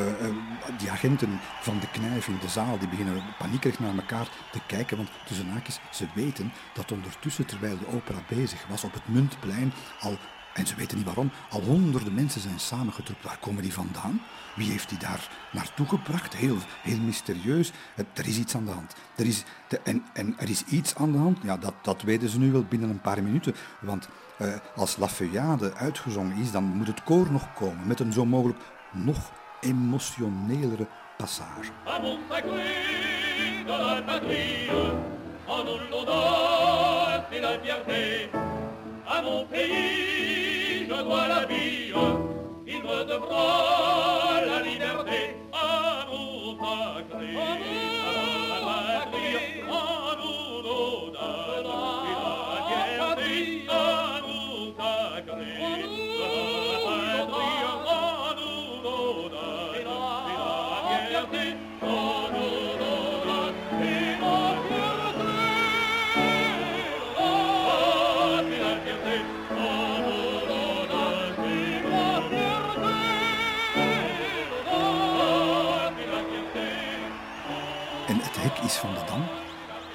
die 0.78 0.90
agenten 0.90 1.40
van 1.60 1.78
de 1.80 1.90
knijf 1.90 2.28
in 2.28 2.38
de 2.40 2.48
zaal 2.48 2.78
die 2.78 2.88
beginnen 2.88 3.22
paniekerig 3.38 3.78
naar 3.78 3.94
elkaar 3.96 4.28
te 4.52 4.60
kijken, 4.66 4.96
want 4.96 5.08
tussen 5.26 5.48
haakjes, 5.48 5.80
ze 5.90 6.06
weten 6.14 6.52
dat 6.74 6.92
ondertussen, 6.92 7.46
terwijl 7.46 7.78
de 7.78 7.96
opera 7.96 8.18
bezig 8.28 8.66
was 8.68 8.84
op 8.84 8.92
het 8.92 9.08
Muntplein, 9.08 9.72
al 10.00 10.18
en 10.56 10.66
ze 10.66 10.74
weten 10.74 10.96
niet 10.96 11.06
waarom. 11.06 11.30
Al 11.50 11.60
honderden 11.60 12.14
mensen 12.14 12.40
zijn 12.40 12.60
samengetrokken. 12.60 13.26
Waar 13.26 13.38
komen 13.38 13.62
die 13.62 13.72
vandaan? 13.72 14.20
Wie 14.54 14.70
heeft 14.70 14.88
die 14.88 14.98
daar 14.98 15.28
naartoe 15.52 15.86
gebracht? 15.86 16.36
Heel, 16.36 16.56
heel 16.82 16.98
mysterieus. 16.98 17.72
Er 18.12 18.26
is 18.26 18.38
iets 18.38 18.54
aan 18.56 18.64
de 18.64 18.70
hand. 18.70 18.94
Er 19.16 19.26
is, 19.26 19.44
en, 19.84 20.04
en 20.12 20.34
er 20.38 20.50
is 20.50 20.64
iets 20.64 20.94
aan 20.94 21.12
de 21.12 21.18
hand. 21.18 21.38
Ja, 21.42 21.56
dat, 21.56 21.74
dat 21.82 22.02
weten 22.02 22.28
ze 22.28 22.38
nu 22.38 22.52
wel 22.52 22.64
binnen 22.64 22.90
een 22.90 23.00
paar 23.00 23.22
minuten. 23.22 23.54
Want 23.80 24.08
uh, 24.40 24.54
als 24.76 24.96
La 24.96 25.08
Feuillade 25.08 25.74
uitgezongen 25.74 26.36
is, 26.36 26.50
dan 26.50 26.64
moet 26.64 26.86
het 26.86 27.02
koor 27.02 27.30
nog 27.30 27.52
komen. 27.54 27.86
Met 27.86 28.00
een 28.00 28.12
zo 28.12 28.24
mogelijk 28.24 28.58
nog 28.92 29.32
emotionelere 29.60 30.86
passage. 31.16 31.70
À 39.08 39.22
mon 39.22 39.46
pays, 39.46 40.45
je 40.88 41.02
dois 41.02 41.26
la 41.26 41.44
vie, 41.46 41.92
il 42.66 42.82
me 42.82 43.04
devra 43.04 44.40
la 44.46 44.60
liberté, 44.62 45.36
amour 45.52 46.58
sacré, 46.60 47.85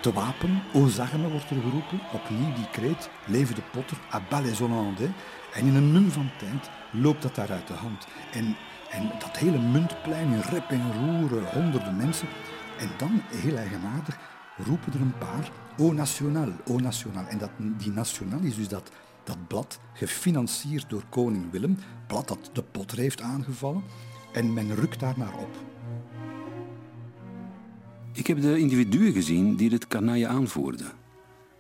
Te 0.02 0.14
wapen, 0.14 0.62
armes 0.74 1.32
wordt 1.32 1.50
er 1.50 1.62
geroepen. 1.62 2.00
Opnieuw 2.14 2.54
die 2.54 2.70
kreet, 2.72 3.10
leven 3.26 3.56
de 3.56 3.62
potter, 3.72 3.98
à 4.14 4.22
bas 4.30 4.60
Hollandais. 4.60 5.10
En 5.54 5.66
in 5.66 5.76
een 5.76 5.92
mum 5.92 6.12
van 6.12 6.30
tijd 6.38 6.70
loopt 6.92 7.22
dat 7.22 7.36
daar 7.36 7.52
uit 7.52 7.68
de 7.68 7.74
hand. 7.74 8.08
En, 8.32 8.56
en 8.90 9.12
dat 9.20 9.38
hele 9.38 9.60
muntplein 9.60 10.34
in 10.34 10.40
rep 10.40 10.70
en 10.70 10.94
roer, 10.94 11.44
honderden 11.54 11.96
mensen. 11.96 12.28
En 12.80 12.90
dan, 12.98 13.22
heel 13.28 13.58
eigenaardig, 13.58 14.18
roepen 14.58 14.94
er 14.94 15.02
een 15.02 15.18
paar 15.18 15.52
Au 15.78 15.94
National, 15.94 16.52
Au 16.68 16.82
National. 16.82 17.26
En 17.26 17.38
dat, 17.38 17.52
die 17.58 17.92
National 17.92 18.40
is 18.40 18.56
dus 18.56 18.68
dat, 18.68 18.92
dat 19.24 19.48
blad 19.48 19.80
gefinancierd 19.94 20.90
door 20.90 21.04
koning 21.10 21.52
Willem. 21.52 21.78
Blad 22.08 22.28
dat 22.28 22.50
de 22.54 22.64
potter 22.64 22.98
heeft 22.98 23.22
aangevallen. 23.22 23.84
En 24.34 24.54
men 24.54 24.76
rukt 24.76 25.00
daar 25.00 25.18
naar 25.18 25.38
op. 25.38 25.71
Ik 28.14 28.28
heb 28.28 28.42
de 28.42 28.60
individuen 28.60 29.14
gezien 29.14 29.56
die 29.56 29.70
dit 29.70 29.88
kanaille 29.88 30.28
aanvoerden. 30.28 30.92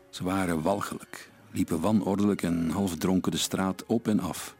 Ze 0.09 0.23
waren 0.23 0.61
walgelijk, 0.61 1.31
liepen 1.51 1.79
wanordelijk 1.79 2.41
en 2.41 2.69
half 2.69 2.95
dronken 2.95 3.31
de 3.31 3.37
straat 3.37 3.85
op 3.85 4.07
en 4.07 4.19
af. 4.19 4.55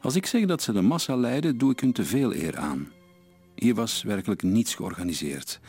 Als 0.00 0.14
ik 0.14 0.26
zeg 0.26 0.46
dat 0.46 0.62
ze 0.62 0.72
de 0.72 0.80
massa 0.80 1.16
leidden, 1.16 1.58
doe 1.58 1.72
ik 1.72 1.80
hun 1.80 1.92
te 1.92 2.04
veel 2.04 2.34
eer 2.34 2.56
aan. 2.56 2.88
Hier 3.54 3.74
was 3.74 4.02
werkelijk 4.02 4.42
niets 4.42 4.74
georganiseerd, 4.74 5.60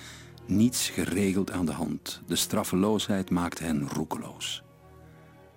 niets 0.46 0.90
geregeld 0.90 1.52
aan 1.52 1.66
de 1.66 1.72
hand. 1.72 2.22
De 2.26 2.36
straffeloosheid 2.36 3.30
maakte 3.30 3.64
hen 3.64 3.90
roekeloos. 3.90 4.64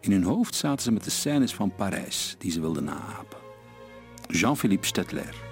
In 0.00 0.12
hun 0.12 0.22
hoofd 0.22 0.54
zaten 0.54 0.82
ze 0.82 0.92
met 0.92 1.04
de 1.04 1.10
scènes 1.10 1.54
van 1.54 1.74
Parijs 1.74 2.36
die 2.38 2.50
ze 2.50 2.60
wilden 2.60 2.84
naapen. 2.84 3.38
Jean-Philippe 4.28 4.86
Stettler. 4.86 5.49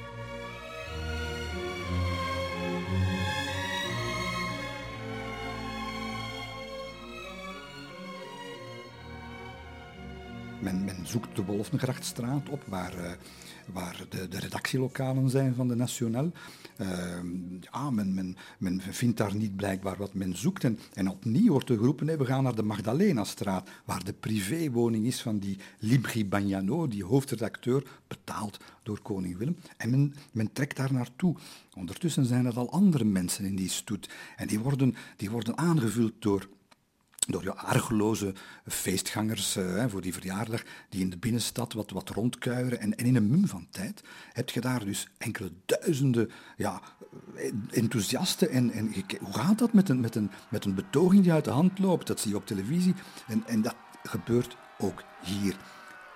Men, 10.61 10.85
men, 10.85 10.97
zoekt 11.07 11.37
de 11.37 11.45
Wolfengrachtstraat 11.45 12.49
op, 12.49 12.63
waar, 12.67 12.95
uh, 12.99 13.11
waar 13.73 14.07
de, 14.09 14.29
de, 14.29 14.39
redactielokalen 14.39 15.31
zijn 15.31 15.55
van 15.55 15.69
de 15.69 15.75
Nationaal. 15.75 16.31
Uh, 16.81 16.89
ja, 17.61 17.91
men, 17.91 18.37
men, 18.59 18.81
vindt 18.91 19.17
daar 19.17 19.35
niet 19.35 19.57
blijkbaar 19.57 19.97
wat 19.97 20.15
men 20.15 20.37
zoekt. 20.37 20.65
En, 20.93 21.09
opnieuw 21.09 21.51
wordt 21.51 21.71
er 21.71 21.77
geroepen, 21.77 22.19
we 22.19 22.25
gaan 22.25 22.43
naar 22.43 22.55
de 22.55 22.63
Magdalena-straat, 22.63 23.69
waar 23.85 24.05
de 24.05 24.13
privéwoning 24.13 25.07
is 25.07 25.23
van 25.23 25.39
die 25.39 25.59
Libri 25.79 26.27
Bagnano, 26.27 26.89
die 26.89 27.05
hoofdredacteur, 27.05 27.83
betaald 28.07 28.61
door 28.83 29.01
koning 29.01 29.37
Willem. 29.37 29.57
En 29.77 29.91
men, 29.91 30.15
men 30.33 30.53
trekt 30.53 30.77
daar 30.77 30.93
naartoe. 30.93 31.37
Ondertussen 31.75 32.25
zijn 32.25 32.47
er 32.47 32.57
al 32.57 32.71
andere 32.71 33.05
mensen 33.05 33.45
in 33.45 33.57
die 33.57 33.71
stoet. 33.71 34.09
En 34.37 34.47
die 34.47 34.59
worden, 34.59 34.95
die 35.17 35.31
worden 35.31 35.59
aangevuld 35.59 36.13
door 36.19 36.49
door 37.33 37.43
ja, 37.43 37.51
argeloze 37.51 38.35
feestgangers 38.67 39.57
uh, 39.57 39.85
voor 39.89 40.01
die 40.01 40.13
verjaardag 40.13 40.63
die 40.89 41.01
in 41.01 41.11
de 41.11 41.19
binnenstad 41.19 41.73
wat, 41.73 41.91
wat 41.91 42.09
rondkuieren. 42.09 42.81
En, 42.81 42.95
in 42.95 43.17
een 43.17 43.31
mum 43.31 43.47
van 43.47 43.67
tijd 43.71 44.03
heb 44.33 44.51
je 44.51 44.61
daar 44.61 44.85
dus 44.85 45.09
enkele 45.19 45.53
duizenden 45.67 46.31
ja, 46.57 46.81
enthousiasten. 47.71 48.51
En, 48.51 48.71
en 48.71 48.93
hoe 49.21 49.33
gaat 49.33 49.59
dat 49.59 49.73
met 49.73 49.89
een, 49.89 50.01
met, 50.01 50.15
een, 50.15 50.31
met 50.49 50.65
een 50.65 50.75
betoging 50.75 51.23
die 51.23 51.33
uit 51.33 51.45
de 51.45 51.51
hand 51.51 51.79
loopt? 51.79 52.07
Dat 52.07 52.21
zie 52.21 52.31
je 52.31 52.37
op 52.37 52.47
televisie. 52.47 52.95
En, 53.27 53.43
en 53.47 53.63
dat 53.63 53.77
gebeurt 54.03 54.57
ook 54.79 55.03
hier. 55.23 55.57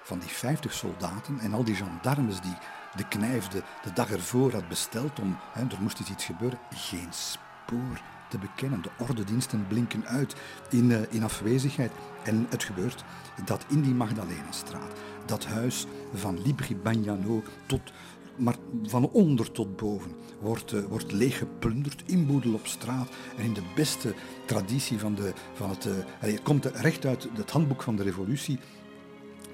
Van 0.04 0.18
die 0.18 0.28
50 0.28 0.72
soldaten 0.72 1.38
en 1.38 1.52
al 1.52 1.64
die 1.64 1.74
gendarmes 1.74 2.40
die 2.40 2.56
de 2.96 3.08
knijfde 3.08 3.62
de 3.84 3.92
dag 3.92 4.10
ervoor 4.10 4.52
had 4.52 4.68
besteld 4.68 5.20
om, 5.20 5.38
hè, 5.52 5.60
er 5.60 5.82
moest 5.82 6.00
iets 6.00 6.24
gebeuren, 6.24 6.58
geen 6.70 7.08
spoor 7.10 8.02
te 8.32 8.38
bekennen. 8.38 8.82
De 8.82 8.90
ordediensten 8.98 9.66
blinken 9.66 10.06
uit 10.06 10.34
in, 10.70 10.90
uh, 10.90 10.98
in 11.10 11.22
afwezigheid. 11.22 11.92
En 12.24 12.46
het 12.50 12.64
gebeurt 12.64 13.04
dat 13.44 13.64
in 13.68 13.82
die 13.82 13.94
Magdalenastraat, 13.94 14.92
dat 15.26 15.44
huis 15.44 15.86
van 16.14 16.42
Libri 16.42 16.76
Bagnano 16.76 17.42
tot 17.66 17.92
maar 18.36 18.56
van 18.82 19.08
onder 19.10 19.52
tot 19.52 19.76
boven 19.76 20.10
wordt, 20.40 20.72
uh, 20.72 20.84
wordt 20.84 21.12
leeggeplunderd, 21.12 22.02
inboedel 22.06 22.54
op 22.54 22.66
straat. 22.66 23.08
En 23.36 23.44
in 23.44 23.52
de 23.52 23.72
beste 23.74 24.14
traditie 24.44 24.98
van, 24.98 25.14
de, 25.14 25.32
van 25.54 25.70
het... 25.70 25.86
Uh, 25.86 25.92
het 26.18 26.42
komt 26.42 26.64
recht 26.64 27.06
uit 27.06 27.28
het 27.34 27.50
handboek 27.50 27.82
van 27.82 27.96
de 27.96 28.02
revolutie 28.02 28.58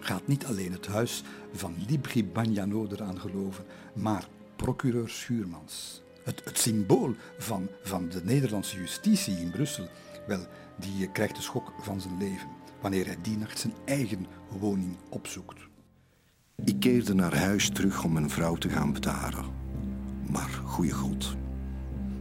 gaat 0.01 0.27
niet 0.27 0.47
alleen 0.47 0.73
het 0.73 0.87
huis 0.87 1.23
van 1.53 1.75
Libri 1.88 2.25
Bagnano 2.25 2.87
eraan 2.91 3.21
geloven, 3.21 3.64
maar 3.95 4.29
procureur 4.57 5.09
Schuurmans, 5.09 6.03
het, 6.37 6.59
symbool 6.59 7.14
van, 7.38 7.69
van 7.83 8.09
de 8.09 8.21
Nederlandse 8.25 8.77
justitie 8.77 9.37
in 9.37 9.51
Brussel, 9.51 9.88
wel, 10.27 10.47
die 10.77 11.11
krijgt 11.11 11.37
de 11.37 11.43
schok 11.43 11.73
van 11.81 12.01
zijn 12.01 12.19
leven. 12.19 12.49
wanneer 12.81 13.07
hij 13.07 13.17
die 13.23 13.37
nacht 13.37 13.59
zijn 13.59 13.75
eigen 13.85 14.27
woning 14.59 14.97
opzoekt. 15.09 15.67
Ik 16.64 16.81
keerde 16.81 17.14
naar 17.14 17.37
huis 17.37 17.71
terug 17.71 18.05
om 18.05 18.12
mijn 18.12 18.31
vrouw 18.31 18.55
te 18.55 18.69
gaan 18.69 18.93
bedaren. 18.93 19.45
Maar 20.31 20.61
goeie 20.64 20.93
god. 20.93 21.37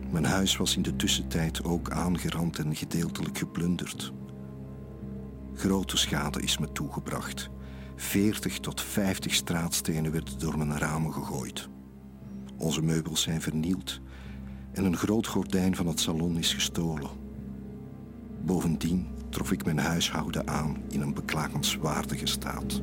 Mijn 0.09 0.25
huis 0.25 0.57
was 0.57 0.75
in 0.75 0.81
de 0.81 0.95
tussentijd 0.95 1.63
ook 1.63 1.89
aangerand 1.89 2.59
en 2.59 2.75
gedeeltelijk 2.75 3.37
geplunderd. 3.37 4.13
Grote 5.53 5.97
schade 5.97 6.41
is 6.41 6.57
me 6.57 6.71
toegebracht. 6.71 7.49
40 7.95 8.59
tot 8.59 8.81
50 8.81 9.33
straatstenen 9.33 10.11
werden 10.11 10.39
door 10.39 10.57
mijn 10.57 10.77
ramen 10.77 11.13
gegooid. 11.13 11.69
Onze 12.57 12.81
meubels 12.81 13.21
zijn 13.21 13.41
vernield 13.41 13.99
en 14.71 14.85
een 14.85 14.97
groot 14.97 15.27
gordijn 15.27 15.75
van 15.75 15.87
het 15.87 15.99
salon 15.99 16.37
is 16.37 16.53
gestolen. 16.53 17.09
Bovendien 18.41 19.07
trof 19.29 19.51
ik 19.51 19.65
mijn 19.65 19.79
huishouden 19.79 20.47
aan 20.47 20.77
in 20.89 21.01
een 21.01 21.13
beklagenswaardige 21.13 22.25
staat. 22.25 22.81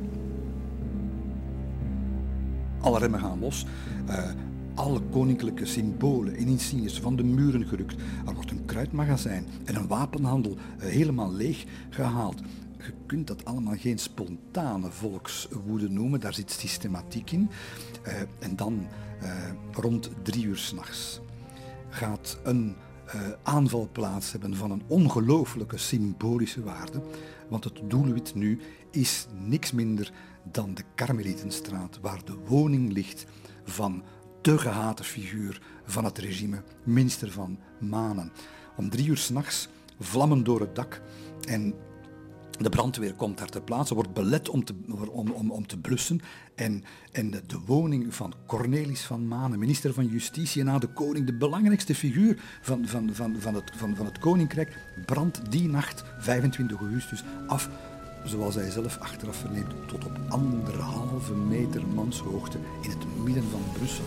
Alle 2.79 2.99
remmen 2.99 3.19
gaan 3.19 3.39
los. 3.39 3.65
Uh, 4.09 4.29
alle 4.73 5.01
koninklijke 5.01 5.65
symbolen 5.65 6.35
en 6.35 6.47
insignes 6.47 6.99
van 6.99 7.15
de 7.15 7.23
muren 7.23 7.65
gerukt. 7.65 7.95
Er 8.25 8.33
wordt 8.33 8.51
een 8.51 8.65
kruidmagazijn 8.65 9.45
en 9.65 9.75
een 9.75 9.87
wapenhandel 9.87 10.57
uh, 10.77 10.85
helemaal 10.85 11.33
leeg 11.33 11.65
gehaald. 11.89 12.41
Je 12.77 12.93
kunt 13.05 13.27
dat 13.27 13.45
allemaal 13.45 13.75
geen 13.77 13.99
spontane 13.99 14.91
volkswoede 14.91 15.89
noemen, 15.89 16.19
daar 16.19 16.33
zit 16.33 16.51
systematiek 16.51 17.31
in. 17.31 17.49
Uh, 18.07 18.13
en 18.39 18.55
dan 18.55 18.87
rond 19.71 20.09
drie 20.21 20.45
uur 20.45 20.57
s'nachts 20.57 21.19
gaat 21.89 22.37
een 22.43 22.75
aanval 23.43 23.89
plaats 23.91 24.31
hebben 24.31 24.55
van 24.55 24.71
een 24.71 24.83
ongelooflijke 24.87 25.77
symbolische 25.77 26.63
waarde. 26.63 27.01
Want 27.49 27.63
het 27.63 27.81
doelwit 27.87 28.35
nu 28.35 28.59
is 28.91 29.27
niks 29.33 29.71
minder 29.71 30.11
dan 30.43 30.73
de 30.73 30.83
Karmelietenstraat, 30.95 31.99
waar 32.01 32.25
de 32.25 32.35
woning 32.47 32.93
ligt 32.93 33.25
van 33.63 34.03
de 34.41 34.57
gehate 34.57 35.03
figuur 35.03 35.61
van 35.85 36.05
het 36.05 36.17
regime, 36.17 36.63
minister 36.83 37.31
van 37.31 37.59
Manen. 37.79 38.31
Om 38.75 38.89
drie 38.89 39.07
uur 39.07 39.17
s'nachts, 39.17 39.67
vlammen 39.99 40.43
door 40.43 40.59
het 40.59 40.75
dak 40.75 41.01
en 41.47 41.73
de 42.59 42.69
brandweer 42.69 43.13
komt 43.13 43.37
daar 43.37 43.49
ter 43.49 43.61
plaatse, 43.61 43.93
wordt 43.93 44.13
belet 44.13 44.49
om 44.49 44.63
te, 44.63 44.73
om, 45.11 45.31
om, 45.31 45.51
om 45.51 45.67
te 45.67 45.77
blussen. 45.77 46.21
En, 46.55 46.83
en 47.11 47.31
de, 47.31 47.41
de, 47.47 47.59
woning 47.65 48.15
van 48.15 48.33
Cornelis 48.45 49.01
van 49.01 49.27
Manen, 49.27 49.59
minister 49.59 49.93
van 49.93 50.07
Justitie 50.07 50.61
en 50.61 50.67
na 50.67 50.79
de 50.79 50.87
koning, 50.87 51.25
de 51.25 51.37
belangrijkste 51.37 51.95
figuur 51.95 52.41
van, 52.61 52.87
van, 52.87 53.09
van, 53.13 53.35
van, 53.39 53.55
het, 53.55 53.71
van, 53.75 53.95
van 53.95 54.05
het 54.05 54.19
koninkrijk, 54.19 54.77
brandt 55.05 55.51
die 55.51 55.69
nacht, 55.69 56.03
25 56.19 56.79
augustus, 56.79 57.23
af 57.47 57.69
zoals 58.23 58.55
hij 58.55 58.69
zelf 58.69 58.97
achteraf 58.97 59.35
verneemt, 59.35 59.87
tot 59.87 60.05
op 60.05 60.19
anderhalve 60.29 61.33
meter 61.33 61.87
manshoogte 61.87 62.57
in 62.81 62.89
het 62.89 63.23
midden 63.23 63.43
van 63.43 63.61
Brussel. 63.73 64.05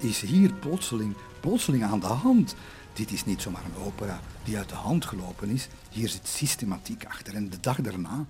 Is 0.00 0.20
hier 0.20 0.52
plotseling, 0.52 1.14
plotseling 1.40 1.82
aan 1.82 2.00
de 2.00 2.06
hand? 2.06 2.54
Dit 2.92 3.12
is 3.12 3.24
niet 3.24 3.42
zomaar 3.42 3.64
een 3.64 3.84
opera 3.84 4.20
die 4.44 4.56
uit 4.56 4.68
de 4.68 4.74
hand 4.74 5.04
gelopen 5.04 5.48
is. 5.48 5.68
Hier 5.90 6.08
zit 6.08 6.28
systematiek 6.28 7.04
achter. 7.04 7.34
En 7.34 7.48
de 7.48 7.60
dag 7.60 7.80
daarna 7.80 8.26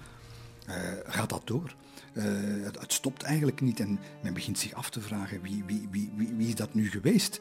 uh, 0.69 0.75
gaat 1.07 1.29
dat 1.29 1.43
door. 1.45 1.75
Uh, 2.13 2.25
het, 2.65 2.93
stopt 2.93 3.23
eigenlijk 3.23 3.61
niet 3.61 3.81
en 3.81 3.99
men 4.23 4.35
begint 4.35 4.59
zich 4.59 4.75
af 4.75 4.91
te 4.91 5.01
vragen 5.01 5.43
wie, 5.43 5.65
wie, 5.67 5.89
wie, 5.91 6.11
wie, 6.37 6.49
is 6.49 6.55
dat 6.55 6.75
nu 6.75 6.91
geweest? 6.91 7.41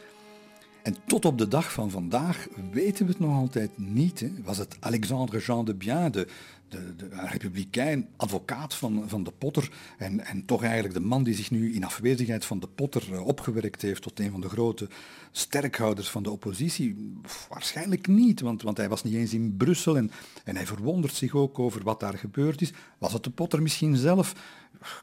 En 0.83 0.95
tot 1.05 1.25
op 1.25 1.38
de 1.38 1.47
dag 1.47 1.71
van 1.71 1.91
vandaag 1.91 2.47
weten 2.71 3.05
we 3.05 3.11
het 3.11 3.19
nog 3.19 3.35
altijd 3.35 3.77
niet. 3.77 4.25
Was 4.43 4.57
het 4.57 4.77
Alexandre 4.79 5.39
Jean 5.39 5.65
de 5.65 5.75
Bien, 5.75 6.11
de, 6.11 6.27
de, 6.67 6.95
de 6.95 7.10
republikein, 7.10 8.08
advocaat 8.15 8.75
van, 8.75 9.04
van 9.08 9.23
de 9.23 9.32
Potter, 9.32 9.71
en, 9.97 10.25
en 10.25 10.45
toch 10.45 10.63
eigenlijk 10.63 10.93
de 10.93 10.99
man 10.99 11.23
die 11.23 11.34
zich 11.34 11.51
nu 11.51 11.73
in 11.73 11.84
afwezigheid 11.84 12.45
van 12.45 12.60
de 12.60 12.67
Potter 12.67 13.04
uh, 13.12 13.28
opgewerkt 13.28 13.82
heeft 13.82 14.01
tot 14.01 14.19
een 14.19 14.32
van 14.32 14.41
de 14.41 14.49
grote 14.49 14.88
sterkhouders 15.32 16.10
van 16.10 16.23
de 16.23 16.32
oppositie? 16.32 17.19
Waarschijnlijk 17.49 18.08
niet, 18.08 18.41
want, 18.41 18.62
want 18.62 18.78
hij 18.78 18.89
was 18.89 19.04
niet 19.04 19.13
eens 19.13 19.34
in 19.34 19.58
Brussel 19.58 19.97
en, 19.97 20.12
en 20.43 20.56
hij 20.56 20.65
verwondert 20.65 21.13
zich 21.13 21.36
ook 21.36 21.60
over 21.60 21.84
wat 21.84 21.99
daar 21.99 22.17
gebeurd 22.17 22.62
is. 22.62 22.73
Was 22.97 23.13
het 23.13 23.23
de 23.23 23.30
Potter 23.30 23.62
misschien 23.62 23.95
zelf? 23.95 24.36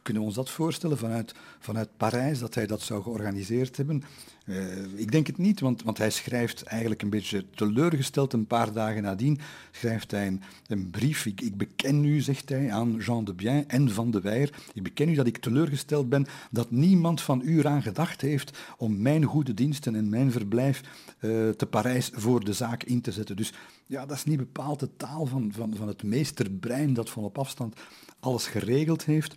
Kunnen 0.02 0.22
we 0.22 0.28
ons 0.28 0.36
dat 0.36 0.50
voorstellen 0.50 0.98
vanuit, 0.98 1.34
vanuit 1.58 1.88
Parijs, 1.96 2.38
dat 2.38 2.54
hij 2.54 2.66
dat 2.66 2.80
zou 2.80 3.02
georganiseerd 3.02 3.76
hebben? 3.76 4.02
Uh, 4.46 4.84
ik 4.94 5.12
denk 5.12 5.26
het 5.26 5.38
niet, 5.38 5.60
want, 5.60 5.82
want 5.82 5.98
hij 5.98 6.10
schrijft 6.10 6.62
eigenlijk 6.62 7.02
een 7.02 7.10
beetje 7.10 7.50
teleurgesteld 7.50 8.32
een 8.32 8.46
paar 8.46 8.72
dagen 8.72 9.02
nadien, 9.02 9.38
schrijft 9.70 10.10
hij 10.10 10.38
een, 10.66 10.90
brief. 10.90 11.26
Ik, 11.26 11.40
ik, 11.40 11.56
beken 11.56 12.04
u, 12.04 12.20
zegt 12.20 12.48
hij, 12.48 12.72
aan 12.72 12.96
Jean 12.96 13.24
de 13.24 13.34
Bien 13.34 13.68
en 13.68 13.90
Van 13.90 14.10
de 14.10 14.20
Weijer, 14.20 14.52
ik 14.74 14.82
beken 14.82 15.08
u 15.08 15.14
dat 15.14 15.26
ik 15.26 15.38
teleurgesteld 15.38 16.08
ben 16.08 16.26
dat 16.50 16.70
niemand 16.70 17.20
van 17.20 17.40
u 17.44 17.58
eraan 17.58 17.82
gedacht 17.82 18.20
heeft 18.20 18.58
om 18.76 19.02
mijn 19.02 19.24
goede 19.24 19.54
diensten 19.54 19.94
en 19.94 20.08
mijn 20.08 20.32
verblijf 20.32 20.80
uh, 21.20 21.48
te 21.48 21.66
Parijs 21.66 22.10
voor 22.14 22.44
de 22.44 22.52
zaak 22.52 22.82
in 22.82 23.00
te 23.00 23.12
zetten. 23.12 23.36
Dus 23.36 23.52
ja, 23.86 24.06
dat 24.06 24.16
is 24.16 24.24
niet 24.24 24.38
bepaald 24.38 24.80
de 24.80 24.96
taal 24.96 25.26
van, 25.26 25.52
van, 25.54 25.76
van 25.76 25.88
het 25.88 26.02
meesterbrein 26.02 26.94
dat 26.94 27.10
van 27.10 27.24
op 27.24 27.38
afstand 27.38 27.80
alles 28.20 28.46
geregeld 28.46 29.04
heeft. 29.04 29.36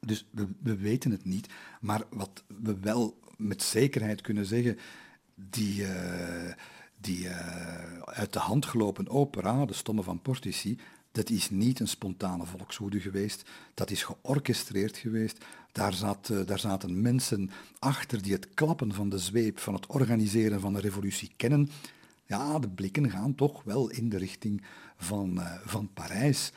Dus 0.00 0.26
we, 0.30 0.46
we, 0.62 0.76
weten 0.76 1.10
het 1.10 1.24
niet. 1.24 1.48
Maar 1.80 2.02
wat 2.10 2.44
we 2.62 2.78
wel 2.80 3.18
met 3.36 3.62
zekerheid 3.62 4.20
kunnen 4.20 4.46
zeggen, 4.46 4.78
die, 5.34 5.80
uh, 5.80 6.52
die 7.00 7.24
uh, 7.24 8.02
uit 8.04 8.32
de 8.32 8.38
hand 8.38 8.66
gelopen 8.66 9.08
opera, 9.08 9.64
De 9.64 9.74
Stomme 9.74 10.02
van 10.02 10.22
Portici, 10.22 10.78
dat 11.12 11.30
is 11.30 11.50
niet 11.50 11.80
een 11.80 11.88
spontane 11.88 12.46
volkswoede 12.46 13.00
geweest. 13.00 13.48
Dat 13.74 13.90
is 13.90 14.02
georchestreerd 14.02 14.96
geweest. 14.96 15.44
Daar, 15.72 15.92
zat, 15.92 16.28
uh, 16.32 16.46
daar 16.46 16.58
zaten 16.58 17.02
mensen 17.02 17.50
achter 17.78 18.22
die 18.22 18.32
het 18.32 18.48
klappen 18.54 18.94
van 18.94 19.08
de 19.08 19.18
zweep 19.18 19.58
van 19.58 19.74
het 19.74 19.86
organiseren 19.86 20.60
van 20.60 20.72
de 20.72 20.80
revolutie 20.80 21.30
kennen. 21.36 21.70
Ja, 22.26 22.58
de 22.58 22.68
blikken 22.68 23.10
gaan 23.10 23.34
toch 23.34 23.62
wel 23.62 23.90
in 23.90 24.08
de 24.08 24.18
richting 24.18 24.62
van, 24.96 25.40
van 25.64 25.90
Parijs. 25.94 26.52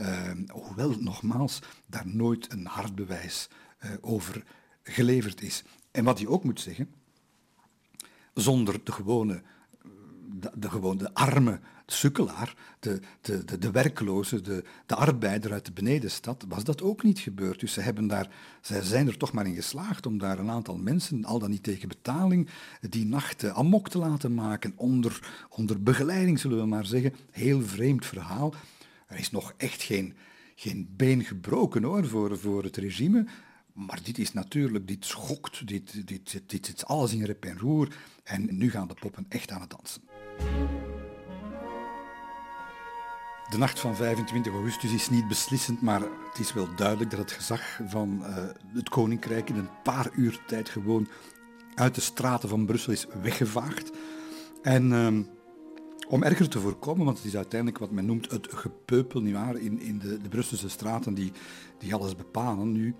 Uh, 0.00 0.30
hoewel, 0.48 0.94
nogmaals, 1.00 1.58
daar 1.86 2.06
nooit 2.06 2.52
een 2.52 2.66
hard 2.66 2.94
bewijs 2.94 3.48
uh, 3.84 3.90
over 4.00 4.44
geleverd 4.82 5.42
is. 5.42 5.64
En 5.90 6.04
wat 6.04 6.18
je 6.18 6.28
ook 6.28 6.44
moet 6.44 6.60
zeggen, 6.60 6.88
zonder 8.34 8.84
de 8.84 8.92
gewone, 8.92 9.42
de, 10.40 10.50
de 10.54 10.96
de 10.96 11.14
arme 11.14 11.60
sukkelaar, 11.86 12.54
de, 12.80 13.00
de, 13.20 13.44
de, 13.44 13.58
de 13.58 13.70
werkloze, 13.70 14.40
de, 14.40 14.64
de 14.86 14.94
arbeider 14.94 15.52
uit 15.52 15.66
de 15.66 15.72
benedenstad, 15.72 16.44
was 16.48 16.64
dat 16.64 16.82
ook 16.82 17.02
niet 17.02 17.18
gebeurd. 17.18 17.60
Dus 17.60 17.72
ze, 17.72 17.80
hebben 17.80 18.06
daar, 18.06 18.28
zij 18.60 18.82
zijn 18.82 19.06
er 19.06 19.16
toch 19.16 19.32
maar 19.32 19.46
in 19.46 19.54
geslaagd 19.54 20.06
om 20.06 20.18
daar 20.18 20.38
een 20.38 20.50
aantal 20.50 20.76
mensen, 20.76 21.24
al 21.24 21.38
dan 21.38 21.50
niet 21.50 21.62
tegen 21.62 21.88
betaling, 21.88 22.48
die 22.80 23.06
nachten 23.06 23.54
amok 23.54 23.88
te 23.88 23.98
laten 23.98 24.34
maken, 24.34 24.72
onder, 24.76 25.46
onder 25.48 25.82
begeleiding 25.82 26.38
zullen 26.38 26.58
we 26.58 26.66
maar 26.66 26.86
zeggen. 26.86 27.14
Heel 27.30 27.62
vreemd 27.62 28.06
verhaal. 28.06 28.54
Er 29.12 29.18
is 29.18 29.30
nog 29.30 29.54
echt 29.56 29.82
geen, 29.82 30.14
geen 30.54 30.94
been 30.96 31.24
gebroken 31.24 31.82
hoor, 31.82 32.06
voor, 32.06 32.38
voor 32.38 32.62
het 32.62 32.76
regime. 32.76 33.26
Maar 33.72 34.00
dit 34.02 34.18
is 34.18 34.32
natuurlijk, 34.32 34.88
dit 34.88 35.04
schokt, 35.04 35.66
dit, 35.66 36.06
dit, 36.06 36.30
dit, 36.30 36.42
dit 36.46 36.66
zit 36.66 36.84
alles 36.84 37.12
in 37.12 37.24
rep 37.24 37.44
en 37.44 37.58
roer. 37.58 37.96
En 38.24 38.56
nu 38.56 38.70
gaan 38.70 38.88
de 38.88 38.94
poppen 38.94 39.26
echt 39.28 39.50
aan 39.50 39.60
het 39.60 39.70
dansen. 39.70 40.02
De 43.50 43.58
nacht 43.58 43.80
van 43.80 43.96
25 43.96 44.52
augustus 44.52 44.92
is 44.92 45.10
niet 45.10 45.28
beslissend, 45.28 45.80
maar 45.80 46.00
het 46.00 46.38
is 46.38 46.52
wel 46.52 46.74
duidelijk 46.76 47.10
dat 47.10 47.18
het 47.18 47.32
gezag 47.32 47.80
van 47.86 48.18
uh, 48.20 48.36
het 48.74 48.88
koninkrijk 48.88 49.48
in 49.48 49.56
een 49.56 49.82
paar 49.82 50.10
uur 50.14 50.40
tijd 50.46 50.68
gewoon 50.68 51.08
uit 51.74 51.94
de 51.94 52.00
straten 52.00 52.48
van 52.48 52.66
Brussel 52.66 52.92
is 52.92 53.06
weggevaagd. 53.22 53.90
En 54.62 54.90
uh, 54.90 55.08
om 56.08 56.22
erger 56.22 56.48
te 56.48 56.60
voorkomen, 56.60 57.04
want 57.04 57.16
het 57.16 57.26
is 57.26 57.36
uiteindelijk 57.36 57.80
wat 57.80 57.90
men 57.90 58.06
noemt 58.06 58.30
het 58.30 58.48
gepeupel 58.50 59.20
nietwaar, 59.20 59.56
in, 59.56 59.80
in 59.80 59.98
de, 59.98 60.18
de 60.18 60.28
Brusselse 60.28 60.68
straten 60.68 61.14
die, 61.14 61.32
die 61.78 61.94
alles 61.94 62.16
bepalen 62.16 62.72
nu. 62.72 62.94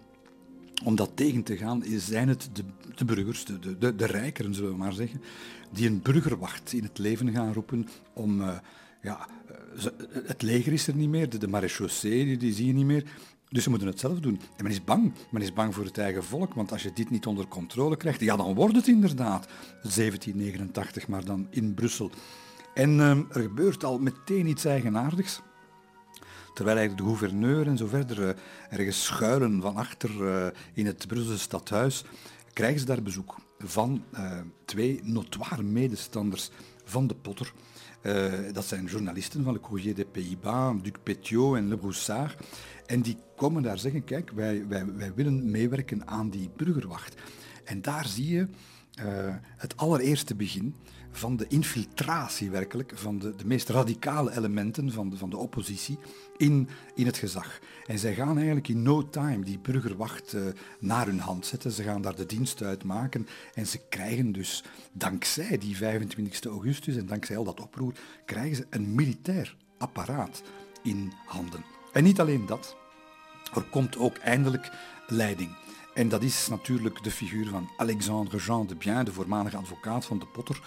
Om 0.84 0.96
dat 0.96 1.10
tegen 1.14 1.42
te 1.42 1.56
gaan, 1.56 1.82
zijn 1.86 2.28
het 2.28 2.48
de, 2.52 2.64
de 2.94 3.04
burgers, 3.04 3.44
de, 3.44 3.78
de, 3.78 3.94
de 3.94 4.06
rijkeren 4.06 4.54
zullen 4.54 4.70
we 4.70 4.76
maar 4.76 4.92
zeggen, 4.92 5.20
die 5.70 5.88
een 5.88 6.02
burgerwacht 6.02 6.72
in 6.72 6.82
het 6.82 6.98
leven 6.98 7.32
gaan 7.32 7.52
roepen 7.52 7.88
om... 8.12 8.40
Uh, 8.40 8.58
ja, 9.02 9.28
uh, 9.76 9.84
het 10.26 10.42
leger 10.42 10.72
is 10.72 10.86
er 10.86 10.94
niet 10.94 11.08
meer, 11.08 11.28
de, 11.28 11.38
de 11.38 11.98
die, 12.00 12.36
die 12.36 12.52
zie 12.52 12.66
je 12.66 12.72
niet 12.72 12.86
meer. 12.86 13.04
Dus 13.48 13.62
ze 13.62 13.70
moeten 13.70 13.88
het 13.88 14.00
zelf 14.00 14.20
doen. 14.20 14.40
En 14.56 14.62
men 14.62 14.72
is 14.72 14.84
bang. 14.84 15.12
Men 15.30 15.42
is 15.42 15.52
bang 15.52 15.74
voor 15.74 15.84
het 15.84 15.98
eigen 15.98 16.24
volk, 16.24 16.54
want 16.54 16.72
als 16.72 16.82
je 16.82 16.92
dit 16.92 17.10
niet 17.10 17.26
onder 17.26 17.46
controle 17.46 17.96
krijgt, 17.96 18.20
ja, 18.20 18.36
dan 18.36 18.54
wordt 18.54 18.76
het 18.76 18.88
inderdaad 18.88 19.46
1789, 19.82 21.08
maar 21.08 21.24
dan 21.24 21.46
in 21.50 21.74
Brussel. 21.74 22.10
En 22.74 22.90
uh, 22.98 23.10
er 23.10 23.40
gebeurt 23.40 23.84
al 23.84 23.98
meteen 23.98 24.46
iets 24.46 24.64
eigenaardigs. 24.64 25.40
terwijl 26.54 26.76
eigenlijk 26.76 27.06
de 27.06 27.16
gouverneur 27.16 27.66
en 27.66 27.76
zo 27.76 27.86
verder 27.86 28.18
uh, 28.18 28.28
ergens 28.70 29.04
schuilen 29.04 29.60
van 29.60 29.76
achter 29.76 30.10
uh, 30.10 30.46
in 30.74 30.86
het 30.86 31.06
Brusselse 31.06 31.42
stadhuis, 31.42 32.04
krijgen 32.52 32.80
ze 32.80 32.86
daar 32.86 33.02
bezoek 33.02 33.36
van 33.58 34.04
uh, 34.14 34.30
twee 34.64 35.00
notoire 35.02 35.62
medestanders 35.62 36.50
van 36.84 37.06
de 37.06 37.14
Potter. 37.14 37.52
dat 38.52 38.64
zijn 38.64 38.84
journalisten 38.84 39.44
van 39.44 39.52
Le 39.52 39.60
Courrier 39.60 39.94
des 39.94 40.04
Pays-Bas, 40.12 40.82
Duc 40.82 40.92
Petiot 41.02 41.56
en 41.56 41.68
Le 41.68 41.76
Broussard. 41.76 42.46
En 42.86 43.02
die 43.02 43.16
komen 43.36 43.62
daar 43.62 43.78
zeggen, 43.78 44.04
kijk, 44.04 44.30
wij, 44.30 44.66
wij, 44.68 44.94
wij 44.94 45.14
willen 45.14 45.50
meewerken 45.50 46.06
aan 46.06 46.30
die 46.30 46.50
burgerwacht. 46.56 47.14
En 47.64 47.82
daar 47.82 48.06
zie 48.06 48.28
je 48.28 48.48
het 49.56 49.76
allereerste 49.76 50.34
begin 50.34 50.74
van 51.12 51.36
de 51.36 51.46
infiltratie 51.48 52.50
werkelijk 52.50 52.92
van 52.94 53.18
de, 53.18 53.34
de 53.36 53.46
meest 53.46 53.68
radicale 53.68 54.36
elementen 54.36 54.92
van 54.92 55.10
de, 55.10 55.16
van 55.16 55.30
de 55.30 55.36
oppositie 55.36 55.98
in, 56.36 56.68
in 56.94 57.06
het 57.06 57.16
gezag. 57.16 57.58
En 57.86 57.98
zij 57.98 58.14
gaan 58.14 58.36
eigenlijk 58.36 58.68
in 58.68 58.82
no 58.82 59.08
time 59.08 59.44
die 59.44 59.58
burgerwacht 59.58 60.32
uh, 60.32 60.42
naar 60.78 61.06
hun 61.06 61.20
hand 61.20 61.46
zetten. 61.46 61.72
Ze 61.72 61.82
gaan 61.82 62.02
daar 62.02 62.16
de 62.16 62.26
dienst 62.26 62.62
uit 62.62 62.84
maken 62.84 63.26
en 63.54 63.66
ze 63.66 63.80
krijgen 63.88 64.32
dus, 64.32 64.64
dankzij 64.92 65.58
die 65.58 65.76
25 65.76 66.44
augustus 66.44 66.96
en 66.96 67.06
dankzij 67.06 67.36
al 67.36 67.44
dat 67.44 67.60
oproer, 67.60 67.92
krijgen 68.24 68.56
ze 68.56 68.66
een 68.70 68.94
militair 68.94 69.56
apparaat 69.78 70.42
in 70.82 71.12
handen. 71.26 71.64
En 71.92 72.04
niet 72.04 72.20
alleen 72.20 72.46
dat, 72.46 72.76
er 73.54 73.62
komt 73.70 73.98
ook 73.98 74.16
eindelijk 74.16 74.70
leiding. 75.06 75.56
En 75.94 76.08
dat 76.08 76.22
is 76.22 76.48
natuurlijk 76.48 77.02
de 77.02 77.10
figuur 77.10 77.48
van 77.48 77.70
Alexandre 77.76 78.38
Jean 78.38 78.66
de 78.66 78.74
Bien, 78.74 79.04
de 79.04 79.12
voormalige 79.12 79.56
advocaat 79.56 80.04
van 80.04 80.18
de 80.18 80.26
Potter. 80.26 80.60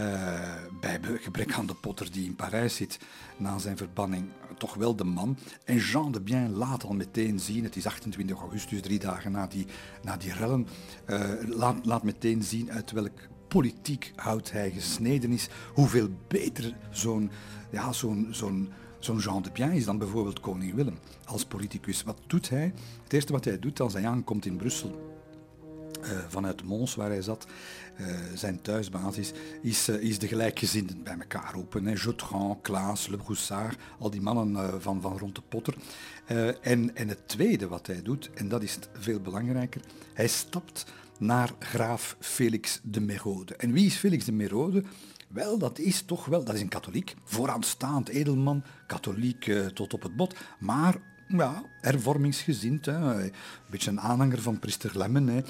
Uh, 0.00 0.52
bij 0.80 1.00
gebrek 1.20 1.52
aan 1.52 1.66
de 1.66 1.74
Potter 1.74 2.12
die 2.12 2.26
in 2.26 2.36
Parijs 2.36 2.76
zit 2.76 2.98
na 3.36 3.58
zijn 3.58 3.76
verbanning, 3.76 4.28
toch 4.58 4.74
wel 4.74 4.96
de 4.96 5.04
man. 5.04 5.36
En 5.64 5.76
Jean 5.76 6.12
de 6.12 6.20
Bien 6.20 6.52
laat 6.52 6.84
al 6.84 6.94
meteen 6.94 7.40
zien, 7.40 7.64
het 7.64 7.76
is 7.76 7.86
28 7.86 8.38
augustus, 8.38 8.80
drie 8.80 8.98
dagen 8.98 9.32
na 9.32 9.46
die, 9.46 9.66
na 10.02 10.16
die 10.16 10.32
rellen, 10.32 10.66
uh, 11.06 11.30
laat, 11.48 11.84
laat 11.84 12.02
meteen 12.02 12.42
zien 12.42 12.72
uit 12.72 12.90
welk 12.90 13.18
politiek 13.48 14.12
hout 14.16 14.50
hij 14.50 14.70
gesneden 14.70 15.32
is, 15.32 15.48
hoeveel 15.74 16.08
beter 16.28 16.76
zo'n 16.90 17.30
ja, 17.70 17.92
zo'n 17.92 18.28
zo'n 18.30 18.72
zo'n 18.98 19.18
Jean 19.18 19.42
de 19.42 19.50
Bien 19.52 19.72
is 19.72 19.84
dan 19.84 19.98
bijvoorbeeld 19.98 20.40
koning 20.40 20.74
Willem 20.74 20.98
als 21.24 21.44
politicus. 21.44 22.02
Wat 22.02 22.18
doet 22.26 22.48
hij? 22.48 22.72
Het 23.02 23.12
eerste 23.12 23.32
wat 23.32 23.44
hij 23.44 23.58
doet 23.58 23.80
als 23.80 23.92
hij 23.92 24.06
aankomt 24.06 24.46
in 24.46 24.56
Brussel, 24.56 25.13
uh, 26.04 26.10
vanuit 26.28 26.64
Mons, 26.64 26.94
waar 26.94 27.08
hij 27.08 27.22
zat, 27.22 27.46
uh, 28.00 28.06
zijn 28.34 28.60
thuisbasis, 28.62 29.32
is, 29.62 29.88
uh, 29.88 30.02
is 30.02 30.18
de 30.18 30.28
gelijkgezinden 30.28 31.02
bij 31.02 31.16
elkaar 31.18 31.52
roepen. 31.52 31.92
Jotran, 31.92 32.58
Klaas, 32.62 33.06
Le 33.06 33.16
Broussard, 33.16 33.78
al 33.98 34.10
die 34.10 34.20
mannen 34.20 34.82
van, 34.82 35.00
van 35.00 35.18
rond 35.18 35.34
de 35.34 35.42
Potter. 35.48 35.74
en, 36.60 36.96
en 36.96 37.08
het 37.08 37.28
tweede 37.28 37.68
wat 37.68 37.86
hij 37.86 38.02
doet, 38.02 38.30
en 38.34 38.48
dat 38.48 38.62
is 38.62 38.78
veel 38.98 39.20
belangrijker, 39.20 39.80
hij 40.14 40.28
stapt 40.28 40.84
naar 41.18 41.50
graaf 41.58 42.16
Felix 42.20 42.80
de 42.82 43.00
Merode. 43.00 43.56
En 43.56 43.72
wie 43.72 43.86
is 43.86 43.96
Felix 43.96 44.24
de 44.24 44.32
Merode? 44.32 44.82
Wel, 45.28 45.58
dat 45.58 45.78
is 45.78 46.02
toch 46.02 46.24
wel, 46.24 46.44
dat 46.44 46.54
is 46.54 46.60
een 46.60 46.68
katholiek, 46.68 47.14
vooraanstaand 47.24 48.08
edelman, 48.08 48.64
katholiek 48.86 49.52
tot 49.74 49.94
op 49.94 50.02
het 50.02 50.16
bot, 50.16 50.36
maar 50.58 51.13
ja, 51.28 51.64
hervormingsgezind. 51.80 52.86
Hè. 52.86 53.22
Een 53.22 53.32
beetje 53.70 53.90
een 53.90 54.00
aanhanger 54.00 54.42
van 54.42 54.58
priester 54.58 54.98
Lemmen. 54.98 55.28
Hè. 55.28 55.40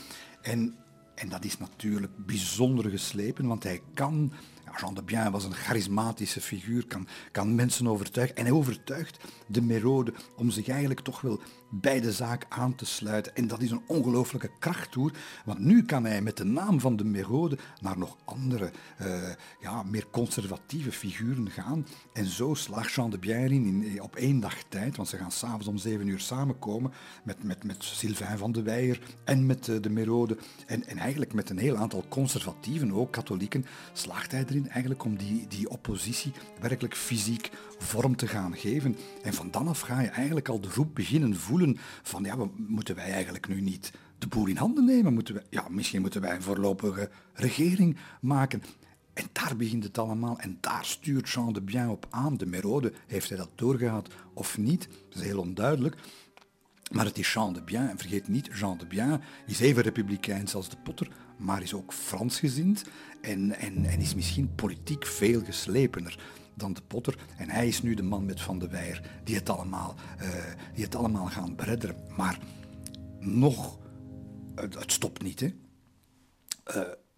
En, 0.43 0.75
en 1.15 1.29
dat 1.29 1.45
is 1.45 1.59
natuurlijk 1.59 2.27
bijzonder 2.27 2.91
geslepen, 2.91 3.47
want 3.47 3.63
hij 3.63 3.81
kan 3.95 4.33
Jean 4.77 4.95
de 4.95 5.03
Bien 5.03 5.31
was 5.31 5.45
een 5.45 5.55
charismatische 5.55 6.41
figuur, 6.41 6.87
kan, 6.87 7.07
kan 7.33 7.55
mensen 7.55 7.87
overtuigen. 7.87 8.37
En 8.37 8.45
hij 8.45 8.53
overtuigt 8.53 9.19
de 9.47 9.63
Merode 9.63 10.15
om 10.37 10.51
zich 10.51 10.69
eigenlijk 10.69 11.01
toch 11.01 11.21
wel 11.21 11.41
bij 11.71 12.01
de 12.01 12.13
zaak 12.13 12.47
aan 12.49 12.75
te 12.75 12.85
sluiten. 12.85 13.35
En 13.35 13.47
dat 13.47 13.63
is 13.63 13.71
een 13.71 13.83
ongelooflijke 13.87 14.51
krachttoer, 14.59 15.13
want 15.45 15.59
nu 15.59 15.85
kan 15.85 16.05
hij 16.05 16.23
met 16.23 16.37
de 16.37 16.45
naam 16.45 16.81
van 16.81 16.97
de 16.97 17.05
Merode 17.05 17.59
naar 17.81 17.99
nog 17.99 18.17
andere, 18.25 18.71
uh, 19.03 19.29
ja, 19.61 19.83
meer 19.83 20.07
conservatieve 20.11 20.93
figuren 20.93 21.51
gaan. 21.51 21.87
En 22.13 22.27
zo 22.27 22.55
slaagt 22.55 22.93
Jean 22.93 23.11
de 23.11 23.19
Bien 23.19 23.51
in, 23.51 24.03
op 24.03 24.17
één 24.17 24.41
dag 24.41 24.63
tijd, 24.69 24.97
want 24.97 25.09
ze 25.09 25.17
gaan 25.17 25.33
s'avonds 25.33 25.67
om 25.67 25.79
zeven 25.79 26.09
uur 26.09 26.21
samenkomen 26.21 26.93
met, 27.25 27.43
met, 27.43 27.65
met 27.65 27.85
Sylvain 27.85 28.39
van 28.39 28.53
de 28.53 28.63
Weijer 28.63 29.01
en 29.25 29.47
met 29.47 29.69
uh, 29.69 29.81
de 29.81 29.91
Merode. 29.91 30.37
En, 30.67 30.87
en 30.87 30.99
eigenlijk 30.99 31.33
met 31.33 31.51
een 31.51 31.59
heel 31.59 31.77
aantal 31.77 32.05
conservatieven, 32.09 32.93
ook 32.93 33.13
katholieken, 33.13 33.67
slaagt 33.93 34.31
hij 34.31 34.45
erin 34.49 34.54
eigenlijk 34.63 35.05
om 35.05 35.17
die, 35.17 35.47
die 35.47 35.69
oppositie 35.69 36.33
werkelijk 36.61 36.97
fysiek 36.97 37.51
vorm 37.79 38.17
te 38.17 38.27
gaan 38.27 38.57
geven. 38.57 38.97
En 39.23 39.35
van 39.35 39.51
dan 39.51 39.69
af 39.69 39.81
ga 39.81 40.01
je 40.01 40.09
eigenlijk 40.09 40.49
al 40.49 40.61
de 40.61 40.69
roep 40.75 40.95
beginnen 40.95 41.37
voelen 41.37 41.77
van 42.03 42.25
ja, 42.25 42.37
moeten 42.57 42.95
wij 42.95 43.13
eigenlijk 43.13 43.49
nu 43.49 43.61
niet 43.61 43.93
de 44.19 44.27
boel 44.27 44.47
in 44.47 44.57
handen 44.57 44.85
nemen? 44.85 45.15
Moeten 45.15 45.35
wij, 45.35 45.45
ja, 45.51 45.67
misschien 45.71 46.01
moeten 46.01 46.21
wij 46.21 46.35
een 46.35 46.43
voorlopige 46.43 47.11
regering 47.33 47.97
maken. 48.21 48.63
En 49.15 49.25
daar 49.33 49.57
begint 49.57 49.85
het 49.85 49.99
allemaal 49.99 50.39
en 50.39 50.59
daar 50.61 50.85
stuurt 50.85 51.29
Jean 51.29 51.53
de 51.53 51.63
Bien 51.63 51.89
op 51.89 52.07
aan. 52.11 52.37
De 52.37 52.47
Merode, 52.47 52.93
heeft 53.07 53.29
hij 53.29 53.39
dat 53.39 53.51
doorgehad 53.55 54.09
of 54.33 54.59
niet? 54.59 54.89
Dat 55.09 55.23
is 55.23 55.27
heel 55.27 55.41
onduidelijk. 55.41 55.97
Maar 56.93 57.05
het 57.05 57.19
is 57.19 57.33
Jean 57.33 57.53
de 57.53 57.63
Bien, 57.63 57.91
en 57.91 57.99
vergeet 57.99 58.29
niet, 58.29 58.49
Jean 58.53 58.79
de 58.79 58.87
Bien 58.87 59.21
is 59.47 59.61
even 59.61 59.83
republikeins 59.83 60.55
als 60.55 60.69
de 60.69 60.77
Potter, 60.85 61.09
maar 61.37 61.63
is 61.63 61.75
ook 61.75 61.93
Fransgezind 61.93 62.85
en, 63.21 63.59
en, 63.59 63.85
en 63.85 64.01
is 64.01 64.15
misschien 64.15 64.55
politiek 64.55 65.07
veel 65.07 65.45
geslepener 65.45 66.19
dan 66.55 66.73
de 66.73 66.83
Potter. 66.83 67.19
En 67.37 67.51
hij 67.51 67.69
is 67.69 67.83
nu 67.83 67.95
de 67.95 68.03
man 68.03 68.25
met 68.25 68.41
Van 68.41 68.59
de 68.59 68.69
Weijer 68.69 69.21
die 69.25 69.35
het 69.35 69.49
allemaal, 69.51 69.95
uh, 70.21 70.29
die 70.75 70.85
het 70.85 70.95
allemaal 70.95 71.27
gaan 71.27 71.57
beredderen. 71.57 71.97
Maar 72.17 72.39
nog, 73.19 73.79
het, 74.55 74.93
stopt 74.93 75.23
niet. 75.23 75.41
Hè. 75.41 75.47
Uh, 75.47 75.55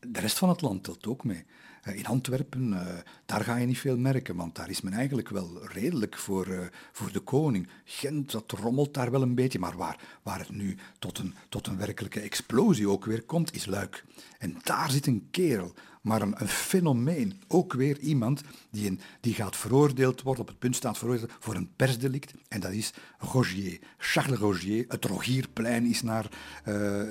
de 0.00 0.20
rest 0.20 0.38
van 0.38 0.48
het 0.48 0.60
land 0.60 0.84
telt 0.84 1.06
ook 1.06 1.24
mee. 1.24 1.44
Eh, 1.86 1.96
in 1.96 2.06
Antwerpen, 2.06 2.68
uh, 2.68 2.86
daar 3.26 3.44
ga 3.44 3.56
je 3.56 3.66
niet 3.66 3.78
veel 3.78 3.96
merken, 3.96 4.36
want 4.36 4.54
daar 4.54 4.70
is 4.70 4.80
men 4.80 4.92
eigenlijk 4.92 5.28
wel 5.28 5.66
redelijk 5.66 6.16
voor, 6.16 6.48
uh, 6.48 6.58
voor 6.92 7.12
de 7.12 7.20
koning. 7.20 7.68
Gent, 7.84 8.30
dat 8.30 8.50
rommelt 8.50 8.94
daar 8.94 9.10
wel 9.10 9.22
een 9.22 9.34
beetje, 9.34 9.58
maar 9.58 9.76
waar, 9.76 10.00
waar 10.22 10.38
het 10.38 10.50
nu 10.50 10.76
tot 10.98 11.18
een, 11.18 11.34
tot 11.48 11.66
een 11.66 11.76
werkelijke 11.76 12.20
explosie 12.20 12.88
ook 12.88 13.04
weer 13.04 13.22
komt, 13.22 13.54
is 13.54 13.66
Luik. 13.66 14.04
En 14.38 14.56
daar 14.62 14.90
zit 14.90 15.06
een 15.06 15.28
kerel, 15.30 15.74
maar 16.02 16.22
een, 16.22 16.34
een 16.40 16.48
fenomeen. 16.48 17.40
Ook 17.48 17.72
weer 17.72 17.98
iemand 17.98 18.42
die, 18.70 18.88
een, 18.88 19.00
die 19.20 19.34
gaat 19.34 19.56
veroordeeld 19.56 20.22
worden, 20.22 20.42
op 20.42 20.48
het 20.48 20.58
punt 20.58 20.76
staat 20.76 20.98
veroordeeld 20.98 21.32
voor 21.38 21.54
een 21.54 21.70
persdelict, 21.76 22.32
en 22.48 22.60
dat 22.60 22.72
is 22.72 22.92
Rogier. 23.18 23.78
Charles 23.98 24.38
Rogier, 24.38 24.84
het 24.88 25.04
Rogierplein 25.04 25.84
is 25.84 26.02
naar, 26.02 26.28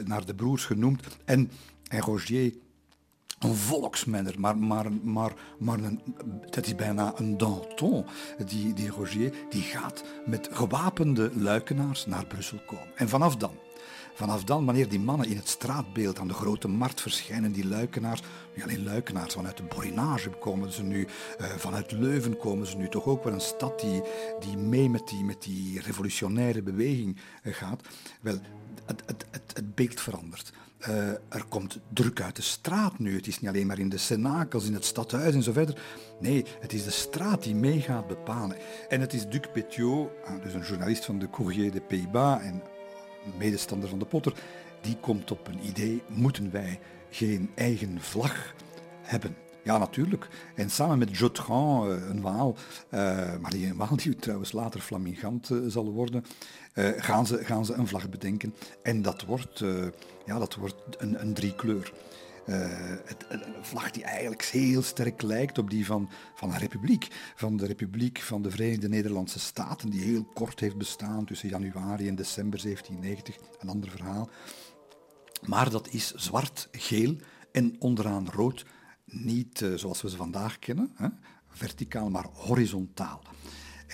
naar 0.03 0.25
de 0.25 0.35
broers 0.35 0.65
genoemd. 0.65 1.01
En, 1.25 1.51
en 1.88 1.99
Rogier 1.99 2.53
een 3.39 3.56
volksmenner, 3.56 4.39
maar, 4.39 4.58
maar, 4.58 4.91
maar, 5.04 5.34
maar 5.60 5.80
een, 5.80 6.02
dat 6.50 6.65
is 6.65 6.76
bijna 6.76 7.13
een 7.15 7.38
Danton. 7.38 8.06
Die, 8.45 8.74
die 8.74 8.89
Rogier 8.89 9.34
die 9.50 9.62
gaat 9.62 10.04
met 10.26 10.50
gewapende 10.52 11.32
luikenaars 11.36 12.06
naar 12.06 12.26
Brussel 12.26 12.60
komen. 12.65 12.88
En 12.95 13.10
vanaf 13.10 13.36
dan, 13.36 13.52
vanaf 14.13 14.43
dan, 14.43 14.65
wanneer 14.65 14.89
die 14.89 15.00
mannen 15.00 15.28
in 15.28 15.38
het 15.38 15.48
straatbeeld 15.48 16.19
aan 16.19 16.28
de 16.28 16.34
grote 16.34 16.67
markt 16.67 17.02
verschijnen, 17.02 17.52
die 17.52 17.67
luikenaars, 17.67 18.21
niet 18.56 18.63
alleen 18.63 18.84
luikenaars, 18.84 19.34
vanuit 19.34 19.58
de 19.58 19.63
Borinage 19.63 20.30
komen 20.30 20.71
ze 20.71 20.84
nu, 20.84 21.08
uh, 21.41 21.45
vanuit 21.45 21.91
Leuven 21.91 22.38
komen 22.38 22.67
ze 22.67 22.78
nu, 22.78 22.89
toch 22.89 23.06
ook 23.06 23.24
wel 23.24 23.34
een 23.34 23.41
stad 23.41 23.80
die, 23.80 24.02
die 24.39 24.58
mee 24.58 24.89
met 24.89 25.08
die, 25.08 25.24
met 25.24 25.43
die 25.43 25.82
revolutionaire 25.82 26.62
beweging 26.62 27.17
uh, 27.43 27.54
gaat. 27.54 27.82
Wel, 28.21 28.38
het, 28.86 29.04
het, 29.06 29.26
het, 29.32 29.52
het 29.54 29.76
beeld 29.76 30.02
verandert. 30.02 30.52
Uh, 30.89 31.10
er 31.10 31.45
komt 31.50 31.80
druk 31.93 32.21
uit 32.21 32.36
de 32.36 32.41
straat 32.41 33.00
nu. 33.00 33.15
Het 33.15 33.28
is 33.28 33.39
niet 33.39 33.50
alleen 33.50 33.67
maar 33.67 33.80
in 33.80 33.89
de 33.89 33.98
cenakels, 33.98 34.65
in 34.65 34.74
het 34.74 34.86
stadhuis 34.86 35.34
en 35.34 35.43
zo 35.43 35.52
verder. 35.52 35.82
Nee, 36.19 36.45
het 36.60 36.74
is 36.74 36.84
de 36.84 36.91
straat 36.91 37.43
die 37.43 37.56
mee 37.56 37.82
gaat 37.82 38.08
bepalen. 38.08 38.58
En 38.89 39.02
het 39.02 39.13
is 39.13 39.28
Duc 39.28 39.41
Petiot, 39.54 40.10
ah, 40.26 40.43
dus 40.43 40.54
een 40.54 40.62
journalist 40.62 41.06
van 41.06 41.19
de 41.19 41.30
Courrier 41.30 41.71
des 41.71 41.82
Pays-Bas 41.88 42.41
en 42.41 42.63
medestander 43.38 43.89
van 43.89 44.00
de 44.00 44.06
Potter, 44.06 44.34
die 44.82 44.98
komt 44.98 45.32
op 45.32 45.48
een 45.48 45.65
idee, 45.67 46.04
moeten 46.08 46.52
wij 46.52 46.80
geen 47.10 47.50
eigen 47.56 48.02
vlag 48.02 48.54
hebben? 49.02 49.36
Ja, 49.63 49.78
natuurlijk. 49.78 50.28
En 50.56 50.69
samen 50.69 50.98
met 50.98 51.17
Jotran, 51.17 51.89
eh, 51.89 52.10
een 52.10 52.21
Waal, 52.21 52.56
maar 53.41 53.52
die 53.52 53.67
een 53.67 53.78
Waal 53.78 53.95
die 53.95 54.15
trouwens 54.15 54.52
later 54.52 54.80
flamingant 54.80 55.52
zal 55.67 55.91
worden, 55.91 56.26
gaan, 56.98 57.28
ze, 57.28 57.38
gaan 57.43 57.65
ze 57.65 57.74
een 57.74 57.88
vlag 57.88 58.10
bedenken. 58.10 58.56
En 58.84 59.02
dat 59.02 59.24
wordt, 59.24 59.63
ja, 60.25 60.39
dat 60.39 60.55
wordt 60.55 60.75
een, 60.97 61.21
een 61.21 61.33
driekleur. 61.33 61.93
Het, 62.45 63.25
een 63.29 63.43
vlag 63.61 63.91
die 63.91 64.03
eigenlijk 64.03 64.43
heel 64.43 64.81
sterk 64.81 65.21
lijkt 65.21 65.57
op 65.57 65.69
die 65.69 65.85
van, 65.85 66.10
van 66.35 66.52
een 66.52 66.60
republiek. 66.60 67.08
Van 67.35 67.58
de 67.58 67.65
Republiek 67.65 68.21
van 68.21 68.41
de 68.41 68.52
Verenigde 68.52 68.89
Nederlandse 68.89 69.39
Staten, 69.39 69.89
die 69.89 70.04
heel 70.04 70.23
kort 70.23 70.60
heeft 70.60 70.77
bestaan 70.77 71.25
tussen 71.25 71.50
januari 71.50 72.08
en 72.08 72.15
december 72.15 72.62
1790. 72.62 73.37
Een 73.60 73.69
ander 73.69 73.89
verhaal. 73.89 74.29
Maar 75.41 75.69
dat 75.69 75.87
is 75.87 76.12
zwart, 76.12 76.67
geel 76.71 77.15
en 77.52 77.75
onderaan 77.79 78.29
rood 78.31 78.65
niet 79.06 79.62
uh, 79.62 79.73
zoals 79.77 80.02
we 80.02 80.10
ze 80.10 80.15
vandaag 80.15 80.60
kennen, 80.60 80.91
hè, 80.95 81.08
verticaal, 81.50 82.10
maar 82.10 82.25
horizontaal. 82.33 83.21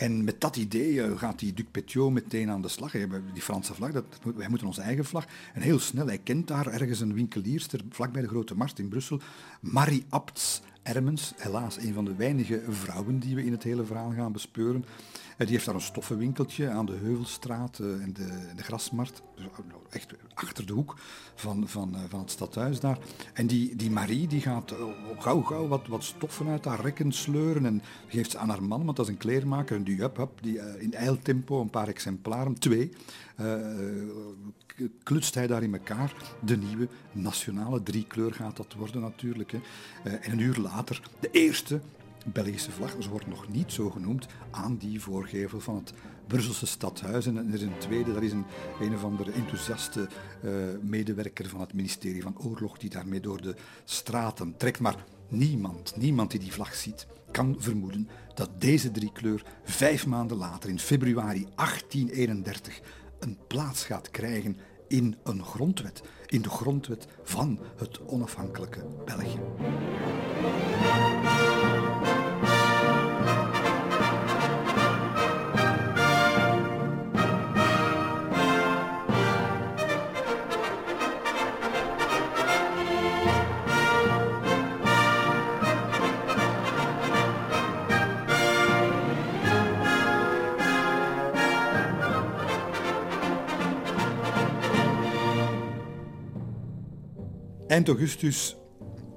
En 0.02 0.24
met 0.24 0.42
dat 0.42 0.56
idee 0.56 1.02
eh, 1.02 1.18
gaat 1.18 1.40
die 1.40 1.54
Duc 1.54 1.66
Petiot 1.72 2.12
meteen 2.12 2.50
aan 2.50 2.62
de 2.62 2.68
slag. 2.68 2.92
Die 3.34 3.42
Franse 3.42 3.74
vlag, 3.74 3.92
dat, 3.92 4.06
wij 4.36 4.50
moeten 4.50 4.68
onze 4.68 4.82
eigen 4.82 5.06
vlag. 5.06 5.26
En 5.54 5.62
heel 5.62 5.80
snel, 5.80 6.08
hij 6.08 6.18
kent 6.18 6.48
daar 6.48 6.68
ergens 6.68 7.00
een 7.00 7.14
winkelierster, 7.14 7.82
vlak 7.90 8.12
bij 8.12 8.22
de 8.22 8.28
Grote 8.28 8.56
Markt 8.56 8.80
in 8.80 8.90
Brussel, 8.90 9.20
Marie 9.60 10.06
Abts 10.10 10.62
Ermens, 10.84 11.34
helaas 11.38 11.78
een 11.78 11.94
van 11.94 12.06
de 12.06 12.16
weinige 12.16 12.62
vrouwen 12.70 13.20
die 13.20 13.36
we 13.36 13.46
in 13.46 13.52
het 13.52 13.64
hele 13.64 13.86
verhaal 13.86 14.12
gaan 14.12 14.32
bespeuren. 14.32 14.86
Die 15.38 15.50
heeft 15.50 15.66
daar 15.66 15.76
een 15.76 15.82
stoffenwinkeltje 15.82 16.70
aan 16.70 16.86
de 16.86 16.96
Heuvelstraat 17.02 17.80
en 17.80 18.02
eh, 18.08 18.16
de, 18.16 18.56
de 18.56 18.64
Grasmarkt. 18.64 19.22
Dus, 19.36 19.46
eh, 19.46 19.52
nou, 19.68 19.82
echt 19.90 20.14
achter 20.34 20.66
de 20.66 20.74
hoek 20.74 20.96
van, 21.36 21.68
van, 21.68 21.96
eh, 21.96 22.02
van 22.10 22.20
het 22.20 22.32
stadhuis 22.32 22.80
daar. 22.80 22.98
En 23.34 23.48
die, 23.48 23.76
die 23.76 23.92
Marie 23.92 24.28
die 24.28 24.42
gaat 24.42 24.74
gauw 25.18 25.42
gauw 25.42 25.68
wat, 25.68 25.88
wat 25.88 26.04
stoffen 26.04 26.48
uit 26.48 26.66
haar 26.66 26.82
rekken 26.82 27.12
sleuren 27.12 27.66
en 27.66 27.82
geeft 28.08 28.32
ze 28.32 28.38
aan 28.38 28.50
haar 28.50 28.64
man, 28.64 28.86
want 28.86 28.98
dat 28.98 29.06
is 29.06 29.12
een 29.12 29.18
kleermaker. 29.18 29.76
En 29.76 29.84
die, 29.84 30.02
die 30.42 30.80
in 30.80 30.94
eiltempo 30.94 31.62
een 31.62 31.70
paar 31.70 31.88
exemplaren, 31.88 32.60
twee, 32.60 32.92
klutst 35.04 35.36
hij 35.36 35.48
daar 35.48 35.64
in 35.64 35.74
elkaar. 35.74 36.14
De 36.40 36.58
nieuwe 36.58 36.88
nationale 37.12 37.84
driekleur 37.84 38.34
gaat 38.34 38.58
dat 38.58 38.74
worden 38.74 39.02
natuurlijk. 39.02 39.52
Hè. 39.52 39.60
en 40.10 40.32
een 40.32 40.40
uur 40.40 40.58
later 40.58 41.02
de 41.20 41.32
eerste 41.32 41.82
Belgische 42.26 42.72
vlag, 42.72 42.96
ze 43.00 43.10
wordt 43.10 43.28
nog 43.28 43.48
niet 43.48 43.72
zo 43.72 43.90
genoemd, 43.90 44.28
aan 44.52 44.78
die 44.78 45.02
voorgevel 45.02 45.60
van 45.60 45.76
het 45.76 45.94
Brusselse 46.28 46.66
stadhuis. 46.66 47.26
En 47.26 47.38
er 47.38 47.54
is 47.54 47.62
een 47.62 47.78
tweede, 47.78 48.14
dat 48.14 48.22
is 48.22 48.32
een, 48.32 48.46
een 48.82 48.96
of 48.96 49.04
andere 49.04 49.32
enthousiaste 49.32 50.08
uh, 50.44 50.52
medewerker 50.82 51.50
van 51.50 51.60
het 51.60 51.74
ministerie 51.74 52.22
van 52.22 52.40
Oorlog 52.40 52.78
die 52.78 52.90
daarmee 52.90 53.20
door 53.20 53.42
de 53.42 53.56
straten 53.84 54.58
trekt. 54.58 54.80
Maar 54.80 55.06
niemand, 55.28 55.96
niemand 55.98 56.32
die 56.32 56.40
die 56.40 56.54
vlag 56.54 56.76
ziet, 56.76 57.08
kan 57.32 57.56
vermoeden 57.60 58.10
dat 58.34 58.62
deze 58.62 58.92
driekleur 58.92 59.44
vijf 59.64 60.06
maanden 60.06 60.38
later, 60.38 60.70
in 60.70 60.80
februari 60.80 61.48
1831, 61.56 62.82
een 63.20 63.38
plaats 63.48 63.86
gaat 63.86 64.12
krijgen 64.12 64.58
in 64.88 65.16
een 65.24 65.44
grondwet, 65.44 66.02
in 66.26 66.42
de 66.42 66.50
grondwet 66.50 67.08
van 67.24 67.60
het 67.78 68.06
onafhankelijke 68.06 68.86
België. 69.06 69.40
Eind 97.72 97.88
augustus, 97.88 98.56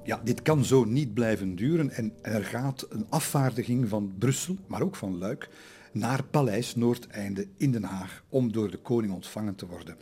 ja, 0.03 0.21
dit 0.23 0.41
kan 0.41 0.65
zo 0.65 0.83
niet 0.83 1.13
blijven 1.13 1.55
duren 1.55 1.89
en 1.89 2.13
er 2.21 2.43
gaat 2.43 2.85
een 2.89 3.05
afvaardiging 3.09 3.89
van 3.89 4.13
Brussel, 4.17 4.57
maar 4.67 4.81
ook 4.81 4.95
van 4.95 5.17
Luik, 5.17 5.49
naar 5.91 6.23
Paleis 6.23 6.75
Noordeinde 6.75 7.47
in 7.57 7.71
Den 7.71 7.83
Haag 7.83 8.23
om 8.29 8.51
door 8.51 8.71
de 8.71 8.77
koning 8.77 9.13
ontvangen 9.13 9.55
te 9.55 9.67
worden. 9.67 9.95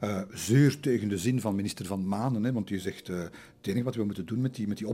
Uh, 0.00 0.20
zeer 0.32 0.80
tegen 0.80 1.08
de 1.08 1.18
zin 1.18 1.40
van 1.40 1.54
minister 1.54 1.86
Van 1.86 2.08
Manen, 2.08 2.44
hè, 2.44 2.52
want 2.52 2.68
die 2.68 2.80
zegt 2.80 3.08
uh, 3.08 3.18
het 3.18 3.32
enige 3.62 3.84
wat 3.84 3.94
we 3.94 4.04
moeten 4.04 4.26
doen 4.26 4.40
met 4.40 4.54
die, 4.54 4.68
met 4.68 4.78
die 4.78 4.86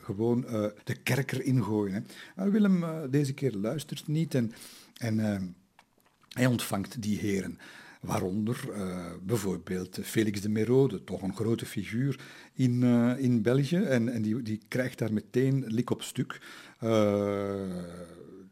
gewoon 0.00 0.44
uh, 0.44 0.66
de 0.84 0.94
kerker 1.02 1.42
ingooien. 1.42 2.06
Hè. 2.34 2.50
Willem 2.50 2.84
deze 3.10 3.34
keer 3.34 3.52
luistert 3.52 4.08
niet 4.08 4.34
en, 4.34 4.52
en 4.96 5.18
hij 6.28 6.46
ontvangt 6.46 7.02
die 7.02 7.18
heren. 7.18 7.58
Waaronder 8.00 8.64
uh, 8.70 9.06
bijvoorbeeld 9.22 9.98
Felix 10.02 10.40
de 10.40 10.48
Merode, 10.48 11.04
toch 11.04 11.22
een 11.22 11.36
grote 11.36 11.66
figuur 11.66 12.20
in, 12.54 12.82
uh, 12.82 13.18
in 13.18 13.42
België. 13.42 13.76
En, 13.76 14.08
en 14.08 14.22
die, 14.22 14.42
die 14.42 14.60
krijgt 14.68 14.98
daar 14.98 15.12
meteen 15.12 15.64
lik 15.66 15.90
op 15.90 16.02
stuk. 16.02 16.40
Uh, 16.84 16.90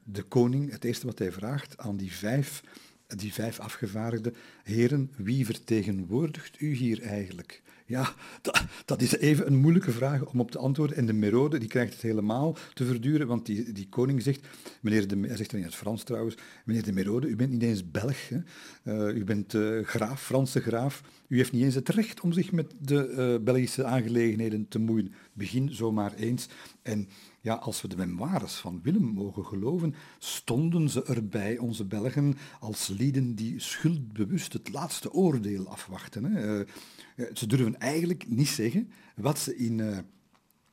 de 0.03 0.23
koning, 0.29 0.71
het 0.71 0.85
eerste 0.85 1.07
wat 1.07 1.19
hij 1.19 1.33
vraagt 1.33 1.79
aan 1.79 1.97
die 1.97 2.13
vijf, 2.13 2.63
die 3.07 3.33
vijf 3.33 3.59
afgevaardigde 3.59 4.33
heren, 4.63 5.11
wie 5.17 5.47
vertegenwoordigt 5.47 6.61
u 6.61 6.75
hier 6.75 7.03
eigenlijk? 7.03 7.63
Ja, 7.89 8.15
dat, 8.85 9.03
is 9.03 9.17
even 9.17 9.47
een 9.47 9.57
moeilijke 9.57 9.91
vraag 9.91 10.25
om 10.25 10.41
op 10.41 10.51
te 10.51 10.59
antwoorden. 10.59 10.97
En 10.97 11.07
de 11.07 11.13
Merode 11.13 11.59
die 11.59 11.69
krijgt 11.69 11.93
het 11.93 12.03
helemaal 12.03 12.57
te 12.75 12.85
verduren, 12.85 13.27
want 13.27 13.47
die, 13.47 13.73
die 13.73 13.89
koning 13.89 14.23
zegt, 14.23 14.47
meneer 14.81 15.09
de, 15.09 15.21
hij 15.21 15.37
zegt 15.37 15.51
dan 15.51 15.61
in 15.61 15.67
het 15.67 15.75
Frans 15.75 16.03
trouwens, 16.03 16.35
meneer 16.65 16.83
de 16.83 16.93
Merode, 16.93 17.29
u 17.29 17.37
bent 17.37 17.51
niet 17.51 17.63
eens 17.63 17.91
Belg, 17.91 18.29
hè? 18.29 18.39
Uh, 18.85 19.17
u 19.17 19.25
bent 19.25 19.55
uh, 19.55 19.85
graaf, 19.85 20.23
Franse 20.23 20.61
graaf, 20.61 21.03
u 21.29 21.37
heeft 21.37 21.53
niet 21.53 21.63
eens 21.63 21.75
het 21.75 21.89
recht 21.89 22.21
om 22.21 22.33
zich 22.33 22.53
met 22.53 22.75
de 22.79 23.09
uh, 23.39 23.45
Belgische 23.45 23.85
aangelegenheden 23.85 24.69
te 24.69 24.79
moeien. 24.79 25.13
Begin 25.33 25.75
zomaar 25.75 26.15
eens. 26.15 26.49
En 26.83 27.09
ja, 27.47 27.55
als 27.55 27.83
we 27.83 27.89
de 27.89 27.97
memoires 27.97 28.55
van 28.55 28.81
Willem 28.83 29.05
mogen 29.05 29.45
geloven, 29.45 29.95
stonden 30.19 30.91
ze 30.91 31.05
erbij, 31.05 31.59
onze 31.59 31.85
Belgen, 31.85 32.39
als 32.61 32.89
lieden 32.89 33.35
die 33.35 33.61
schuldbewust 33.61 34.53
het 34.53 34.73
laatste 34.73 35.13
oordeel 35.13 35.69
afwachten. 35.69 36.25
Hè? 36.25 36.61
Eh, 36.61 36.67
ze 37.35 37.47
durven 37.47 37.81
eigenlijk 37.81 38.29
niet 38.29 38.49
zeggen 38.49 38.91
wat 39.17 39.39
ze 39.39 39.57
in, 39.57 39.79
uh, 39.79 39.99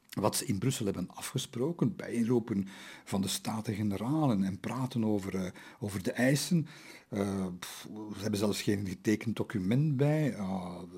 wat 0.09 0.36
ze 0.36 0.45
in 0.45 0.57
Brussel 0.57 0.86
hebben 0.86 1.09
afgesproken, 1.09 1.95
bijeenroepen 1.95 2.67
van 3.03 3.21
de 3.21 3.28
Staten-Generalen 3.28 4.43
en 4.43 4.59
praten 4.59 5.05
over, 5.05 5.53
over 5.80 6.03
de 6.03 6.11
eisen. 6.11 6.67
Pff, 7.59 7.88
ze 8.16 8.22
hebben 8.22 8.39
zelfs 8.39 8.61
geen 8.61 8.88
getekend 8.88 9.36
document 9.36 9.97
bij. 9.97 10.36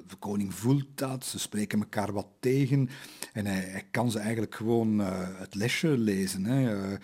de 0.07 0.15
koning 0.19 0.53
voelt 0.53 0.85
dat, 0.95 1.25
ze 1.25 1.39
spreken 1.39 1.79
elkaar 1.79 2.13
wat 2.13 2.27
tegen 2.39 2.89
en 3.33 3.45
hij, 3.45 3.83
kan 3.91 4.11
ze 4.11 4.19
eigenlijk 4.19 4.55
gewoon 4.55 4.99
het 4.99 5.55
lesje 5.55 5.87
lezen. 5.87 6.45
Hè 6.45 6.97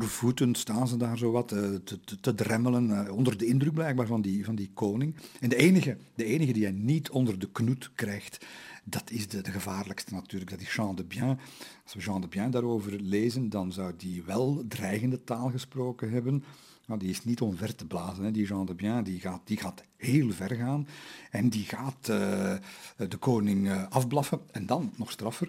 voeten 0.00 0.54
staan 0.54 0.88
ze 0.88 0.96
daar 0.96 1.18
zo 1.18 1.30
wat 1.30 1.48
te, 1.48 1.80
te, 1.84 2.20
te 2.20 2.34
dremmelen, 2.34 3.12
onder 3.12 3.38
de 3.38 3.46
indruk 3.46 3.74
blijkbaar 3.74 4.06
van 4.06 4.22
die, 4.22 4.44
van 4.44 4.54
die 4.54 4.70
koning. 4.74 5.14
En 5.40 5.48
de 5.48 5.56
enige, 5.56 5.96
de 6.14 6.24
enige 6.24 6.52
die 6.52 6.62
hij 6.62 6.72
niet 6.72 7.10
onder 7.10 7.38
de 7.38 7.50
knoet 7.52 7.90
krijgt, 7.94 8.46
dat 8.84 9.10
is 9.10 9.28
de, 9.28 9.40
de 9.40 9.50
gevaarlijkste 9.50 10.14
natuurlijk, 10.14 10.50
dat 10.50 10.60
is 10.60 10.74
Jean 10.74 10.96
de 10.96 11.04
Bien. 11.04 11.38
Als 11.84 11.94
we 11.94 12.00
Jean 12.00 12.20
de 12.20 12.28
Bien 12.28 12.50
daarover 12.50 13.00
lezen, 13.00 13.50
dan 13.50 13.72
zou 13.72 13.92
die 13.96 14.22
wel 14.22 14.64
dreigende 14.68 15.24
taal 15.24 15.50
gesproken 15.50 16.10
hebben. 16.10 16.44
Nou, 16.88 17.00
die 17.00 17.10
is 17.10 17.24
niet 17.24 17.40
onver 17.40 17.74
te 17.74 17.86
blazen, 17.86 18.24
hè. 18.24 18.30
die 18.30 18.46
Jean 18.46 18.66
de 18.66 18.74
Bien, 18.74 19.04
die 19.04 19.20
gaat, 19.20 19.40
die 19.44 19.56
gaat 19.56 19.82
heel 19.96 20.32
ver 20.32 20.54
gaan. 20.54 20.88
En 21.30 21.48
die 21.48 21.64
gaat 21.64 22.08
uh, 22.08 22.54
de 22.96 23.16
koning 23.18 23.66
uh, 23.66 23.86
afblaffen. 23.88 24.40
En 24.50 24.66
dan, 24.66 24.92
nog 24.96 25.10
straffer, 25.10 25.48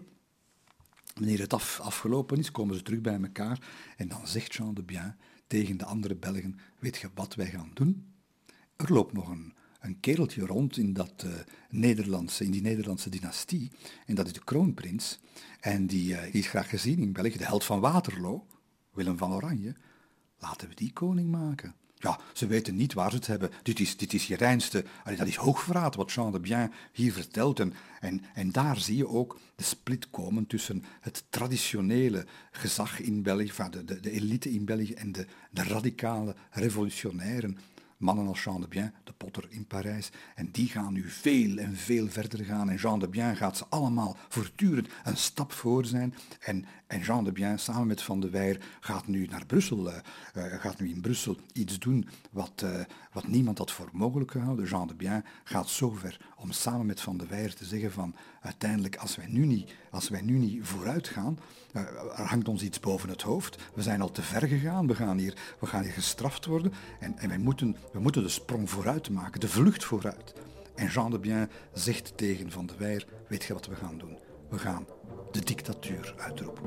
Wanneer 1.20 1.40
het 1.40 1.54
af, 1.54 1.80
afgelopen 1.80 2.38
is, 2.38 2.52
komen 2.52 2.76
ze 2.76 2.82
terug 2.82 3.02
bij 3.02 3.20
elkaar 3.22 3.68
en 3.98 4.08
dan 4.08 4.28
zegt 4.28 4.54
Jean 4.54 4.74
de 4.74 4.84
Bien 4.84 5.16
tegen 5.48 5.78
de 5.78 5.86
andere 5.86 6.16
Belgen, 6.16 6.60
weet 6.80 6.98
je 6.98 7.10
wat 7.14 7.36
wij 7.36 7.50
gaan 7.50 7.72
doen? 7.74 8.14
Er 8.76 8.94
loopt 8.94 9.14
nog 9.14 9.30
een, 9.30 9.54
een 9.80 10.00
kereltje 10.00 10.46
rond 10.46 10.78
in, 10.78 10.94
dat, 10.94 11.24
uh, 11.26 11.32
Nederlandse, 11.70 12.44
in 12.44 12.52
die 12.52 12.62
Nederlandse 12.62 13.10
dynastie 13.10 13.72
en 14.06 14.16
dat 14.16 14.26
is 14.26 14.34
de 14.34 14.44
kroonprins. 14.44 15.20
En 15.60 15.88
die, 15.88 16.16
die 16.16 16.42
is 16.42 16.48
graag 16.48 16.70
gezien 16.70 17.00
in 17.00 17.12
België, 17.12 17.38
de 17.38 17.46
held 17.46 17.64
van 17.64 17.80
Waterloo, 17.80 18.46
Willem 18.94 19.18
van 19.18 19.34
Oranje. 19.34 19.76
Laten 20.40 20.70
we 20.70 20.76
die 20.76 20.94
koning 20.94 21.32
maken. 21.32 21.76
Ja, 22.02 22.20
ze 22.34 22.48
weten 22.48 22.76
niet 22.76 22.94
waar 22.94 23.10
ze 23.10 23.16
het 23.16 23.28
hebben. 23.28 23.52
Dit 23.64 23.80
is, 23.80 23.98
dit 23.98 24.14
is 24.14 24.28
je 24.28 24.36
reinste. 24.36 24.86
Dat 25.18 25.28
is 25.28 25.36
hoogverraad 25.36 25.96
wat 25.96 26.12
Jean 26.12 26.32
de 26.32 26.40
Bien 26.40 26.72
hier 26.92 27.14
vertelt. 27.14 27.60
En, 27.60 27.74
en, 28.00 28.24
en 28.34 28.52
daar 28.52 28.78
zie 28.78 28.98
je 28.98 29.08
ook 29.08 29.40
de 29.56 29.64
split 29.64 30.10
komen 30.10 30.48
tussen 30.48 30.84
het 31.00 31.24
traditionele 31.30 32.26
gezag 32.52 33.00
in 33.00 33.22
België, 33.22 33.70
de, 33.70 33.86
de, 33.86 34.00
de 34.00 34.12
elite 34.12 34.52
in 34.54 34.66
België 34.66 34.94
en 34.94 35.12
de, 35.12 35.26
de 35.52 35.64
radicale 35.64 36.36
revolutionairen 36.52 37.58
mannen 38.00 38.28
als 38.28 38.43
Jean 38.43 38.62
de 38.62 38.68
Bien, 38.68 38.93
de 39.04 39.14
potter 39.14 39.45
in 39.50 39.66
Parijs. 39.66 40.10
En 40.36 40.52
die 40.52 40.68
gaan 40.68 40.93
nu 40.93 41.10
veel 41.10 41.58
en 41.58 41.76
veel 41.76 42.08
verder 42.08 42.45
gaan. 42.45 42.70
En 42.70 42.76
Jean 42.76 43.00
de 43.00 43.08
Bien 43.08 43.36
gaat 43.36 43.58
ze 43.58 43.66
allemaal 43.70 44.18
voortdurend 44.28 44.88
een 45.04 45.18
stap 45.18 45.52
voor 45.52 45.86
zijn. 45.86 46.14
En, 46.39 46.66
en 46.88 47.00
Jean 47.00 47.24
de 47.24 47.32
Bien 47.32 47.60
samen 47.60 47.88
met 47.88 48.02
Van 48.02 48.20
de 48.20 48.30
Weyer 48.30 48.62
gaat 48.80 49.08
nu 49.08 49.26
naar 49.26 49.45
Brussel, 49.45 49.88
uh, 49.88 49.97
gaat 50.34 50.80
nu 50.80 50.89
in 50.89 51.02
Brussel 51.02 51.38
iets 51.54 51.80
doen 51.80 52.08
wat, 52.32 52.62
uh, 52.64 52.80
wat 53.12 53.28
niemand 53.28 53.58
had 53.58 53.72
voor 53.72 53.89
mogelijk 53.91 54.32
gehouden. 54.32 54.66
Jean 54.66 54.88
de 54.88 54.95
Bien 54.95 55.26
gaat 55.43 55.70
zover 55.70 56.32
om 56.36 56.52
samen 56.52 56.86
met 56.86 57.02
Van 57.02 57.18
de 57.18 57.28
Weyer 57.28 57.56
te 57.56 57.66
zeggen 57.66 57.91
van 57.91 58.16
uiteindelijk 58.42 58.96
als 58.96 59.16
wij 59.16 59.28
nu 59.28 59.46
niet, 59.46 59.74
als 59.92 60.10
wij 60.10 60.22
nu 60.22 60.38
niet 60.38 60.60
vooruit 60.64 61.08
gaan, 61.08 61.40
er 61.74 62.26
hangt 62.26 62.48
ons 62.48 62.62
iets 62.62 62.80
boven 62.80 63.10
het 63.10 63.22
hoofd. 63.22 63.58
We 63.74 63.82
zijn 63.82 64.02
al 64.02 64.12
te 64.12 64.22
ver 64.22 64.48
gegaan, 64.48 64.88
we 64.88 64.96
gaan 64.96 65.18
hier, 65.18 65.38
we 65.60 65.66
gaan 65.66 65.84
hier 65.84 65.92
gestraft 65.92 66.46
worden 66.46 66.74
en, 67.00 67.18
en 67.18 67.30
wij 67.30 67.38
moeten, 67.38 67.76
we 67.94 68.00
moeten 68.00 68.24
de 68.24 68.30
sprong 68.30 68.70
vooruit 68.70 69.10
maken, 69.10 69.40
de 69.40 69.48
vlucht 69.48 69.84
vooruit. 69.84 70.34
En 70.76 70.88
Jean 70.88 71.12
de 71.12 71.20
Bien 71.20 71.50
zegt 71.74 72.18
tegen 72.18 72.52
Van 72.52 72.66
de 72.66 72.74
Weyer, 72.78 73.08
weet 73.28 73.44
je 73.44 73.54
wat 73.54 73.68
we 73.68 73.76
gaan 73.76 73.98
doen? 73.98 74.18
We 74.50 74.58
gaan 74.58 74.86
de 75.32 75.44
dictatuur 75.44 76.14
uitroepen. 76.18 76.64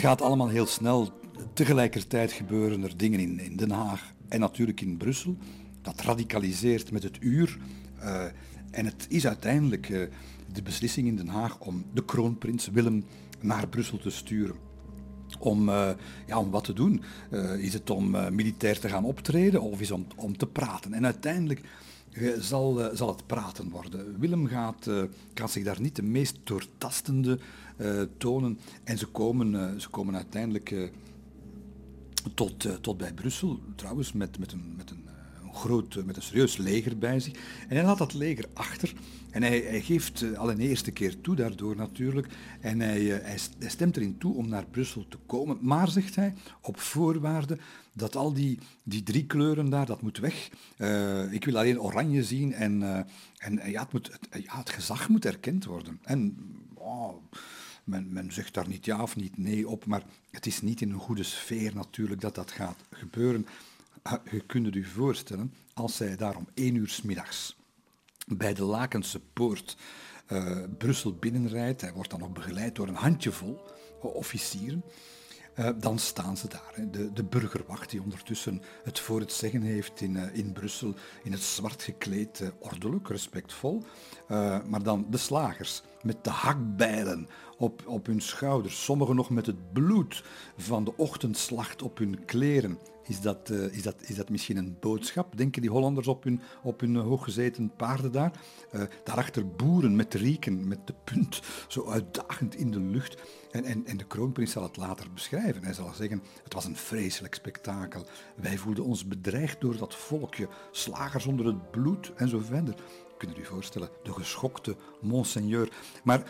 Het 0.00 0.08
gaat 0.08 0.22
allemaal 0.22 0.48
heel 0.48 0.66
snel. 0.66 1.20
Tegelijkertijd 1.52 2.32
gebeuren 2.32 2.82
er 2.82 2.96
dingen 2.96 3.20
in, 3.20 3.40
in 3.40 3.56
Den 3.56 3.70
Haag 3.70 4.12
en 4.28 4.40
natuurlijk 4.40 4.80
in 4.80 4.96
Brussel. 4.96 5.36
Dat 5.82 6.00
radicaliseert 6.00 6.92
met 6.92 7.02
het 7.02 7.16
uur. 7.20 7.58
Uh, 7.98 8.24
en 8.70 8.84
het 8.84 9.06
is 9.08 9.26
uiteindelijk 9.26 9.88
uh, 9.88 10.06
de 10.52 10.62
beslissing 10.62 11.06
in 11.06 11.16
Den 11.16 11.28
Haag 11.28 11.58
om 11.58 11.84
de 11.94 12.04
kroonprins 12.04 12.68
Willem 12.68 13.04
naar 13.40 13.68
Brussel 13.68 13.98
te 13.98 14.10
sturen. 14.10 14.56
Om, 15.38 15.68
uh, 15.68 15.90
ja, 16.26 16.38
om 16.38 16.50
wat 16.50 16.64
te 16.64 16.72
doen? 16.72 17.02
is 17.58 17.72
het 17.72 17.90
om 17.90 18.10
militair 18.34 18.80
te 18.80 18.88
gaan 18.88 19.04
optreden 19.04 19.62
of 19.62 19.80
is 19.80 19.88
het 19.88 19.98
om, 19.98 20.06
om 20.16 20.36
te 20.36 20.46
praten? 20.46 20.92
En 20.92 21.04
uiteindelijk 21.04 21.60
zal, 22.38 22.90
zal 22.92 23.08
het 23.08 23.26
praten 23.26 23.70
worden. 23.70 24.18
Willem 24.18 24.46
gaat, 24.46 24.90
gaat 25.34 25.50
zich 25.50 25.64
daar 25.64 25.80
niet 25.80 25.96
de 25.96 26.02
meest 26.02 26.38
doortastende 26.44 27.38
tonen. 28.18 28.58
En 28.84 28.98
ze 28.98 29.06
komen, 29.06 29.80
ze 29.80 29.88
komen 29.88 30.16
uiteindelijk 30.16 30.90
tot, 32.34 32.82
tot 32.82 32.96
bij 32.96 33.12
Brussel, 33.12 33.60
trouwens, 33.74 34.12
met, 34.12 34.38
met, 34.38 34.52
een, 34.52 34.74
met, 34.76 34.90
eh, 34.90 34.96
een 34.96 35.09
groot, 35.52 35.96
eh, 35.96 36.02
met 36.02 36.16
een 36.16 36.22
serieus 36.22 36.56
leger 36.56 36.98
bij 36.98 37.20
zich. 37.20 37.32
En 37.68 37.76
hij 37.76 37.84
laat 37.84 37.98
dat 37.98 38.14
leger 38.14 38.44
achter. 38.52 38.92
En 39.30 39.42
hij, 39.42 39.60
hij 39.60 39.80
geeft 39.80 40.20
uh, 40.20 40.38
al 40.38 40.50
een 40.50 40.58
eerste 40.58 40.90
keer 40.90 41.20
toe 41.20 41.36
daardoor 41.36 41.76
natuurlijk. 41.76 42.26
En 42.60 42.80
hij, 42.80 43.00
uh, 43.00 43.16
hij, 43.22 43.68
stemt 43.68 43.96
erin 43.96 44.18
toe 44.18 44.34
om 44.34 44.48
naar 44.48 44.66
Brussel 44.66 45.08
te 45.08 45.18
komen. 45.26 45.58
Maar, 45.60 45.88
zegt 45.88 46.14
hij, 46.14 46.34
op 46.60 46.80
voorwaarde 46.80 47.58
dat 47.92 48.16
al 48.16 48.32
die, 48.32 48.58
die 48.82 49.02
drie 49.02 49.26
kleuren 49.26 49.70
daar, 49.70 49.86
dat 49.86 50.02
moet 50.02 50.18
weg. 50.18 50.50
Ik 51.30 51.44
wil 51.44 51.58
alleen 51.58 51.80
oranje 51.80 52.24
zien 52.24 52.52
en, 52.52 52.82
en 53.38 53.70
ja, 53.70 53.80
het, 53.82 53.92
moet, 53.92 54.10
het, 54.12 54.42
ja, 54.44 54.58
het 54.58 54.70
gezag 54.70 55.08
moet 55.08 55.24
erkend 55.24 55.64
worden. 55.64 55.98
En... 56.02 56.36
Oh, 56.74 57.14
men, 57.84 58.12
men 58.12 58.32
zegt 58.32 58.54
daar 58.54 58.68
niet 58.68 58.84
ja 58.84 59.02
of 59.02 59.16
niet 59.16 59.38
nee 59.38 59.68
op, 59.68 59.86
maar 59.86 60.02
het 60.30 60.46
is 60.46 60.62
niet 60.62 60.80
in 60.80 60.90
een 60.90 60.98
goede 60.98 61.22
sfeer 61.22 61.74
natuurlijk 61.74 62.20
dat 62.20 62.34
dat 62.34 62.50
gaat 62.50 62.78
gebeuren. 62.90 63.46
Je 64.30 64.40
kunt 64.46 64.66
het 64.66 64.74
u 64.74 64.84
voorstellen, 64.84 65.54
als 65.74 65.96
zij 65.96 66.16
daar 66.16 66.36
om 66.36 66.48
één 66.54 66.74
uur 66.74 66.88
s 66.88 67.02
middags 67.02 67.56
bij 68.26 68.54
de 68.54 68.64
Lakense 68.64 69.20
Poort 69.20 69.76
uh, 70.32 70.58
Brussel 70.78 71.14
binnenrijdt, 71.14 71.80
hij 71.80 71.92
wordt 71.92 72.10
dan 72.10 72.18
nog 72.18 72.32
begeleid 72.32 72.74
door 72.74 72.88
een 72.88 72.94
handjevol 72.94 73.60
officieren, 74.00 74.84
uh, 75.56 75.68
dan 75.78 75.98
staan 75.98 76.36
ze 76.36 76.48
daar. 76.48 76.90
De, 77.14 77.24
burgerwacht 77.24 77.90
die 77.90 78.02
ondertussen 78.02 78.62
het 78.84 78.98
voor 78.98 79.20
het 79.20 79.32
zeggen 79.32 79.62
heeft 79.62 80.00
in, 80.00 80.14
uh, 80.14 80.34
in 80.34 80.52
Brussel, 80.52 80.94
in 81.22 81.32
het 81.32 81.42
zwart 81.42 81.82
gekleed, 81.82 82.52
ordelijk, 82.58 83.08
respectvol. 83.08 83.82
maar 84.68 84.82
dan 84.82 85.06
de 85.10 85.16
slagers 85.16 85.82
met 86.02 86.24
de 86.24 86.30
hakbijlen 86.30 87.28
op, 87.58 87.86
op 87.86 88.06
hun 88.06 88.20
schouders, 88.20 88.84
sommigen 88.84 89.16
nog 89.16 89.30
met 89.30 89.46
het 89.46 89.72
bloed 89.72 90.24
van 90.56 90.84
de 90.84 90.96
ochtendslacht 90.96 91.82
op 91.82 91.98
hun 91.98 92.24
kleren. 92.24 92.78
Is 93.10 93.20
dat, 93.20 93.50
uh, 93.50 93.72
is, 93.72 93.82
dat, 93.82 93.94
is 94.00 94.14
dat 94.16 94.28
misschien 94.28 94.56
een 94.56 94.76
boodschap? 94.80 95.36
Denken 95.36 95.62
die 95.62 95.70
Hollanders 95.70 96.06
op 96.06 96.24
hun, 96.24 96.40
op 96.62 96.80
hun 96.80 96.96
hooggezeten 96.96 97.72
paarden 97.76 98.12
daar? 98.12 98.32
Uh, 98.72 98.82
daarachter 99.04 99.48
boeren 99.48 99.96
met 99.96 100.14
rieken, 100.14 100.68
met 100.68 100.86
de 100.86 100.94
punt, 101.04 101.42
zo 101.68 101.88
uitdagend 101.88 102.54
in 102.54 102.70
de 102.70 102.80
lucht. 102.80 103.22
En, 103.50 103.64
en, 103.64 103.86
en 103.86 103.96
de 103.96 104.06
kroonprins 104.06 104.52
zal 104.52 104.62
het 104.62 104.76
later 104.76 105.06
beschrijven. 105.14 105.64
Hij 105.64 105.72
zal 105.72 105.92
zeggen, 105.94 106.22
het 106.44 106.54
was 106.54 106.64
een 106.64 106.76
vreselijk 106.76 107.34
spektakel. 107.34 108.06
Wij 108.36 108.58
voelden 108.58 108.84
ons 108.84 109.06
bedreigd 109.06 109.60
door 109.60 109.76
dat 109.76 109.94
volkje, 109.94 110.48
slagers 110.70 111.26
onder 111.26 111.46
het 111.46 111.70
bloed 111.70 112.12
en 112.16 112.28
zo 112.28 112.38
verder. 112.38 112.74
Kunnen 113.18 113.38
u 113.38 113.44
voorstellen, 113.44 113.90
de 114.02 114.12
geschokte 114.12 114.76
monseigneur. 115.00 115.72
Maar 116.04 116.22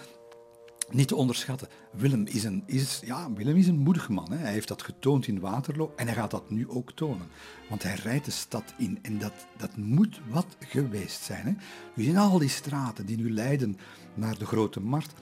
niet 0.92 1.08
te 1.08 1.16
onderschatten. 1.16 1.68
Willem 1.92 2.26
is 2.26 2.44
een, 2.44 2.62
is, 2.66 3.00
ja, 3.04 3.32
Willem 3.32 3.56
is 3.56 3.66
een 3.66 3.78
moedig 3.78 4.08
man. 4.08 4.32
Hè. 4.32 4.36
Hij 4.36 4.52
heeft 4.52 4.68
dat 4.68 4.82
getoond 4.82 5.26
in 5.26 5.40
Waterloo 5.40 5.92
en 5.96 6.06
hij 6.06 6.14
gaat 6.14 6.30
dat 6.30 6.50
nu 6.50 6.68
ook 6.68 6.92
tonen. 6.92 7.26
Want 7.68 7.82
hij 7.82 7.94
rijdt 7.94 8.24
de 8.24 8.30
stad 8.30 8.74
in 8.78 8.98
en 9.02 9.18
dat, 9.18 9.32
dat 9.56 9.76
moet 9.76 10.20
wat 10.28 10.56
geweest 10.58 11.22
zijn. 11.22 11.46
Hè. 11.46 11.52
Dus 11.94 12.06
in 12.06 12.16
al 12.16 12.38
die 12.38 12.48
straten 12.48 13.06
die 13.06 13.16
nu 13.16 13.32
leiden 13.32 13.78
naar 14.14 14.38
de 14.38 14.46
Grote 14.46 14.80
Markt 14.80 15.12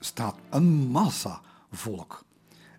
staat 0.00 0.36
een 0.50 0.64
massa 0.88 1.40
volk. 1.70 2.24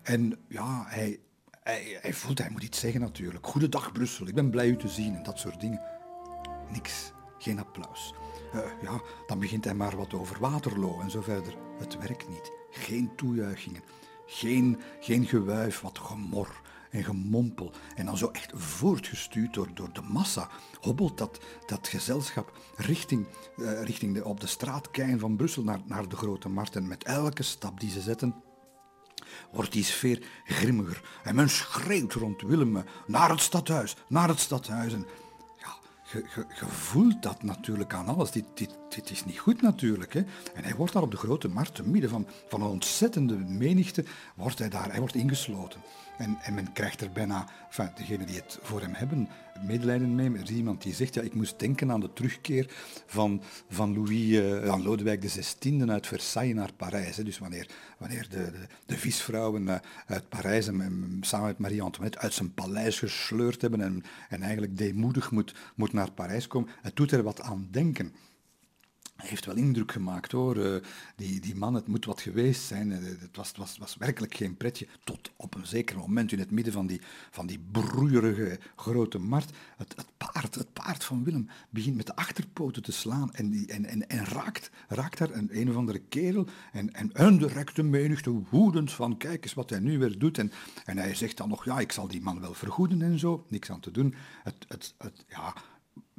En 0.02 0.38
ja, 0.48 0.84
hij, 0.86 1.20
hij, 1.62 1.98
hij 2.00 2.12
voelt, 2.12 2.38
hij 2.38 2.50
moet 2.50 2.62
iets 2.62 2.80
zeggen 2.80 3.00
natuurlijk. 3.00 3.46
Goedendag 3.46 3.92
Brussel, 3.92 4.28
ik 4.28 4.34
ben 4.34 4.50
blij 4.50 4.68
u 4.68 4.76
te 4.76 4.88
zien 4.88 5.16
en 5.16 5.22
dat 5.22 5.38
soort 5.38 5.60
dingen. 5.60 5.80
Niks, 6.72 7.12
geen 7.38 7.58
applaus. 7.58 8.14
Uh, 8.56 8.62
ja, 8.82 9.00
dan 9.26 9.38
begint 9.38 9.64
hij 9.64 9.74
maar 9.74 9.96
wat 9.96 10.14
over 10.14 10.36
Waterloo 10.40 11.00
en 11.00 11.10
zo 11.10 11.20
verder. 11.20 11.56
Het 11.78 11.98
werkt 11.98 12.28
niet. 12.28 12.52
Geen 12.70 13.10
toejuichingen. 13.16 13.82
Geen, 14.26 14.80
geen 15.00 15.26
gewuif, 15.26 15.80
wat 15.80 15.98
gemor 15.98 16.60
en 16.90 17.04
gemompel. 17.04 17.72
En 17.94 18.06
dan 18.06 18.16
zo 18.16 18.28
echt 18.32 18.52
voortgestuurd 18.54 19.54
door, 19.54 19.68
door 19.74 19.92
de 19.92 20.02
massa 20.02 20.48
hobbelt 20.80 21.18
dat, 21.18 21.40
dat 21.66 21.88
gezelschap 21.88 22.52
richting, 22.76 23.26
uh, 23.56 23.82
richting 23.82 24.14
de, 24.14 24.24
op 24.24 24.40
de 24.40 24.46
straatkeien 24.46 25.18
van 25.18 25.36
Brussel 25.36 25.62
naar, 25.62 25.80
naar 25.84 26.08
de 26.08 26.16
Grote 26.16 26.48
Markt. 26.48 26.76
En 26.76 26.88
met 26.88 27.04
elke 27.04 27.42
stap 27.42 27.80
die 27.80 27.90
ze 27.90 28.00
zetten, 28.00 28.34
wordt 29.52 29.72
die 29.72 29.84
sfeer 29.84 30.26
grimmiger. 30.44 31.02
En 31.22 31.34
men 31.34 31.48
schreeuwt 31.48 32.12
rond 32.12 32.42
Willem 32.42 32.84
naar 33.06 33.30
het 33.30 33.40
stadhuis, 33.40 33.96
naar 34.08 34.28
het 34.28 34.40
stadhuis. 34.40 34.92
En 34.92 35.06
je, 36.12 36.44
voelt 36.66 37.22
dat 37.22 37.42
natuurlijk 37.42 37.94
aan 37.94 38.06
alles. 38.06 38.30
Dit, 38.30 38.44
dit, 38.54 38.76
dit 38.88 39.10
is 39.10 39.24
niet 39.24 39.38
goed 39.38 39.62
natuurlijk. 39.62 40.12
Hè? 40.12 40.20
En 40.54 40.64
hij 40.64 40.74
wordt 40.74 40.92
daar 40.92 41.02
op 41.02 41.10
de 41.10 41.16
grote 41.16 41.48
markt, 41.48 41.74
te 41.74 41.88
midden 41.88 42.10
van, 42.10 42.26
van 42.48 42.60
een 42.60 42.68
ontzettende 42.68 43.34
menigte, 43.36 44.04
wordt 44.34 44.58
hij 44.58 44.68
daar, 44.68 44.90
hij 44.90 44.98
wordt 44.98 45.14
ingesloten. 45.14 45.80
En, 46.18 46.38
en 46.42 46.54
men 46.54 46.72
krijgt 46.72 47.00
er 47.00 47.12
bijna, 47.12 47.48
degenen 47.94 48.26
die 48.26 48.36
het 48.36 48.58
voor 48.62 48.80
hem 48.80 48.94
hebben, 48.94 49.28
medelijden 49.66 50.14
mee. 50.14 50.30
Er 50.30 50.42
is 50.42 50.50
iemand 50.50 50.82
die 50.82 50.94
zegt, 50.94 51.14
ja, 51.14 51.22
ik 51.22 51.34
moest 51.34 51.58
denken 51.58 51.90
aan 51.90 52.00
de 52.00 52.12
terugkeer 52.12 52.70
van, 53.06 53.42
van 53.68 53.94
Louis, 53.94 54.28
uh, 54.28 54.68
aan 54.68 54.82
Lodewijk 54.82 55.20
XVI 55.20 55.84
uit 55.86 56.06
Versailles 56.06 56.54
naar 56.54 56.72
Parijs. 56.72 57.16
Hè. 57.16 57.24
Dus 57.24 57.38
wanneer, 57.38 57.68
wanneer 57.98 58.28
de, 58.30 58.50
de, 58.50 58.66
de 58.86 58.98
visvrouwen 58.98 59.62
uh, 59.62 59.74
uit 60.06 60.28
Parijs 60.28 60.66
hem, 60.66 61.18
samen 61.20 61.46
met 61.46 61.58
Marie-Antoinette 61.58 62.18
uit 62.18 62.32
zijn 62.32 62.54
paleis 62.54 62.98
gesleurd 62.98 63.60
hebben 63.60 63.80
en, 63.80 64.02
en 64.28 64.42
eigenlijk 64.42 64.78
deemoedig 64.78 65.30
moet, 65.30 65.54
moet 65.74 65.92
naar 65.92 66.12
Parijs 66.12 66.46
komen. 66.46 66.70
Het 66.82 66.96
doet 66.96 67.12
er 67.12 67.22
wat 67.22 67.40
aan 67.40 67.68
denken 67.70 68.12
heeft 69.16 69.44
wel 69.46 69.56
indruk 69.56 69.92
gemaakt 69.92 70.32
hoor. 70.32 70.56
Uh, 70.56 70.76
die, 71.16 71.40
die 71.40 71.56
man, 71.56 71.74
het 71.74 71.86
moet 71.86 72.04
wat 72.04 72.20
geweest 72.20 72.62
zijn. 72.62 72.90
Uh, 72.90 72.98
het 73.20 73.36
was, 73.36 73.52
was, 73.56 73.78
was 73.78 73.96
werkelijk 73.96 74.34
geen 74.34 74.56
pretje. 74.56 74.86
Tot 75.04 75.30
op 75.36 75.54
een 75.54 75.66
zeker 75.66 75.96
moment 75.96 76.32
in 76.32 76.38
het 76.38 76.50
midden 76.50 76.72
van 76.72 76.86
die, 76.86 77.00
van 77.30 77.46
die 77.46 77.58
broeierige 77.70 78.58
grote 78.76 79.18
markt. 79.18 79.50
Het, 79.76 79.94
het, 79.96 80.06
paard, 80.16 80.54
het 80.54 80.72
paard 80.72 81.04
van 81.04 81.24
Willem 81.24 81.48
begint 81.70 81.96
met 81.96 82.06
de 82.06 82.16
achterpoten 82.16 82.82
te 82.82 82.92
slaan 82.92 83.32
en, 83.32 83.50
die, 83.50 83.66
en, 83.66 83.84
en, 83.84 84.08
en 84.08 84.24
raakt, 84.24 84.70
raakt 84.88 85.18
daar 85.18 85.30
een, 85.30 85.48
een 85.60 85.70
of 85.70 85.76
andere 85.76 85.98
kerel. 86.08 86.46
En, 86.72 86.92
en, 86.92 87.12
en 87.12 87.38
de 87.38 87.82
menigte 87.82 88.42
woedend 88.50 88.92
van 88.92 89.16
kijk 89.16 89.44
eens 89.44 89.54
wat 89.54 89.70
hij 89.70 89.78
nu 89.78 89.98
weer 89.98 90.18
doet. 90.18 90.38
En, 90.38 90.52
en 90.84 90.98
hij 90.98 91.14
zegt 91.14 91.36
dan 91.36 91.48
nog, 91.48 91.64
ja, 91.64 91.78
ik 91.78 91.92
zal 91.92 92.08
die 92.08 92.20
man 92.20 92.40
wel 92.40 92.54
vergoeden 92.54 93.02
en 93.02 93.18
zo. 93.18 93.46
Niks 93.48 93.70
aan 93.70 93.80
te 93.80 93.90
doen. 93.90 94.14
Het, 94.42 94.64
het, 94.68 94.94
het, 94.98 95.24
ja, 95.28 95.54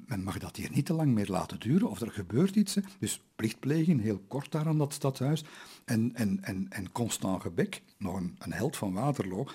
men 0.07 0.23
mag 0.23 0.39
dat 0.39 0.55
hier 0.55 0.69
niet 0.71 0.85
te 0.85 0.93
lang 0.93 1.13
meer 1.13 1.27
laten 1.27 1.59
duren, 1.59 1.89
of 1.89 2.01
er 2.01 2.11
gebeurt 2.11 2.55
iets. 2.55 2.77
Dus 2.99 3.21
plichtpleging, 3.35 4.01
heel 4.01 4.21
kort 4.27 4.51
daar 4.51 4.67
aan 4.67 4.77
dat 4.77 4.93
stadhuis. 4.93 5.43
En, 5.85 6.15
en, 6.15 6.43
en, 6.43 6.65
en 6.69 6.91
Constant 6.91 7.41
Gebek, 7.41 7.81
nog 7.97 8.15
een, 8.15 8.35
een 8.39 8.53
held 8.53 8.77
van 8.77 8.93
Waterloo, 8.93 9.47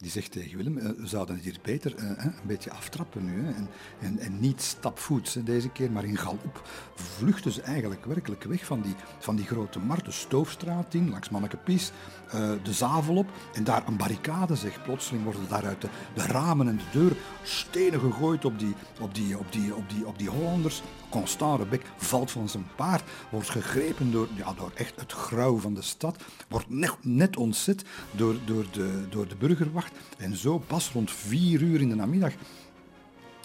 die 0.00 0.10
zegt 0.10 0.32
tegen 0.32 0.56
Willem, 0.56 0.76
uh, 0.76 0.84
we 0.84 1.06
zouden 1.06 1.34
het 1.34 1.44
hier 1.44 1.58
beter 1.62 1.94
uh, 1.98 2.24
een 2.24 2.34
beetje 2.46 2.70
aftrappen 2.70 3.24
nu. 3.24 3.46
En, 3.46 3.68
en, 4.00 4.18
en 4.18 4.40
niet 4.40 4.62
stapvoets 4.62 5.32
deze 5.32 5.68
keer, 5.68 5.90
maar 5.90 6.04
in 6.04 6.16
galop 6.16 6.68
vluchten 6.94 7.52
ze 7.52 7.62
eigenlijk 7.62 8.04
werkelijk 8.04 8.42
weg 8.42 8.64
van 8.64 8.80
die, 8.80 8.94
van 9.18 9.36
die 9.36 9.46
grote 9.46 9.78
markt, 9.78 10.04
de 10.04 10.10
Stoofstraat 10.10 10.94
in, 10.94 11.10
langs 11.10 11.28
Mannekepies, 11.28 11.92
uh, 12.26 12.52
de 12.62 12.72
Zavel 12.72 13.16
op. 13.16 13.30
En 13.54 13.64
daar 13.64 13.86
een 13.86 13.96
barricade, 13.96 14.56
zeg. 14.56 14.82
Plotseling 14.82 15.24
worden 15.24 15.48
daaruit 15.48 15.80
de, 15.80 15.88
de 16.14 16.22
ramen 16.22 16.68
en 16.68 16.76
de 16.76 16.98
deur 16.98 17.16
stenen 17.42 18.00
gegooid 18.00 18.44
op 18.44 18.58
die, 18.58 18.74
op 19.00 19.14
die, 19.14 19.38
op 19.38 19.52
die, 19.52 19.74
op 19.74 19.90
die, 19.90 20.06
op 20.06 20.18
die 20.18 20.28
Hollanders. 20.28 20.82
Constant 21.10 21.78
valt 21.96 22.30
van 22.30 22.48
zijn 22.48 22.66
paard, 22.76 23.02
wordt 23.30 23.50
gegrepen 23.50 24.12
door, 24.12 24.28
ja, 24.36 24.52
door 24.52 24.72
echt 24.74 25.00
het 25.00 25.12
grauw 25.12 25.58
van 25.58 25.74
de 25.74 25.82
stad, 25.82 26.22
wordt 26.48 26.68
net, 26.68 26.96
net 27.02 27.36
ontzet 27.36 27.84
door, 28.10 28.34
door, 28.44 28.66
de, 28.70 29.04
door 29.08 29.28
de 29.28 29.36
burgerwacht. 29.36 29.92
En 30.18 30.36
zo 30.36 30.58
pas 30.58 30.90
rond 30.92 31.10
vier 31.10 31.62
uur 31.62 31.80
in 31.80 31.88
de 31.88 31.94
namiddag 31.94 32.32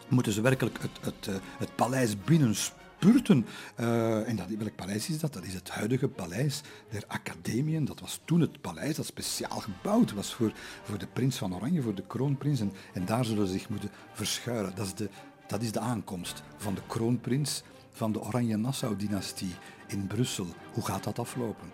moeten 0.07 0.31
ze 0.31 0.41
werkelijk 0.41 0.77
het, 0.81 0.91
het, 1.01 1.25
het, 1.25 1.41
het 1.57 1.75
paleis 1.75 2.15
binnenspringen 2.23 2.83
Purten. 2.99 3.45
Uh, 3.79 4.27
en 4.27 4.35
dat, 4.35 4.47
welk 4.57 4.75
paleis 4.75 5.09
is 5.09 5.19
dat? 5.19 5.33
Dat 5.33 5.43
is 5.43 5.53
het 5.53 5.69
huidige 5.69 6.07
paleis 6.07 6.61
der 6.89 7.03
academieën. 7.07 7.85
Dat 7.85 7.99
was 7.99 8.19
toen 8.25 8.41
het 8.41 8.61
paleis 8.61 8.95
dat 8.95 9.05
speciaal 9.05 9.59
gebouwd 9.59 10.13
was 10.13 10.33
voor, 10.33 10.51
voor 10.83 10.97
de 10.97 11.07
prins 11.07 11.37
van 11.37 11.55
Oranje, 11.55 11.81
voor 11.81 11.95
de 11.95 12.07
kroonprins. 12.07 12.59
En, 12.59 12.71
en 12.93 13.05
daar 13.05 13.25
zullen 13.25 13.47
ze 13.47 13.53
zich 13.53 13.69
moeten 13.69 13.89
verschuilen. 14.13 14.75
Dat 14.75 14.85
is, 14.85 14.93
de, 14.93 15.09
dat 15.47 15.61
is 15.61 15.71
de 15.71 15.79
aankomst 15.79 16.43
van 16.57 16.73
de 16.73 16.81
kroonprins 16.87 17.63
van 17.91 18.11
de 18.11 18.21
Oranje-Nassau-dynastie 18.21 19.55
in 19.87 20.07
Brussel. 20.07 20.47
Hoe 20.73 20.85
gaat 20.85 21.03
dat 21.03 21.19
aflopen? 21.19 21.71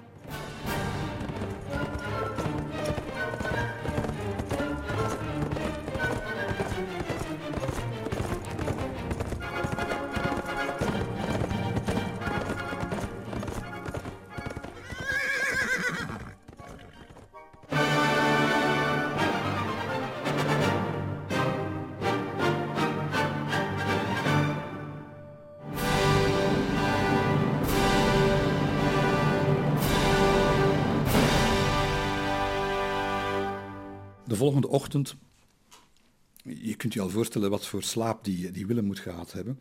Je 36.43 36.75
kunt 36.75 36.93
je 36.93 37.01
al 37.01 37.09
voorstellen 37.09 37.49
wat 37.49 37.67
voor 37.67 37.83
slaap 37.83 38.23
die, 38.23 38.51
die 38.51 38.65
Willem 38.67 38.85
moet 38.85 38.99
gehad 38.99 39.31
hebben. 39.31 39.59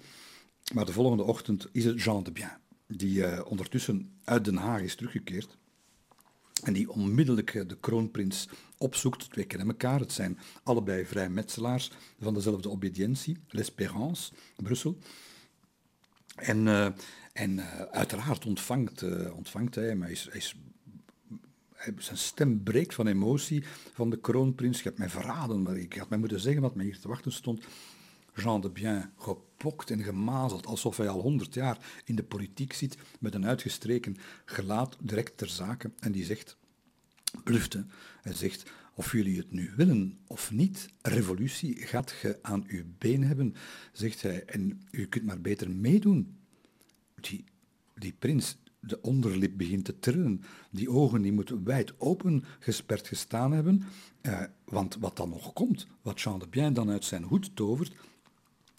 Maar 0.75 0.87
de 0.87 0.93
volgende 0.93 1.23
ochtend 1.23 1.67
is 1.73 1.85
het 1.85 2.03
Jean 2.03 2.23
de 2.23 2.33
Bien, 2.33 2.59
die 2.87 3.19
uh, 3.19 3.41
ondertussen 3.45 4.19
uit 4.25 4.45
Den 4.45 4.57
Haag 4.57 4.81
is 4.81 4.95
teruggekeerd. 4.95 5.59
En 6.63 6.73
die 6.73 6.91
onmiddellijk 6.91 7.69
de 7.69 7.77
kroonprins 7.81 8.49
opzoekt. 8.79 9.31
Twee 9.31 9.45
kennen 9.45 9.69
elkaar. 9.69 10.01
Het 10.01 10.13
zijn 10.13 10.39
allebei 10.63 11.07
vrijmetselaars 11.07 11.91
van 12.21 12.35
dezelfde 12.35 12.71
obedientie, 12.71 13.37
L'Espérance, 13.49 14.33
Brussel. 14.57 14.99
En, 16.35 16.67
uh, 16.67 16.89
en 17.33 17.61
uiteraard 17.93 18.47
ontvangt, 18.47 19.03
ontvangt 19.33 19.75
hij. 19.75 19.97
Hij 19.97 20.11
is, 20.11 20.25
hij 20.25 20.37
is, 20.37 20.57
zijn 21.99 22.19
stem 22.19 22.63
breekt 22.63 22.95
van 22.95 23.07
emotie 23.07 23.65
van 23.93 24.11
de 24.11 24.21
kroonprins. 24.21 24.79
Je 24.79 24.85
hebt 24.85 24.99
mij 24.99 25.09
verraden, 25.09 25.63
maar 25.63 25.77
ik 25.77 25.95
had 25.95 26.09
mij 26.09 26.19
moeten 26.19 26.41
zeggen 26.41 26.63
wat 26.63 26.75
mij 26.75 26.85
hier 26.85 26.99
te 26.99 27.09
wachten 27.09 27.33
stond. 27.33 27.65
Jean 28.35 28.61
de 28.61 28.71
Bien, 28.71 29.13
gepokt 29.19 29.91
en 29.91 30.03
gemazeld, 30.03 30.67
alsof 30.67 30.97
hij 30.97 31.09
al 31.09 31.21
honderd 31.21 31.55
jaar 31.55 31.79
in 32.05 32.15
de 32.15 32.23
politiek 32.23 32.73
zit, 32.73 32.97
met 33.21 33.35
een 33.35 33.47
uitgestreken 33.47 34.17
gelaat, 34.45 34.97
direct 35.01 35.37
ter 35.37 35.49
zake. 35.49 35.91
En 35.99 36.13
die 36.13 36.25
zegt, 36.25 36.57
blufte, 37.45 37.87
hij 38.23 38.35
zegt, 38.35 38.71
of 38.95 39.13
jullie 39.13 39.39
het 39.39 39.53
nu 39.53 39.73
willen 39.77 40.19
of 40.27 40.51
niet, 40.51 40.89
revolutie 41.03 41.77
gaat 41.77 42.15
je 42.23 42.39
aan 42.43 42.65
uw 42.67 42.85
been 42.99 43.25
hebben, 43.25 43.55
zegt 43.93 44.23
hij, 44.23 44.45
en 44.45 44.83
u 44.91 45.07
kunt 45.07 45.25
maar 45.25 45.41
beter 45.41 45.71
meedoen. 45.71 46.39
Die, 47.21 47.45
die 47.95 48.15
prins, 48.19 48.57
de 48.81 49.03
onderlip 49.03 49.57
begint 49.57 49.85
te 49.85 49.99
trillen, 49.99 50.43
die 50.71 50.91
ogen 50.91 51.23
die 51.23 51.33
moeten 51.33 51.65
wijd 51.65 52.01
open 52.01 52.45
gesperd 52.59 53.07
gestaan 53.07 53.53
hebben, 53.53 53.83
eh, 54.21 54.43
want 54.65 54.97
wat 55.01 55.17
dan 55.17 55.29
nog 55.29 55.53
komt, 55.53 55.87
wat 56.03 56.21
Jean 56.21 56.39
de 56.39 56.49
Bien 56.49 56.73
dan 56.73 56.91
uit 56.91 57.05
zijn 57.05 57.23
hoed 57.23 57.57
tovert, 57.57 57.93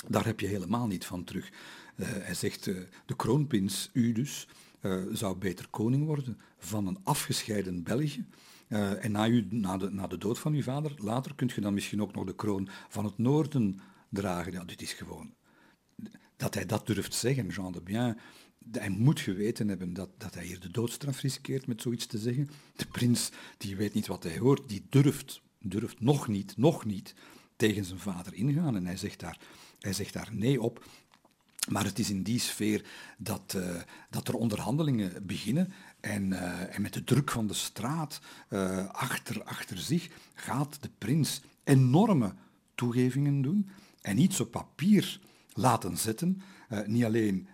daar 0.07 0.25
heb 0.25 0.39
je 0.39 0.47
helemaal 0.47 0.87
niet 0.87 1.05
van 1.05 1.23
terug. 1.23 1.49
Uh, 1.95 2.07
hij 2.09 2.33
zegt, 2.33 2.67
uh, 2.67 2.79
de 3.05 3.15
kroonprins, 3.15 3.89
u 3.93 4.11
dus, 4.11 4.47
uh, 4.81 5.03
zou 5.11 5.37
beter 5.37 5.67
koning 5.69 6.05
worden 6.05 6.39
van 6.57 6.87
een 6.87 6.99
afgescheiden 7.03 7.83
België. 7.83 8.25
en 8.99 9.11
na, 9.11 9.27
u, 9.27 9.47
na, 9.49 9.77
de, 9.77 9.89
na 9.89 10.07
de 10.07 10.17
dood 10.17 10.39
van 10.39 10.53
uw 10.53 10.61
vader, 10.61 10.93
later 10.97 11.35
kunt 11.35 11.51
je 11.51 11.61
dan 11.61 11.73
misschien 11.73 12.01
ook 12.01 12.13
nog 12.13 12.25
de 12.25 12.35
kroon 12.35 12.69
van 12.89 13.05
het 13.05 13.17
noorden 13.17 13.79
dragen. 14.09 14.51
Ja, 14.51 14.63
dit 14.63 14.81
is 14.81 14.93
gewoon... 14.93 15.33
Dat 16.37 16.53
hij 16.53 16.65
dat 16.65 16.87
durft 16.87 17.13
zeggen, 17.13 17.47
Jean 17.47 17.71
de 17.71 17.81
Bien, 17.81 18.17
hij 18.71 18.89
moet 18.89 19.19
geweten 19.19 19.67
hebben 19.67 19.93
dat, 19.93 20.09
dat 20.17 20.33
hij 20.33 20.45
hier 20.45 20.59
de 20.59 20.71
doodstraf 20.71 21.21
riskeert 21.21 21.67
met 21.67 21.81
zoiets 21.81 22.05
te 22.05 22.17
zeggen. 22.17 22.49
De 22.75 22.85
prins, 22.85 23.31
die 23.57 23.75
weet 23.75 23.93
niet 23.93 24.07
wat 24.07 24.23
hij 24.23 24.37
hoort, 24.37 24.69
die 24.69 24.85
durft, 24.89 25.41
durft 25.59 25.99
nog 25.99 26.27
niet, 26.27 26.57
nog 26.57 26.85
niet 26.85 27.13
tegen 27.55 27.85
zijn 27.85 27.99
vader 27.99 28.33
ingaan. 28.33 28.75
En 28.75 28.85
hij 28.85 28.97
zegt 28.97 29.19
daar, 29.19 29.39
hij 29.79 29.93
zegt 29.93 30.13
daar 30.13 30.29
nee 30.31 30.61
op. 30.61 30.85
Maar 31.69 31.83
het 31.83 31.99
is 31.99 32.09
in 32.09 32.23
die 32.23 32.39
sfeer 32.39 32.85
dat, 33.17 33.53
uh, 33.57 33.81
dat 34.09 34.27
er 34.27 34.33
onderhandelingen 34.33 35.25
beginnen. 35.25 35.73
En, 35.99 36.31
uh, 36.31 36.75
en, 36.75 36.81
met 36.81 36.93
de 36.93 37.03
druk 37.03 37.31
van 37.31 37.47
de 37.47 37.53
straat 37.53 38.21
uh, 38.49 38.89
achter, 38.89 39.43
achter 39.43 39.77
zich 39.77 40.09
gaat 40.33 40.77
de 40.81 40.89
prins 40.97 41.41
enorme 41.63 42.33
toegevingen 42.75 43.41
doen 43.41 43.69
en 44.01 44.17
iets 44.17 44.39
op 44.39 44.51
papier 44.51 45.19
laten 45.53 45.97
zetten. 45.97 46.41
niet 46.85 47.03
alleen 47.03 47.47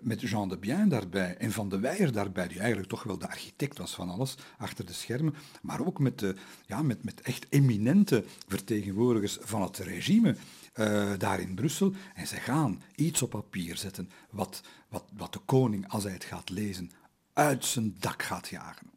met 0.00 0.20
Jean 0.20 0.48
de 0.48 0.58
Bien 0.58 0.88
daarbij 0.88 1.36
en 1.36 1.52
Van 1.52 1.68
de 1.68 1.78
Weijer 1.78 2.12
daarbij, 2.12 2.48
die 2.48 2.58
eigenlijk 2.58 2.88
toch 2.88 3.02
wel 3.02 3.18
de 3.18 3.28
architect 3.28 3.78
was 3.78 3.94
van 3.94 4.08
alles 4.08 4.34
achter 4.58 4.86
de 4.86 4.92
schermen, 4.92 5.34
maar 5.62 5.86
ook 5.86 5.98
met, 5.98 6.18
de, 6.18 6.34
ja, 6.66 6.82
met, 6.82 7.04
met 7.04 7.20
echt 7.20 7.46
eminente 7.48 8.24
vertegenwoordigers 8.48 9.38
van 9.40 9.62
het 9.62 9.78
regime 9.78 10.36
uh, 10.74 11.12
daar 11.18 11.40
in 11.40 11.54
Brussel. 11.54 11.92
En 12.14 12.26
ze 12.26 12.36
gaan 12.36 12.82
iets 12.94 13.22
op 13.22 13.30
papier 13.30 13.76
zetten 13.76 14.10
wat, 14.30 14.62
wat, 14.88 15.04
wat 15.16 15.32
de 15.32 15.40
koning, 15.44 15.88
als 15.88 16.02
hij 16.02 16.12
het 16.12 16.24
gaat 16.24 16.50
lezen, 16.50 16.90
uit 17.32 17.64
zijn 17.64 17.96
dak 17.98 18.22
gaat 18.22 18.48
jagen. 18.48 18.90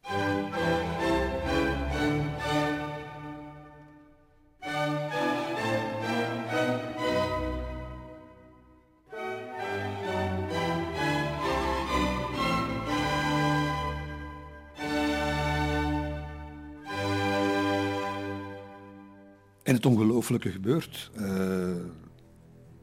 En 19.70 19.76
het 19.76 19.86
ongelooflijke 19.86 20.50
gebeurt 20.50 21.10
uh, 21.20 21.70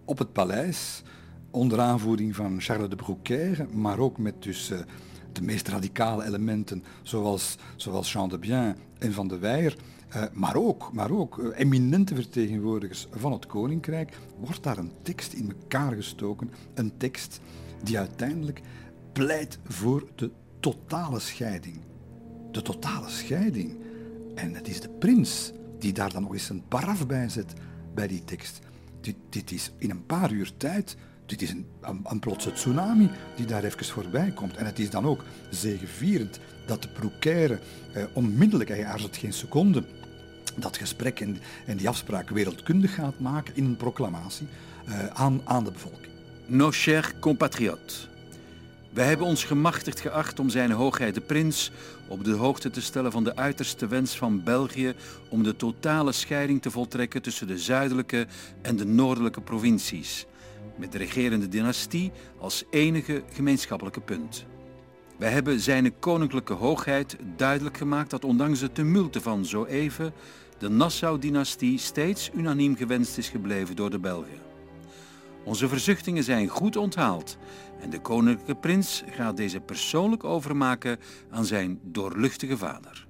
op 0.05 0.17
het 0.17 0.33
paleis, 0.33 1.03
onder 1.51 1.79
aanvoering 1.79 2.35
van 2.35 2.61
Charles 2.61 2.89
de 2.89 2.95
Brouquer, 2.95 3.67
maar 3.73 3.99
ook 3.99 4.17
met 4.17 4.43
dus, 4.43 4.71
uh, 4.71 4.79
de 5.31 5.41
meest 5.41 5.67
radicale 5.67 6.25
elementen 6.25 6.83
zoals, 7.03 7.57
zoals 7.75 8.11
Jean 8.11 8.29
de 8.29 8.38
Bien 8.38 8.75
en 8.99 9.13
Van 9.13 9.27
de 9.27 9.38
Weijer, 9.38 9.75
uh, 10.15 10.23
maar 10.33 10.55
ook, 10.55 10.93
maar 10.93 11.11
ook 11.11 11.53
eminente 11.55 12.15
vertegenwoordigers 12.15 13.07
van 13.11 13.31
het 13.31 13.45
koninkrijk, 13.45 14.17
wordt 14.39 14.63
daar 14.63 14.77
een 14.77 14.91
tekst 15.01 15.33
in 15.33 15.53
elkaar 15.59 15.93
gestoken, 15.93 16.51
een 16.73 16.97
tekst 16.97 17.39
die 17.83 17.97
uiteindelijk 17.97 18.61
pleit 19.13 19.59
voor 19.63 20.07
de 20.15 20.31
totale 20.59 21.19
scheiding. 21.19 21.79
De 22.51 22.61
totale 22.61 23.09
scheiding. 23.09 23.77
En 24.35 24.53
het 24.53 24.67
is 24.67 24.81
de 24.81 24.89
prins 24.89 25.51
die 25.80 25.93
daar 25.93 26.11
dan 26.11 26.21
nog 26.21 26.34
eens 26.34 26.49
een 26.49 26.67
paraf 26.67 27.07
bij 27.07 27.30
zet 27.30 27.53
bij 27.93 28.07
die 28.07 28.23
tekst. 28.23 28.59
Dit, 29.01 29.15
dit 29.30 29.51
is 29.51 29.71
in 29.78 29.89
een 29.89 30.05
paar 30.05 30.32
uur 30.32 30.51
tijd, 30.57 30.97
dit 31.25 31.41
is 31.41 31.49
een, 31.49 31.65
een, 32.03 32.19
plotse 32.19 32.53
tsunami 32.53 33.09
die 33.36 33.45
daar 33.45 33.63
even 33.63 33.86
voorbij 33.86 34.32
komt. 34.32 34.55
En 34.55 34.65
het 34.65 34.80
is 34.80 34.89
dan 34.89 35.05
ook 35.05 35.23
zegevierend 35.49 36.39
dat 36.65 36.82
de 36.82 36.89
Proucaire 36.89 37.59
eh, 37.93 38.03
onmiddellijk, 38.13 38.69
hij 38.69 38.86
aarzelt 38.86 39.17
geen 39.17 39.34
seconde, 39.34 39.84
dat 40.55 40.78
gesprek 40.78 41.19
en, 41.19 41.38
die 41.78 41.89
afspraak 41.89 42.30
wereldkundig 42.30 42.93
gaat 42.93 43.19
maken 43.19 43.55
in 43.55 43.65
een 43.65 43.78
proclamatie 43.78 44.47
uh, 44.88 45.07
aan, 45.07 45.41
aan 45.43 45.63
de 45.63 45.71
bevolking. 45.71 46.13
Nos 46.45 46.84
chers 46.84 47.19
compatriotes. 47.19 48.09
Wij 48.97 49.05
hebben 49.05 49.27
ons 49.27 49.43
gemachtigd 49.43 49.99
geacht 49.99 50.39
om 50.39 50.49
zijn 50.49 50.71
hoogheid 50.71 51.13
de 51.13 51.21
prins 51.21 51.71
op 52.07 52.23
de 52.23 52.31
hoogte 52.31 52.69
te 52.69 52.81
stellen 52.81 53.11
van 53.11 53.23
de 53.23 53.35
uiterste 53.35 53.87
wens 53.87 54.17
van 54.17 54.43
België 54.43 54.93
om 55.29 55.43
de 55.43 55.55
totale 55.55 56.11
scheiding 56.11 56.61
te 56.61 56.71
voltrekken 56.71 57.21
tussen 57.21 57.47
de 57.47 57.57
zuidelijke 57.57 58.27
en 58.61 58.75
de 58.75 58.85
noordelijke 58.85 59.41
provincies, 59.41 60.25
met 60.75 60.91
de 60.91 60.97
regerende 60.97 61.47
dynastie 61.47 62.11
als 62.39 62.63
enige 62.69 63.23
gemeenschappelijke 63.33 64.01
punt. 64.01 64.45
Wij 65.17 65.31
hebben 65.31 65.59
zijn 65.59 65.99
koninklijke 65.99 66.53
hoogheid 66.53 67.17
duidelijk 67.35 67.77
gemaakt 67.77 68.09
dat 68.09 68.25
ondanks 68.25 68.59
de 68.59 68.71
tumulten 68.71 69.21
van 69.21 69.45
zo 69.45 69.65
even 69.65 70.13
de 70.57 70.69
Nassau-dynastie 70.69 71.79
steeds 71.79 72.29
unaniem 72.33 72.75
gewenst 72.75 73.17
is 73.17 73.29
gebleven 73.29 73.75
door 73.75 73.89
de 73.89 73.99
Belgen. 73.99 74.45
Onze 75.47 75.67
verzuchtingen 75.67 76.23
zijn 76.23 76.47
goed 76.47 76.75
onthaald 76.75 77.37
en 77.80 77.89
de 77.89 77.99
koninklijke 77.99 78.55
prins 78.55 79.03
gaat 79.09 79.38
deze 79.38 79.59
persoonlijk 79.59 80.23
overmaken 80.23 80.99
aan 81.30 81.45
zijn 81.45 81.80
doorluchtige 81.84 82.57
vader. 82.57 83.07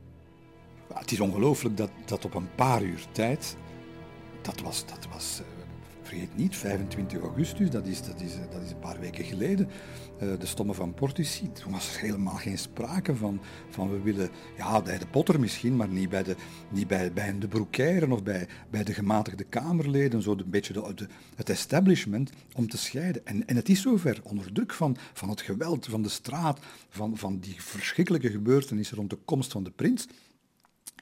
Het 0.93 1.11
is 1.11 1.19
ongelooflijk 1.19 1.77
dat, 1.77 1.89
dat 2.05 2.25
op 2.25 2.33
een 2.33 2.55
paar 2.55 2.83
uur 2.83 3.05
tijd, 3.11 3.57
dat 4.41 4.59
was, 4.61 4.85
dat 4.85 5.07
was 5.11 5.41
vergeet 6.07 6.35
niet, 6.35 6.55
25 6.55 7.21
augustus, 7.21 7.69
dat 7.69 7.85
is, 7.85 8.01
dat 8.01 8.21
is, 8.21 8.31
dat 8.51 8.61
is 8.61 8.71
een 8.71 8.79
paar 8.79 8.99
weken 8.99 9.23
geleden, 9.23 9.69
de 10.19 10.45
stomme 10.45 10.73
van 10.73 10.93
Portici. 10.93 11.51
Toen 11.51 11.71
was 11.71 11.95
er 11.95 12.01
helemaal 12.01 12.35
geen 12.35 12.57
sprake 12.57 13.15
van, 13.15 13.41
van 13.69 13.91
we 13.91 14.01
willen, 14.01 14.29
ja, 14.57 14.81
bij 14.81 14.97
de 14.97 15.07
Potter 15.07 15.39
misschien, 15.39 15.75
maar 15.75 15.87
niet 15.87 16.09
bij 16.09 16.23
de, 16.23 16.35
niet 16.69 16.87
bij, 16.87 17.13
bij 17.13 17.37
de 17.39 17.47
broekeieren 17.47 18.11
of 18.11 18.23
bij, 18.23 18.47
bij 18.69 18.83
de 18.83 18.93
gematigde 18.93 19.43
Kamerleden, 19.43 20.21
zo 20.21 20.31
een 20.31 20.49
beetje 20.49 20.73
de, 20.73 20.93
de, 20.95 21.07
het 21.35 21.49
establishment, 21.49 22.31
om 22.55 22.69
te 22.69 22.77
scheiden. 22.77 23.25
En, 23.25 23.47
en 23.47 23.55
het 23.55 23.69
is 23.69 23.81
zover, 23.81 24.19
onder 24.23 24.53
druk 24.53 24.73
van, 24.73 24.97
van 25.13 25.29
het 25.29 25.41
geweld, 25.41 25.85
van 25.85 26.01
de 26.01 26.09
straat, 26.09 26.59
van, 26.89 27.17
van 27.17 27.39
die 27.39 27.55
verschrikkelijke 27.57 28.29
gebeurtenissen 28.29 28.97
rond 28.97 29.09
de 29.09 29.19
komst 29.25 29.51
van 29.51 29.63
de 29.63 29.71
prins, 29.71 30.07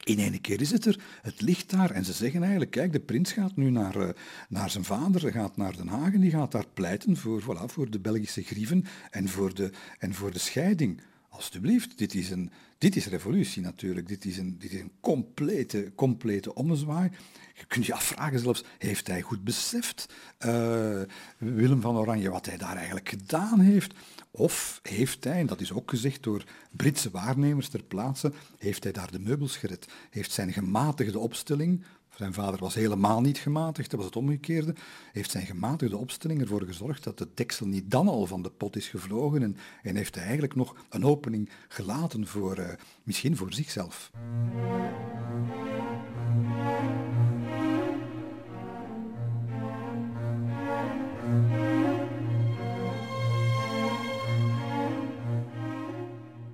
in 0.06 0.20
ene 0.20 0.40
keer 0.40 0.62
is 0.62 0.72
het 0.72 0.86
er, 0.86 1.00
het 1.22 1.42
ligt 1.42 1.70
daar 1.70 1.92
en 1.92 2.06
ze 2.06 2.14
zeggen 2.14 2.42
eigenlijk, 2.42 2.72
kijk, 2.72 2.92
de 2.92 3.00
prins 3.00 3.32
gaat 3.32 3.56
nu 3.56 3.70
naar, 3.70 3.98
uh, 3.98 4.10
naar 4.50 4.70
zijn 4.70 4.84
vader, 4.84 5.32
gaat 5.32 5.58
naar 5.58 5.78
Den 5.78 5.88
Haag 5.88 6.14
en 6.14 6.20
die 6.20 6.32
gaat 6.32 6.52
daar 6.52 6.68
pleiten 6.74 7.18
voor, 7.18 7.42
voilà, 7.42 7.66
voor 7.66 7.90
de 7.90 8.00
Belgische 8.00 8.44
grieven 8.44 8.86
en 9.12 9.30
voor 9.30 9.54
de, 9.54 9.72
en 10.00 10.14
voor 10.14 10.32
de 10.32 10.40
scheiding. 10.40 11.02
alstublieft, 11.30 11.98
dit 11.98 12.14
is, 12.14 12.30
een, 12.30 12.52
dit 12.78 12.96
is 12.96 13.08
revolutie 13.08 13.62
natuurlijk. 13.62 14.08
Dit 14.08 14.26
is 14.26 14.38
een, 14.38 14.58
dit 14.60 14.74
is 14.74 14.80
een 14.80 14.92
complete, 15.00 15.92
complete 15.96 16.54
ommezwaai. 16.54 17.10
Je 17.54 17.66
kunt 17.66 17.86
je 17.86 17.94
afvragen 17.94 18.40
zelfs, 18.40 18.64
heeft 18.78 19.08
hij 19.08 19.22
goed 19.22 19.44
beseft, 19.44 20.14
uh, 20.46 21.02
Willem 21.38 21.82
van 21.82 21.98
Oranje, 21.98 22.30
wat 22.30 22.46
hij 22.46 22.58
daar 22.58 22.76
eigenlijk 22.76 23.10
gedaan 23.10 23.60
heeft? 23.60 23.94
Of 24.38 24.80
heeft 24.84 25.24
hij, 25.24 25.40
en 25.40 25.46
dat 25.46 25.62
is 25.62 25.74
ook 25.74 25.90
gezegd 25.90 26.24
door 26.24 26.44
Britse 26.72 27.10
waarnemers 27.12 27.68
ter 27.70 27.84
plaatse, 27.84 28.32
heeft 28.58 28.84
hij 28.84 28.92
daar 28.92 29.12
de 29.12 29.20
meubels 29.20 29.58
gered? 29.58 29.88
Heeft 30.10 30.32
zijn 30.32 30.54
gematigde 30.54 31.20
opstelling 31.20 31.84
zijn 32.18 32.34
vader 32.34 32.60
was 32.60 32.74
helemaal 32.74 33.22
niet 33.22 33.38
gematigd, 33.38 33.90
dat 33.90 34.00
was 34.00 34.08
het 34.08 34.18
omgekeerde. 34.18 34.74
Heeft 35.12 35.32
zijn 35.32 35.46
gematigde 35.46 35.98
opstelling 35.98 36.42
ervoor 36.42 36.62
gezorgd 36.62 37.04
dat 37.04 37.18
de 37.18 37.28
deksel 37.34 37.68
niet 37.68 37.92
dan 37.92 38.08
al 38.08 38.26
van 38.26 38.42
de 38.42 38.50
pot 38.50 38.76
is 38.76 38.88
gevlogen 38.88 39.44
en, 39.44 39.58
en 39.84 39.96
heeft 39.96 40.16
hij 40.16 40.24
eigenlijk 40.24 40.56
nog 40.56 40.76
een 40.90 41.06
opening 41.06 41.50
gelaten 41.68 42.28
voor, 42.28 42.60
uh, 42.60 42.68
misschien 43.04 43.38
voor 43.38 43.54
zichzelf. 43.54 44.12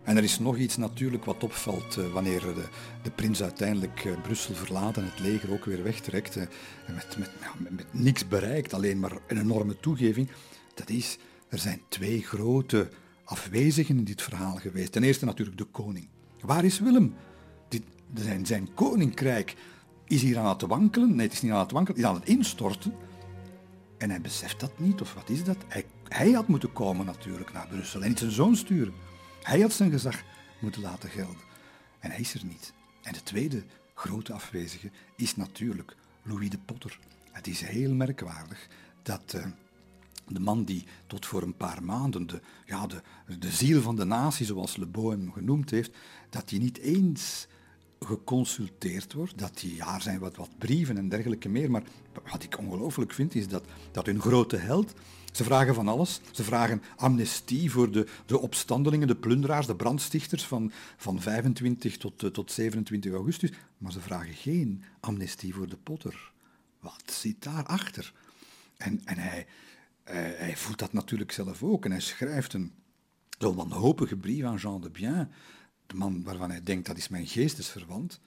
En 0.04 0.18
er 0.18 0.24
is 0.24 0.40
nog 0.40 0.58
iets 0.58 0.78
natuurlijk 0.78 1.26
wat 1.26 1.44
opvalt 1.44 1.98
uh, 1.98 2.14
wanneer 2.14 2.40
de, 2.40 2.68
de, 3.04 3.12
prins 3.12 3.44
uiteindelijk 3.44 4.04
uh, 4.04 4.22
Brussel 4.22 4.56
verlaat 4.56 4.98
en 4.98 5.04
het 5.04 5.20
leger 5.20 5.52
ook 5.52 5.66
weer 5.66 5.84
wegtrekt. 5.84 6.36
Uh, 6.36 6.44
en 6.88 6.94
met, 6.96 7.18
met, 7.18 7.32
met, 7.70 7.86
niks 7.94 8.28
bereikt, 8.28 8.74
alleen 8.74 9.00
maar 9.00 9.12
een 9.28 9.40
enorme 9.40 9.80
toegeving. 9.80 10.30
Dat 10.74 10.90
is, 10.90 11.18
er 11.50 11.58
zijn 11.58 11.82
twee 11.90 12.22
grote 12.22 12.90
afwezigen 13.24 13.98
in 13.98 14.04
dit 14.04 14.22
verhaal 14.22 14.56
geweest. 14.56 14.92
Ten 14.92 15.04
eerste 15.04 15.26
natuurlijk 15.26 15.58
de 15.58 15.64
koning. 15.64 16.08
Waar 16.42 16.64
is 16.64 16.80
Willem? 16.80 17.14
Dit, 17.68 17.84
zijn, 18.14 18.46
zijn 18.46 18.74
koninkrijk 18.74 19.56
is 20.06 20.22
hier 20.22 20.38
aan 20.38 20.50
het 20.50 20.62
wankelen. 20.62 21.16
Nee, 21.16 21.26
het 21.26 21.36
is 21.36 21.42
niet 21.42 21.52
aan 21.52 21.60
het 21.60 21.72
wankelen, 21.72 22.00
het 22.00 22.10
is 22.10 22.16
aan 22.16 22.20
het 22.20 22.30
instorten. 22.30 22.94
En 23.98 24.10
hij 24.10 24.22
beseft 24.22 24.60
dat 24.60 24.80
niet, 24.80 25.02
of 25.02 25.14
wat 25.14 25.30
is 25.30 25.44
dat? 25.44 25.58
Hij, 25.68 25.86
hij 26.08 26.32
had 26.32 26.48
moeten 26.48 26.74
komen 26.74 27.06
natuurlijk 27.06 27.54
naar 27.54 27.68
Brussel 27.68 28.02
en 28.02 28.08
niet 28.08 28.20
zijn 28.20 28.32
zoon 28.32 28.56
sturen. 28.56 28.94
Hij 29.42 29.60
had 29.60 29.74
zijn 29.74 29.92
gezag 29.92 30.24
moeten 30.60 30.82
laten 30.82 31.10
gelden. 31.10 31.42
En 32.00 32.10
hij 32.12 32.20
is 32.20 32.34
er 32.34 32.46
niet. 32.46 32.74
En 33.02 33.14
de 33.14 33.24
tweede 33.24 33.64
grote 33.94 34.34
afwezige 34.34 34.92
is 35.16 35.36
natuurlijk 35.36 35.96
Louis 36.24 36.50
de 36.50 36.60
Potter. 36.66 37.00
Het 37.32 37.48
is 37.48 37.62
heel 37.62 37.94
merkwaardig 37.94 38.68
dat 39.04 39.34
uh, 39.36 39.46
de 40.28 40.40
man 40.40 40.64
die 40.64 40.86
tot 41.08 41.26
voor 41.26 41.42
een 41.42 41.58
paar 41.58 41.84
maanden 41.84 42.28
de, 42.28 42.42
ja, 42.66 42.88
de, 42.88 43.02
de 43.40 43.52
ziel 43.52 43.82
van 43.82 43.96
de 43.96 44.06
natie, 44.06 44.46
zoals 44.46 44.78
Le 44.78 44.88
hem 44.94 45.32
genoemd 45.32 45.70
heeft, 45.70 45.98
dat 46.30 46.50
hij 46.50 46.60
niet 46.60 46.78
eens 46.78 47.48
geconsulteerd 48.06 49.14
wordt, 49.14 49.38
dat 49.38 49.60
die, 49.60 49.76
ja, 49.76 49.96
er 49.96 50.02
zijn 50.02 50.20
wat, 50.20 50.36
wat 50.36 50.58
brieven 50.58 50.98
en 50.98 51.10
dergelijke 51.10 51.50
meer, 51.50 51.72
maar 51.72 51.84
wat 52.32 52.44
ik 52.44 52.60
ongelooflijk 52.60 53.14
vind 53.14 53.36
is 53.36 53.48
dat, 53.48 53.64
dat 53.92 54.06
hun 54.06 54.22
grote 54.22 54.58
held, 54.58 54.94
ze 55.32 55.44
vragen 55.44 55.76
van 55.76 55.88
alles. 55.88 56.22
Ze 56.32 56.44
vragen 56.44 56.82
amnestie 56.96 57.72
voor 57.72 57.92
de, 57.92 58.08
de 58.26 58.40
opstandelingen, 58.40 59.08
de 59.08 59.16
plunderaars, 59.16 59.68
de 59.68 59.76
brandstichters 59.76 60.46
van, 60.46 60.72
van 60.98 61.22
25 61.22 61.98
tot, 61.98 62.24
uh, 62.24 62.30
tot 62.30 62.52
27 62.52 63.14
augustus. 63.14 63.52
Maar 63.78 63.92
ze 63.92 64.00
vragen 64.00 64.34
geen 64.34 64.84
amnestie 65.00 65.54
voor 65.54 65.70
de 65.70 65.78
potter. 65.78 66.32
Wat 66.80 67.04
zit 67.06 67.44
daarachter? 67.44 68.14
En, 68.78 69.02
en 69.06 69.18
hij, 69.18 69.46
hij, 70.04 70.36
hij 70.38 70.58
voelt 70.58 70.80
dat 70.80 70.94
natuurlijk 70.94 71.32
zelf 71.32 71.64
ook. 71.64 71.86
En 71.86 71.92
hij 71.92 72.00
schrijft 72.00 72.54
een 72.54 72.72
zo'n 73.38 73.56
wanhopige 73.56 74.16
brief 74.16 74.44
aan 74.44 74.58
Jean 74.58 74.82
de 74.82 74.90
Bien, 74.90 75.32
de 75.92 75.98
man 75.98 76.24
waarvan 76.24 76.50
hij 76.50 76.64
denkt 76.64 76.88
dat 76.88 76.98
is 76.98 77.08
mijn 77.08 77.28
geestesverwant. 77.28 78.20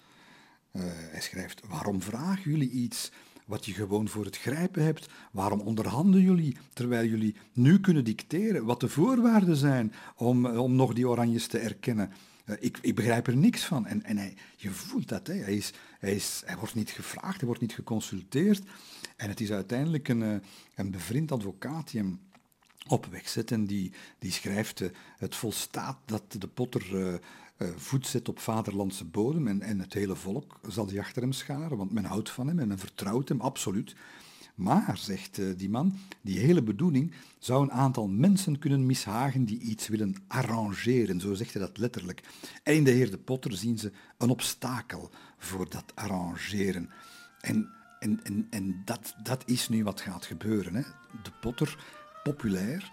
Uh, 0.73 0.83
hij 0.87 1.21
schrijft, 1.21 1.61
waarom 1.69 2.03
vragen 2.03 2.51
jullie 2.51 2.71
iets 2.71 3.11
wat 3.45 3.67
je 3.67 3.73
gewoon 3.73 4.09
voor 4.09 4.25
het 4.25 4.39
grijpen 4.39 4.85
hebt. 4.85 5.09
Waarom 5.33 5.61
onderhandelen 5.61 6.23
jullie 6.23 6.57
terwijl 6.73 7.09
jullie 7.09 7.37
nu 7.53 7.81
kunnen 7.81 8.05
dicteren 8.05 8.65
wat 8.65 8.81
de 8.81 8.89
voorwaarden 8.89 9.57
zijn 9.57 9.93
om, 10.17 10.47
om 10.47 10.75
nog 10.75 10.95
die 10.95 11.09
oranjes 11.09 11.47
te 11.47 11.59
erkennen? 11.59 12.13
Uh, 12.47 12.57
ik, 12.61 12.79
ik, 12.81 12.95
begrijp 12.95 13.27
er 13.27 13.37
niks 13.37 13.65
van. 13.65 13.87
En, 13.87 14.03
en 14.03 14.17
hij, 14.17 14.37
je 14.57 14.71
voelt 14.71 15.09
dat. 15.09 15.27
Hè. 15.27 15.35
Hij, 15.35 15.57
is, 15.57 15.73
hij, 15.99 16.15
is, 16.15 16.43
hij 16.45 16.57
wordt 16.57 16.75
niet 16.75 16.91
gevraagd, 16.91 17.37
hij 17.37 17.47
wordt 17.47 17.61
niet 17.61 17.75
geconsulteerd. 17.75 18.63
En 19.17 19.29
het 19.29 19.41
is 19.41 19.53
uiteindelijk 19.53 20.09
een, 20.09 20.43
een 20.75 20.91
bevriend 20.91 21.33
advocaat 21.33 21.91
die 21.91 22.19
op 22.89 23.07
weg 23.07 23.29
zet 23.29 23.51
en 23.51 23.65
die, 23.67 23.93
die 24.19 24.33
schrijft: 24.33 24.83
Het 25.17 25.35
volstaat 25.35 25.99
dat 26.05 26.23
de 26.39 26.49
potter 26.49 27.21
voet 27.77 28.07
zet 28.07 28.29
op 28.29 28.39
vaderlandse 28.39 29.05
bodem 29.05 29.47
en, 29.47 29.63
en 29.63 29.79
het 29.79 29.93
hele 29.93 30.17
volk 30.17 30.61
zal 30.69 30.89
zich 30.89 30.99
achter 30.99 31.23
hem 31.23 31.33
scharen, 31.33 31.77
want 31.77 31.93
men 31.93 32.05
houdt 32.05 32.31
van 32.31 32.49
hem 32.49 32.59
en 32.59 32.69
men 32.69 32.79
vertrouwt 32.79 33.29
hem, 33.29 33.41
absoluut. 33.41 33.95
Maar, 34.55 34.99
zegt 34.99 35.39
uh, 35.39 35.57
die 35.57 35.71
man, 35.71 35.99
die 36.21 36.39
hele 36.39 36.63
bedoeling 36.63 37.13
zou 37.39 37.63
een 37.63 37.73
aantal 37.73 38.09
mensen 38.09 38.59
kunnen 38.59 38.87
mishagen 38.87 39.45
die 39.45 39.59
iets 39.59 39.89
willen 39.89 40.15
arrangeren, 40.29 41.21
zo 41.21 41.35
zegt 41.35 41.53
hij 41.53 41.63
dat 41.63 41.79
letterlijk. 41.79 42.23
En 42.63 42.75
in 42.75 42.85
de 42.85 42.91
heer 42.91 43.11
de 43.11 43.19
Potter 43.19 43.57
zien 43.57 43.79
ze 43.79 43.93
een 44.19 44.31
obstakel 44.31 45.11
voor 45.39 45.71
dat 45.71 45.93
arrangeren. 45.95 46.91
En, 47.41 47.69
en, 47.99 48.21
en, 48.23 48.47
en 48.51 48.83
dat, 48.85 49.15
dat 49.23 49.43
is 49.47 49.69
nu 49.69 49.85
wat 49.85 50.01
gaat 50.01 50.25
gebeuren. 50.25 50.75
Hè. 50.75 50.83
De 51.23 51.33
Potter, 51.41 51.85
populair, 52.23 52.93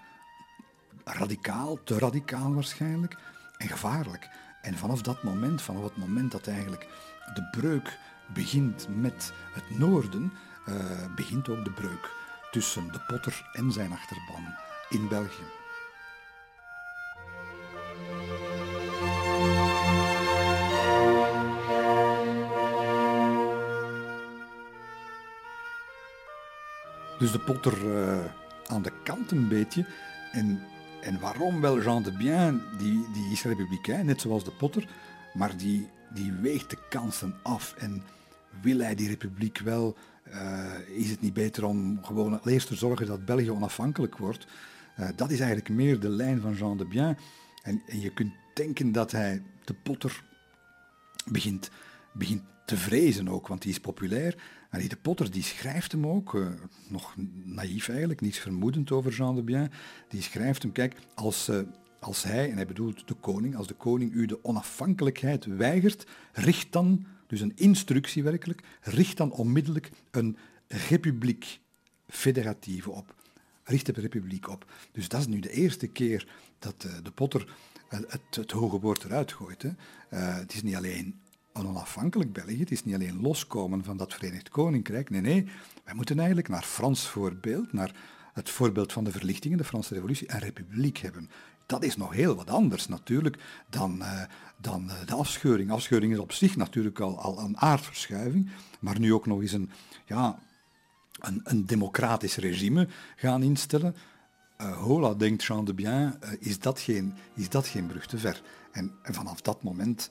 radicaal, 1.04 1.84
te 1.84 1.98
radicaal 1.98 2.54
waarschijnlijk, 2.54 3.18
en 3.58 3.68
gevaarlijk. 3.68 4.30
En 4.62 4.78
vanaf 4.78 5.02
dat 5.02 5.24
moment, 5.24 5.62
vanaf 5.62 5.84
het 5.84 5.98
moment 5.98 6.32
dat 6.32 6.48
eigenlijk 6.48 6.88
de 7.34 7.48
breuk 7.60 8.00
begint 8.34 8.88
met 8.90 9.34
het 9.54 9.80
noorden, 9.80 10.34
uh, 10.68 11.16
begint 11.16 11.50
ook 11.50 11.64
de 11.64 11.72
breuk 11.72 12.12
tussen 12.52 12.92
de 12.92 13.00
potter 13.00 13.50
en 13.54 13.72
zijn 13.72 13.92
achterban 13.92 14.56
in 14.90 15.08
België. 15.08 15.44
Dus 27.20 27.32
de 27.32 27.40
potter 27.40 27.86
uh, 27.86 28.26
aan 28.68 28.82
de 28.82 28.92
kant 29.04 29.32
een 29.32 29.48
beetje 29.48 29.86
en 30.32 30.64
en 31.02 31.20
waarom 31.20 31.62
wel 31.62 31.82
Jean 31.82 32.04
de 32.04 32.12
Bien, 32.12 32.62
die, 32.78 33.06
die 33.14 33.32
is 33.32 33.44
republikein, 33.44 34.06
net 34.06 34.22
zoals 34.22 34.44
de 34.44 34.52
Potter, 34.52 34.88
maar 35.34 35.58
die, 35.58 35.88
die 36.14 36.32
weegt 36.32 36.70
de 36.70 36.78
kansen 36.90 37.36
af. 37.42 37.74
En 37.78 38.04
wil 38.62 38.80
hij 38.80 38.96
die 38.96 39.10
republiek 39.10 39.58
wel, 39.58 39.98
uh, 40.28 40.98
is 40.98 41.10
het 41.10 41.22
niet 41.22 41.34
beter 41.34 41.66
om 41.66 42.00
gewoon 42.04 42.40
eerst 42.46 42.68
te 42.68 42.76
zorgen 42.76 43.06
dat 43.06 43.26
België 43.26 43.52
onafhankelijk 43.52 44.18
wordt? 44.18 44.48
Uh, 45.00 45.10
dat 45.16 45.32
is 45.32 45.40
eigenlijk 45.40 45.70
meer 45.70 46.00
de 46.00 46.10
lijn 46.10 46.42
van 46.42 46.54
Jean 46.54 46.78
de 46.78 46.86
Bien. 46.86 47.18
En, 47.64 47.82
en 47.88 48.00
je 48.00 48.14
kunt 48.14 48.34
denken 48.54 48.92
dat 48.92 49.12
hij 49.12 49.42
de 49.66 49.74
Potter 49.74 50.24
begint, 51.32 51.70
begint 52.14 52.42
te 52.66 52.78
vrezen 52.78 53.28
ook, 53.28 53.48
want 53.48 53.62
die 53.62 53.72
is 53.72 53.80
populair. 53.80 54.36
En 54.70 54.88
de 54.88 54.96
Potter 54.96 55.32
die 55.32 55.44
schrijft 55.44 55.92
hem 55.92 56.08
ook, 56.08 56.34
uh, 56.34 56.48
nog 56.88 57.16
naïef 57.44 57.90
eigenlijk, 57.90 58.22
niets 58.22 58.40
vermoedend 58.40 58.92
over 58.92 59.12
Jean 59.12 59.36
de 59.36 59.44
Bien, 59.44 59.72
die 60.08 60.22
schrijft 60.22 60.62
hem, 60.62 60.72
kijk, 60.72 60.96
als, 61.16 61.50
uh, 61.50 61.60
als 62.00 62.24
hij, 62.24 62.50
en 62.50 62.56
hij 62.56 62.66
bedoelt 62.66 63.08
de 63.08 63.14
koning, 63.14 63.56
als 63.56 63.68
de 63.68 63.74
koning 63.74 64.14
u 64.14 64.26
de 64.26 64.44
onafhankelijkheid 64.44 65.46
weigert, 65.46 66.08
richt 66.32 66.72
dan, 66.72 67.06
dus 67.28 67.42
een 67.42 67.56
instructie 67.56 68.24
werkelijk, 68.24 68.62
richt 68.82 69.18
dan 69.18 69.32
onmiddellijk 69.32 69.92
een 70.12 70.38
republiek 70.68 71.60
federatieve 72.08 72.92
op. 72.92 73.16
Richt 73.64 73.86
de 73.86 73.92
republiek 73.92 74.50
op. 74.50 74.72
Dus 74.92 75.08
dat 75.08 75.20
is 75.20 75.28
nu 75.28 75.40
de 75.40 75.52
eerste 75.52 75.88
keer 75.88 76.28
dat 76.60 76.84
uh, 76.86 76.92
de 77.04 77.12
Potter 77.12 77.54
het, 77.88 78.36
het, 78.36 78.52
hoge 78.52 78.80
woord 78.80 79.04
eruit 79.04 79.32
gooit. 79.32 79.62
Hè. 79.62 79.70
het 80.16 80.54
is 80.54 80.64
niet 80.64 80.76
alleen 80.76 81.21
een 81.54 81.68
onafhankelijk 81.68 82.34
België. 82.34 82.60
Het 82.60 82.72
is 82.72 82.84
niet 82.84 82.96
alleen 82.96 83.22
loskomen 83.22 83.84
van 83.84 83.98
dat 83.98 84.14
Verenigd 84.14 84.50
Koninkrijk. 84.50 85.10
Nee, 85.10 85.22
nee, 85.22 85.48
wij 85.84 85.94
moeten 85.94 86.18
eigenlijk 86.18 86.48
naar 86.48 86.64
Frans 86.64 87.08
voorbeeld, 87.08 87.74
naar 87.74 87.96
het 88.34 88.50
voorbeeld 88.50 88.94
van 88.94 89.04
de 89.04 89.12
verlichtingen, 89.12 89.58
de 89.58 89.64
Franse 89.64 89.94
Revolutie, 89.94 90.34
een 90.34 90.40
republiek 90.40 90.98
hebben. 90.98 91.30
Dat 91.66 91.84
is 91.84 91.98
nog 91.98 92.14
heel 92.14 92.36
wat 92.36 92.50
anders 92.50 92.88
natuurlijk 92.88 93.38
dan, 93.70 93.98
uh, 94.00 94.22
dan 94.58 94.86
uh, 94.86 94.94
de 95.06 95.14
afscheuring. 95.14 95.72
Afscheuring 95.72 96.14
is 96.14 96.20
op 96.20 96.32
zich 96.32 96.56
natuurlijk 96.56 97.00
al, 97.00 97.20
al 97.20 97.40
een 97.40 97.58
aardverschuiving, 97.58 98.50
maar 98.80 99.00
nu 99.00 99.14
ook 99.14 99.26
nog 99.26 99.42
eens 99.42 99.52
een, 99.52 99.70
ja, 100.06 100.40
een, 101.20 101.42
een 101.44 101.66
democratisch 101.66 102.36
regime 102.36 102.88
gaan 103.16 103.44
instellen. 103.44 103.96
Uh, 104.62 104.78
hola, 104.78 105.14
denkt 105.14 105.44
Jean 105.44 105.66
de 105.66 105.74
Bien, 105.74 106.20
is, 106.40 106.60
dat 106.60 106.80
geen, 106.80 107.14
is 107.36 107.50
dat 107.50 107.68
geen 107.68 107.88
brug 107.88 108.06
te 108.06 108.18
ver? 108.18 108.42
En, 108.72 108.92
vanaf 109.04 109.42
dat 109.42 109.64
moment 109.64 110.10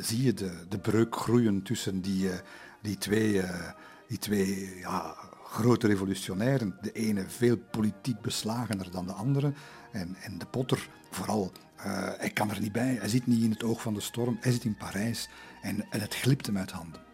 zie 0.00 0.22
je 0.22 0.34
de, 0.34 0.50
de 0.68 0.78
breuk 0.78 1.16
groeien 1.16 1.62
tussen 1.62 2.00
die, 2.00 2.24
uh, 2.24 2.34
die 2.82 2.98
twee, 2.98 3.32
uh, 3.32 3.70
die 4.06 4.18
twee 4.18 4.78
ja, 4.78 5.16
grote 5.44 5.86
revolutionairen. 5.86 6.76
De 6.80 6.92
ene 6.92 7.24
veel 7.28 7.56
politiek 7.56 8.20
beslagener 8.20 8.90
dan 8.90 9.06
de 9.06 9.12
andere. 9.12 9.52
En, 9.92 10.16
en 10.22 10.38
de 10.38 10.46
Potter 10.46 10.88
vooral 11.10 11.52
hij 12.18 12.30
kan 12.30 12.50
er 12.50 12.60
niet 12.60 12.72
bij, 12.72 12.96
hij 12.98 13.08
zit 13.08 13.26
niet 13.26 13.42
in 13.42 13.50
het 13.50 13.62
oog 13.62 13.82
van 13.82 13.94
de 13.94 14.00
storm, 14.00 14.36
hij 14.40 14.52
zit 14.52 14.64
in 14.64 14.76
Parijs 14.76 15.28
en, 15.62 15.86
en 15.90 16.00
het 16.00 16.14
glipt 16.14 16.46
hem 16.46 16.58
uit 16.58 16.70
handen. 16.70 17.09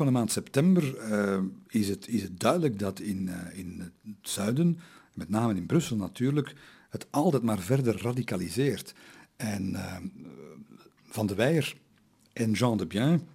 Van 0.00 0.12
de 0.12 0.18
maand 0.18 0.32
september 0.32 1.10
uh, 1.10 1.40
is, 1.68 1.88
het, 1.88 2.08
is 2.08 2.22
het 2.22 2.40
duidelijk 2.40 2.78
dat 2.78 3.00
in, 3.00 3.26
uh, 3.26 3.58
in 3.58 3.92
het 4.04 4.14
zuiden, 4.22 4.78
met 5.14 5.28
name 5.28 5.54
in 5.54 5.66
Brussel 5.66 5.96
natuurlijk, 5.96 6.54
het 6.90 7.06
altijd 7.10 7.42
maar 7.42 7.58
verder 7.58 8.02
radicaliseert. 8.02 8.94
En 9.36 9.72
uh, 9.72 9.96
Van 11.04 11.26
de 11.26 11.34
Weijer 11.34 11.76
en 12.32 12.52
Jean 12.52 12.76
de 12.76 12.86
Bien, 12.86 13.26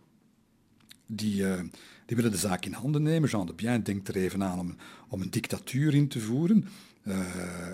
die, 1.05 1.43
die 2.05 2.16
willen 2.16 2.32
de 2.32 2.38
zaak 2.38 2.66
in 2.66 2.74
handen 2.74 3.03
nemen. 3.03 3.30
Jean 3.30 3.45
de 3.45 3.53
Bien 3.53 3.84
denkt 3.84 4.07
er 4.07 4.16
even 4.16 4.43
aan 4.43 4.59
om, 4.59 4.76
om 5.09 5.22
een 5.22 5.32
dictatuur 5.32 5.93
in 5.93 6.07
te 6.07 6.20
voeren. 6.20 6.68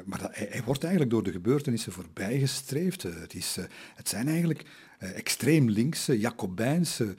Maar 0.06 0.20
dat, 0.20 0.30
hij, 0.34 0.62
wordt 0.66 0.84
eigenlijk 0.84 1.12
door 1.12 1.24
de 1.24 1.32
gebeurtenissen 1.32 1.92
voorbijgestreefd. 1.92 3.04
Het, 3.04 3.34
is, 3.34 3.58
het 3.96 4.10
zijn 4.10 4.28
eigenlijk 4.28 4.66
extreem 5.02 5.70
linkse, 5.70 6.20
Jacobijnse 6.20 7.16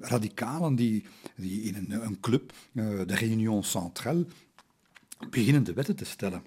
radicalen 0.00 0.74
die, 0.74 1.04
die 1.36 1.62
in 1.62 1.74
een, 1.74 2.04
een 2.04 2.20
club, 2.20 2.52
de 2.72 3.14
Réunion 3.14 3.64
Centrale, 3.64 4.26
beginnen 5.30 5.64
de 5.64 5.72
wetten 5.72 5.96
te 5.96 6.04
stellen. 6.04 6.42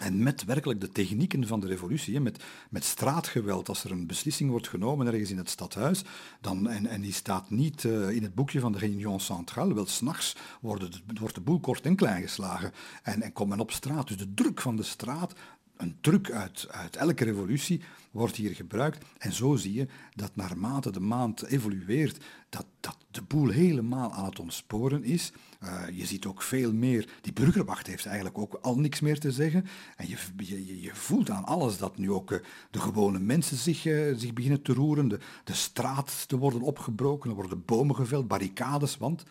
En 0.00 0.22
met 0.22 0.44
werkelijk 0.44 0.80
de 0.80 0.88
technieken 0.88 1.46
van 1.46 1.60
de 1.60 1.66
revolutie, 1.66 2.20
met, 2.20 2.42
met 2.70 2.84
straatgeweld, 2.84 3.68
als 3.68 3.84
er 3.84 3.90
een 3.90 4.06
beslissing 4.06 4.50
wordt 4.50 4.68
genomen 4.68 5.06
ergens 5.06 5.30
in 5.30 5.36
het 5.36 5.50
stadhuis, 5.50 6.02
dan, 6.40 6.68
en, 6.68 6.86
en 6.86 7.00
die 7.00 7.12
staat 7.12 7.50
niet 7.50 7.84
in 7.84 8.22
het 8.22 8.34
boekje 8.34 8.60
van 8.60 8.72
de 8.72 8.78
Réunion 8.78 9.20
Centrale, 9.20 9.74
wel 9.74 9.86
s'nachts 9.86 10.36
wordt 10.60 11.34
de 11.34 11.40
boel 11.40 11.60
kort 11.60 11.86
en 11.86 11.96
klein 11.96 12.22
geslagen 12.22 12.72
en, 13.02 13.22
en 13.22 13.32
komt 13.32 13.48
men 13.48 13.60
op 13.60 13.70
straat. 13.70 14.08
Dus 14.08 14.16
de 14.16 14.34
druk 14.34 14.60
van 14.60 14.76
de 14.76 14.82
straat, 14.82 15.34
een 15.82 15.96
truc 16.00 16.30
uit, 16.30 16.66
uit 16.70 16.96
elke 16.96 17.24
revolutie 17.24 17.80
wordt 18.10 18.36
hier 18.36 18.54
gebruikt. 18.54 19.04
En 19.18 19.32
zo 19.32 19.56
zie 19.56 19.72
je 19.72 19.86
dat 20.14 20.36
naarmate 20.36 20.90
de 20.90 21.00
maand 21.00 21.42
evolueert, 21.42 22.24
dat, 22.48 22.66
dat 22.80 22.96
de 23.10 23.22
boel 23.22 23.48
helemaal 23.48 24.12
aan 24.12 24.24
het 24.24 24.38
ontsporen 24.38 25.04
is. 25.04 25.32
Uh, 25.62 25.82
je 25.92 26.06
ziet 26.06 26.26
ook 26.26 26.42
veel 26.42 26.72
meer, 26.72 27.08
die 27.20 27.32
burgerwacht 27.32 27.86
heeft 27.86 28.06
eigenlijk 28.06 28.38
ook 28.38 28.58
al 28.62 28.78
niks 28.78 29.00
meer 29.00 29.18
te 29.18 29.32
zeggen. 29.32 29.66
En 29.96 30.08
je, 30.08 30.16
je, 30.36 30.80
je 30.80 30.94
voelt 30.94 31.30
aan 31.30 31.44
alles 31.44 31.78
dat 31.78 31.98
nu 31.98 32.10
ook 32.10 32.30
uh, 32.30 32.38
de 32.70 32.80
gewone 32.80 33.18
mensen 33.18 33.56
zich, 33.56 33.84
uh, 33.84 34.16
zich 34.16 34.32
beginnen 34.32 34.62
te 34.62 34.72
roeren. 34.72 35.08
De, 35.08 35.18
de 35.44 35.54
straat 35.54 36.28
te 36.28 36.38
worden 36.38 36.60
opgebroken, 36.60 37.30
er 37.30 37.36
worden 37.36 37.64
bomen 37.64 37.96
geveld, 37.96 38.28
barricades, 38.28 38.96
want 38.96 39.24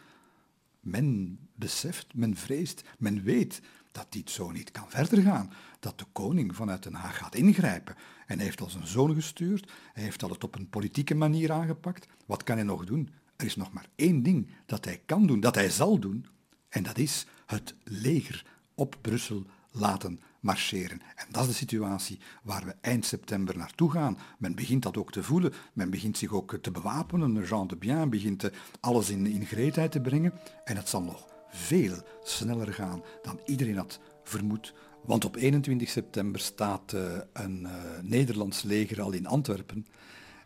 men 0.80 1.38
beseft, 1.56 2.08
men 2.14 2.36
vreest, 2.36 2.84
men 2.98 3.24
weet 3.24 3.62
dat 3.92 4.06
dit 4.10 4.30
zo 4.30 4.52
niet 4.52 4.72
kan 4.72 4.90
verder 4.90 5.22
gaan. 5.22 5.54
Dat 5.80 6.00
de 6.00 6.06
koning 6.12 6.56
vanuit 6.56 6.84
Den 6.84 6.94
Haag 6.94 7.18
gaat 7.18 7.36
ingrijpen. 7.36 7.96
En 8.28 8.36
hij 8.36 8.46
heeft 8.46 8.62
al 8.62 8.70
zijn 8.70 8.88
zoon 8.88 9.14
gestuurd, 9.14 9.72
hij 9.94 10.04
heeft 10.04 10.24
al 10.24 10.30
het 10.30 10.44
op 10.44 10.56
een 10.56 10.70
politieke 10.70 11.16
manier 11.16 11.52
aangepakt. 11.52 12.08
Wat 12.26 12.44
kan 12.44 12.56
hij 12.56 12.66
nog 12.66 12.86
doen? 12.86 13.10
Er 13.36 13.46
is 13.46 13.56
nog 13.56 13.72
maar 13.72 13.88
één 13.96 14.24
ding 14.24 14.48
dat 14.66 14.86
hij 14.86 15.02
kan 15.06 15.28
doen, 15.28 15.40
dat 15.40 15.56
hij 15.56 15.70
zal 15.70 16.00
doen. 16.00 16.26
En 16.70 16.84
dat 16.84 16.98
is 16.98 17.26
het 17.46 17.76
leger 17.84 18.46
op 18.76 18.98
Brussel 19.02 19.46
laten 19.72 20.20
marcheren. 20.40 21.02
En 21.16 21.26
dat 21.30 21.42
is 21.42 21.50
de 21.50 21.56
situatie 21.56 22.20
waar 22.44 22.66
we 22.66 22.76
eind 22.82 23.06
september 23.06 23.58
naartoe 23.58 23.92
gaan. 23.92 24.18
Men 24.38 24.56
begint 24.56 24.84
dat 24.84 24.98
ook 24.98 25.12
te 25.12 25.24
voelen, 25.24 25.54
men 25.74 25.90
begint 25.90 26.18
zich 26.18 26.32
ook 26.32 26.58
te 26.62 26.72
bewapenen. 26.72 27.44
Jean 27.44 27.68
de 27.68 27.76
Bien 27.76 28.10
begint 28.10 28.50
alles 28.80 29.10
in, 29.10 29.26
in 29.26 29.46
gereedheid 29.46 29.92
te 29.92 30.02
brengen. 30.02 30.34
En 30.64 30.76
het 30.76 30.90
zal 30.90 31.02
nog 31.02 31.31
veel 31.52 31.96
sneller 32.24 32.74
gaan 32.74 33.04
dan 33.22 33.40
iedereen 33.46 33.78
had 33.78 34.00
vermoed. 34.24 34.74
Want 35.02 35.26
op 35.26 35.36
21 35.36 35.90
september 35.90 36.42
staat 36.42 36.94
uh, 36.94 37.02
een 37.34 37.62
uh, 37.64 37.72
Nederlands 38.02 38.62
leger 38.62 39.02
al 39.02 39.12
in 39.12 39.28
Antwerpen. 39.28 39.88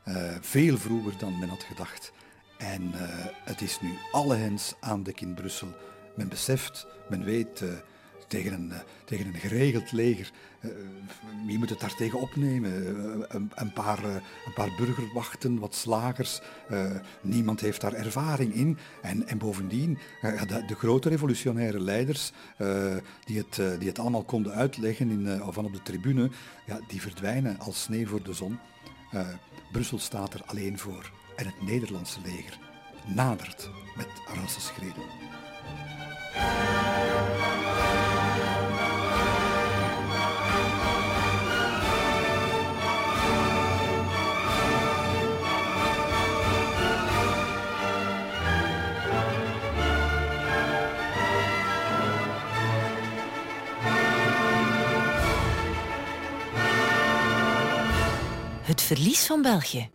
Uh, 0.08 0.36
veel 0.42 0.78
vroeger 0.78 1.18
dan 1.18 1.40
men 1.40 1.50
had 1.50 1.64
gedacht. 1.64 2.12
En 2.58 2.92
het 3.44 3.62
is 3.62 3.82
nu 3.82 3.94
alle 4.12 4.36
hens 4.36 4.74
aan 4.80 5.04
dek 5.04 5.22
in 5.22 5.34
Brussel. 5.34 5.68
Men 6.16 6.28
beseft, 6.28 6.88
men 7.10 7.24
weet 7.24 7.64
tegen 8.28 8.54
een, 8.54 8.74
tegen 9.06 9.26
een 9.26 9.40
geregeld 9.40 9.92
leger. 9.92 10.32
Wie 11.46 11.58
moet 11.58 11.70
het 11.70 11.80
daartegen 11.80 12.20
opnemen? 12.20 12.72
Uh, 12.72 13.42
een, 13.56 13.74
paar, 13.74 14.06
uh, 14.06 14.14
een 14.46 14.54
paar 14.54 14.70
burgerwachten, 14.78 15.60
wat 15.60 15.76
slagers. 15.76 16.42
niemand 17.22 17.60
heeft 17.62 17.82
daar 17.82 17.94
ervaring 17.94 18.54
in. 18.54 18.78
En, 19.02 19.28
en 19.28 19.38
bovendien, 19.38 19.98
de, 20.22 20.64
de, 20.68 20.76
grote 20.76 21.10
revolutionaire 21.10 21.80
leiders 21.80 22.32
die, 23.26 23.38
het, 23.38 23.80
die 23.80 23.88
het 23.88 24.00
allemaal 24.00 24.24
konden 24.24 24.54
uitleggen 24.54 25.10
in, 25.10 25.42
van 25.50 25.66
op 25.66 25.74
de 25.74 25.82
tribune, 25.82 26.30
ja, 26.66 26.80
die 26.88 27.02
verdwijnen 27.02 27.60
als 27.60 27.82
sneeuw 27.82 28.08
voor 28.08 28.24
de 28.24 28.34
zon. 28.34 28.60
Brussel 29.72 30.00
staat 30.00 30.34
er 30.34 30.42
alleen 30.46 30.80
voor. 30.80 31.12
En 31.36 31.46
het 31.46 31.62
Nederlandse 31.62 32.20
leger 32.22 32.60
nadert 33.06 33.70
met 33.96 34.08
rassenschreden. 34.36 35.04
Het 58.76 58.84
verlies 58.84 59.26
van 59.26 59.42
België. 59.42 59.90